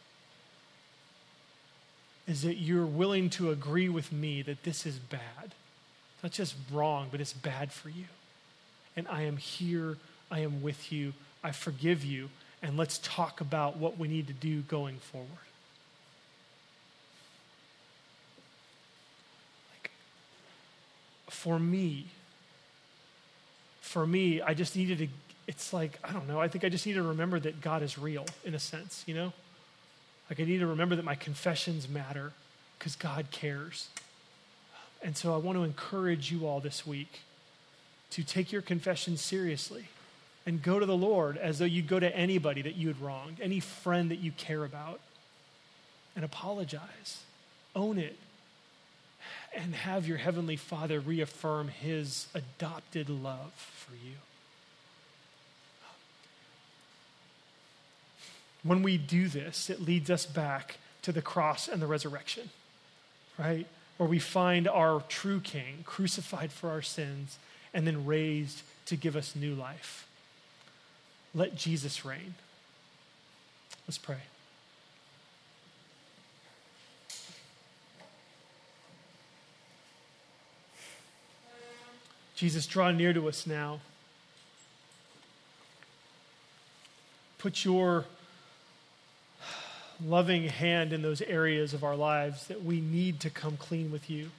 Is 2.31 2.43
that 2.43 2.55
you're 2.55 2.85
willing 2.85 3.29
to 3.31 3.51
agree 3.51 3.89
with 3.89 4.11
me 4.11 4.41
that 4.43 4.63
this 4.63 4.85
is 4.85 4.97
bad. 4.97 5.53
Not 6.21 6.31
just 6.31 6.55
wrong, 6.71 7.09
but 7.11 7.19
it's 7.19 7.33
bad 7.33 7.71
for 7.71 7.89
you. 7.89 8.05
And 8.95 9.07
I 9.07 9.23
am 9.23 9.37
here, 9.37 9.97
I 10.31 10.39
am 10.39 10.61
with 10.61 10.91
you, 10.91 11.13
I 11.43 11.51
forgive 11.51 12.05
you, 12.05 12.29
and 12.61 12.77
let's 12.77 12.99
talk 12.99 13.41
about 13.41 13.77
what 13.77 13.97
we 13.97 14.07
need 14.07 14.27
to 14.27 14.33
do 14.33 14.61
going 14.61 14.97
forward. 14.97 15.29
for 21.43 21.59
me, 21.59 22.05
for 23.81 24.07
me, 24.07 24.41
I 24.41 24.53
just 24.53 24.77
needed 24.77 24.99
to, 24.99 25.07
it's 25.45 25.73
like, 25.73 25.99
I 26.01 26.13
don't 26.13 26.25
know, 26.25 26.39
I 26.39 26.47
think 26.47 26.63
I 26.63 26.69
just 26.69 26.85
need 26.85 26.93
to 26.93 27.03
remember 27.03 27.37
that 27.37 27.59
God 27.59 27.83
is 27.83 27.97
real 27.97 28.25
in 28.45 28.55
a 28.55 28.59
sense, 28.59 29.03
you 29.07 29.13
know? 29.13 29.33
Like 30.29 30.39
I 30.39 30.43
need 30.45 30.59
to 30.59 30.67
remember 30.67 30.95
that 30.95 31.03
my 31.03 31.15
confessions 31.15 31.89
matter 31.89 32.31
because 32.79 32.95
God 32.95 33.29
cares. 33.29 33.89
And 35.01 35.17
so 35.17 35.33
I 35.33 35.37
want 35.37 35.57
to 35.57 35.65
encourage 35.65 36.31
you 36.31 36.47
all 36.47 36.61
this 36.61 36.87
week 36.87 37.19
to 38.11 38.23
take 38.23 38.53
your 38.53 38.61
confession 38.61 39.17
seriously 39.17 39.89
and 40.45 40.61
go 40.61 40.79
to 40.79 40.85
the 40.85 40.97
Lord 40.97 41.37
as 41.37 41.59
though 41.59 41.65
you'd 41.65 41.87
go 41.87 41.99
to 41.99 42.15
anybody 42.15 42.61
that 42.63 42.75
you 42.75 42.87
had 42.87 42.99
wronged, 43.01 43.39
any 43.41 43.59
friend 43.59 44.11
that 44.11 44.19
you 44.19 44.31
care 44.31 44.63
about, 44.63 44.99
and 46.15 46.25
apologize. 46.25 47.21
Own 47.75 47.97
it 47.97 48.17
and 49.55 49.73
have 49.73 50.07
your 50.07 50.17
Heavenly 50.17 50.55
Father 50.55 50.99
reaffirm 50.99 51.69
His 51.69 52.27
adopted 52.33 53.09
love 53.09 53.53
for 53.53 53.93
you. 53.93 54.15
When 58.63 58.83
we 58.83 58.97
do 58.97 59.27
this, 59.27 59.69
it 59.69 59.81
leads 59.81 60.09
us 60.09 60.25
back 60.25 60.77
to 61.01 61.11
the 61.11 61.21
cross 61.21 61.67
and 61.67 61.81
the 61.81 61.87
resurrection, 61.87 62.49
right? 63.37 63.67
where 63.97 64.09
we 64.09 64.19
find 64.19 64.67
our 64.67 65.01
true 65.07 65.39
King 65.39 65.83
crucified 65.85 66.51
for 66.51 66.69
our 66.69 66.81
sins 66.81 67.37
and 67.73 67.85
then 67.85 68.05
raised 68.05 68.61
to 68.85 68.95
give 68.95 69.15
us 69.15 69.35
new 69.35 69.55
life. 69.55 70.07
Let 71.35 71.55
Jesus 71.55 72.05
reign. 72.05 72.35
Let's 73.87 73.97
pray. 73.97 74.17
Jesus, 82.35 82.67
draw 82.67 82.91
near 82.91 83.13
to 83.13 83.27
us 83.29 83.47
now. 83.47 83.79
Put 87.37 87.63
your 87.63 88.05
loving 90.03 90.47
hand 90.47 90.93
in 90.93 91.01
those 91.01 91.21
areas 91.21 91.73
of 91.73 91.83
our 91.83 91.95
lives 91.95 92.47
that 92.47 92.63
we 92.63 92.81
need 92.81 93.19
to 93.21 93.29
come 93.29 93.57
clean 93.57 93.91
with 93.91 94.09
you. 94.09 94.31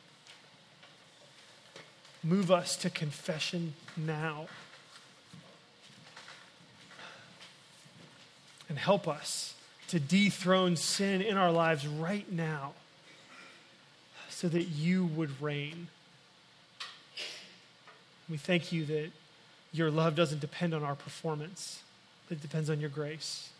Move 2.22 2.50
us 2.50 2.76
to 2.76 2.90
confession 2.90 3.74
now. 3.96 4.48
And 8.68 8.78
help 8.78 9.06
us 9.06 9.54
to 9.88 10.00
dethrone 10.00 10.76
sin 10.76 11.20
in 11.20 11.36
our 11.36 11.52
lives 11.52 11.86
right 11.86 12.30
now 12.32 12.72
so 14.30 14.48
that 14.48 14.64
you 14.64 15.04
would 15.04 15.40
reign. 15.40 15.88
We 18.28 18.36
thank 18.36 18.72
you 18.72 18.84
that 18.86 19.10
your 19.72 19.90
love 19.90 20.16
doesn't 20.16 20.40
depend 20.40 20.74
on 20.74 20.82
our 20.82 20.94
performance, 20.94 21.82
it 22.30 22.40
depends 22.40 22.70
on 22.70 22.80
your 22.80 22.90
grace. 22.90 23.50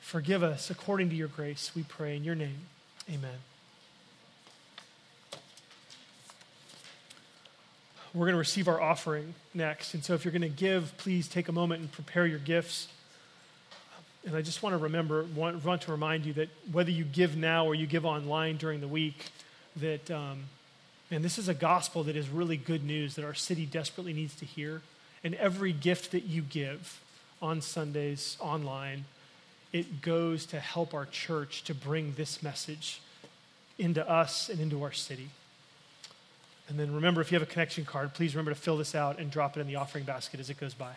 Forgive 0.00 0.42
us 0.42 0.70
according 0.70 1.10
to 1.10 1.16
your 1.16 1.28
grace, 1.28 1.72
we 1.74 1.82
pray 1.82 2.16
in 2.16 2.24
your 2.24 2.34
name. 2.34 2.66
Amen. 3.08 3.38
We're 8.14 8.26
going 8.26 8.34
to 8.34 8.38
receive 8.38 8.68
our 8.68 8.80
offering 8.80 9.34
next. 9.52 9.94
And 9.94 10.02
so 10.02 10.14
if 10.14 10.24
you're 10.24 10.32
going 10.32 10.42
to 10.42 10.48
give, 10.48 10.96
please 10.96 11.28
take 11.28 11.48
a 11.48 11.52
moment 11.52 11.80
and 11.82 11.92
prepare 11.92 12.26
your 12.26 12.38
gifts. 12.38 12.88
And 14.28 14.36
I 14.36 14.42
just 14.42 14.62
want 14.62 14.74
to 14.74 14.76
remember, 14.76 15.24
want, 15.34 15.64
want 15.64 15.80
to 15.82 15.90
remind 15.90 16.26
you 16.26 16.34
that 16.34 16.50
whether 16.70 16.90
you 16.90 17.04
give 17.04 17.34
now 17.34 17.64
or 17.64 17.74
you 17.74 17.86
give 17.86 18.04
online 18.04 18.58
during 18.58 18.82
the 18.82 18.86
week, 18.86 19.30
that, 19.76 20.10
um, 20.10 20.44
this 21.08 21.38
is 21.38 21.48
a 21.48 21.54
gospel 21.54 22.04
that 22.04 22.14
is 22.14 22.28
really 22.28 22.58
good 22.58 22.84
news 22.84 23.14
that 23.14 23.24
our 23.24 23.32
city 23.32 23.64
desperately 23.64 24.12
needs 24.12 24.34
to 24.34 24.44
hear. 24.44 24.82
And 25.24 25.34
every 25.36 25.72
gift 25.72 26.12
that 26.12 26.24
you 26.24 26.42
give 26.42 27.00
on 27.40 27.62
Sundays, 27.62 28.36
online, 28.38 29.06
it 29.72 30.02
goes 30.02 30.44
to 30.46 30.60
help 30.60 30.92
our 30.92 31.06
church 31.06 31.64
to 31.64 31.74
bring 31.74 32.12
this 32.18 32.42
message 32.42 33.00
into 33.78 34.06
us 34.06 34.50
and 34.50 34.60
into 34.60 34.82
our 34.82 34.92
city. 34.92 35.30
And 36.68 36.78
then 36.78 36.92
remember, 36.92 37.22
if 37.22 37.32
you 37.32 37.38
have 37.38 37.48
a 37.48 37.50
connection 37.50 37.86
card, 37.86 38.12
please 38.12 38.34
remember 38.34 38.50
to 38.50 38.60
fill 38.60 38.76
this 38.76 38.94
out 38.94 39.18
and 39.18 39.30
drop 39.30 39.56
it 39.56 39.60
in 39.60 39.66
the 39.66 39.76
offering 39.76 40.04
basket 40.04 40.38
as 40.38 40.50
it 40.50 40.60
goes 40.60 40.74
by. 40.74 40.92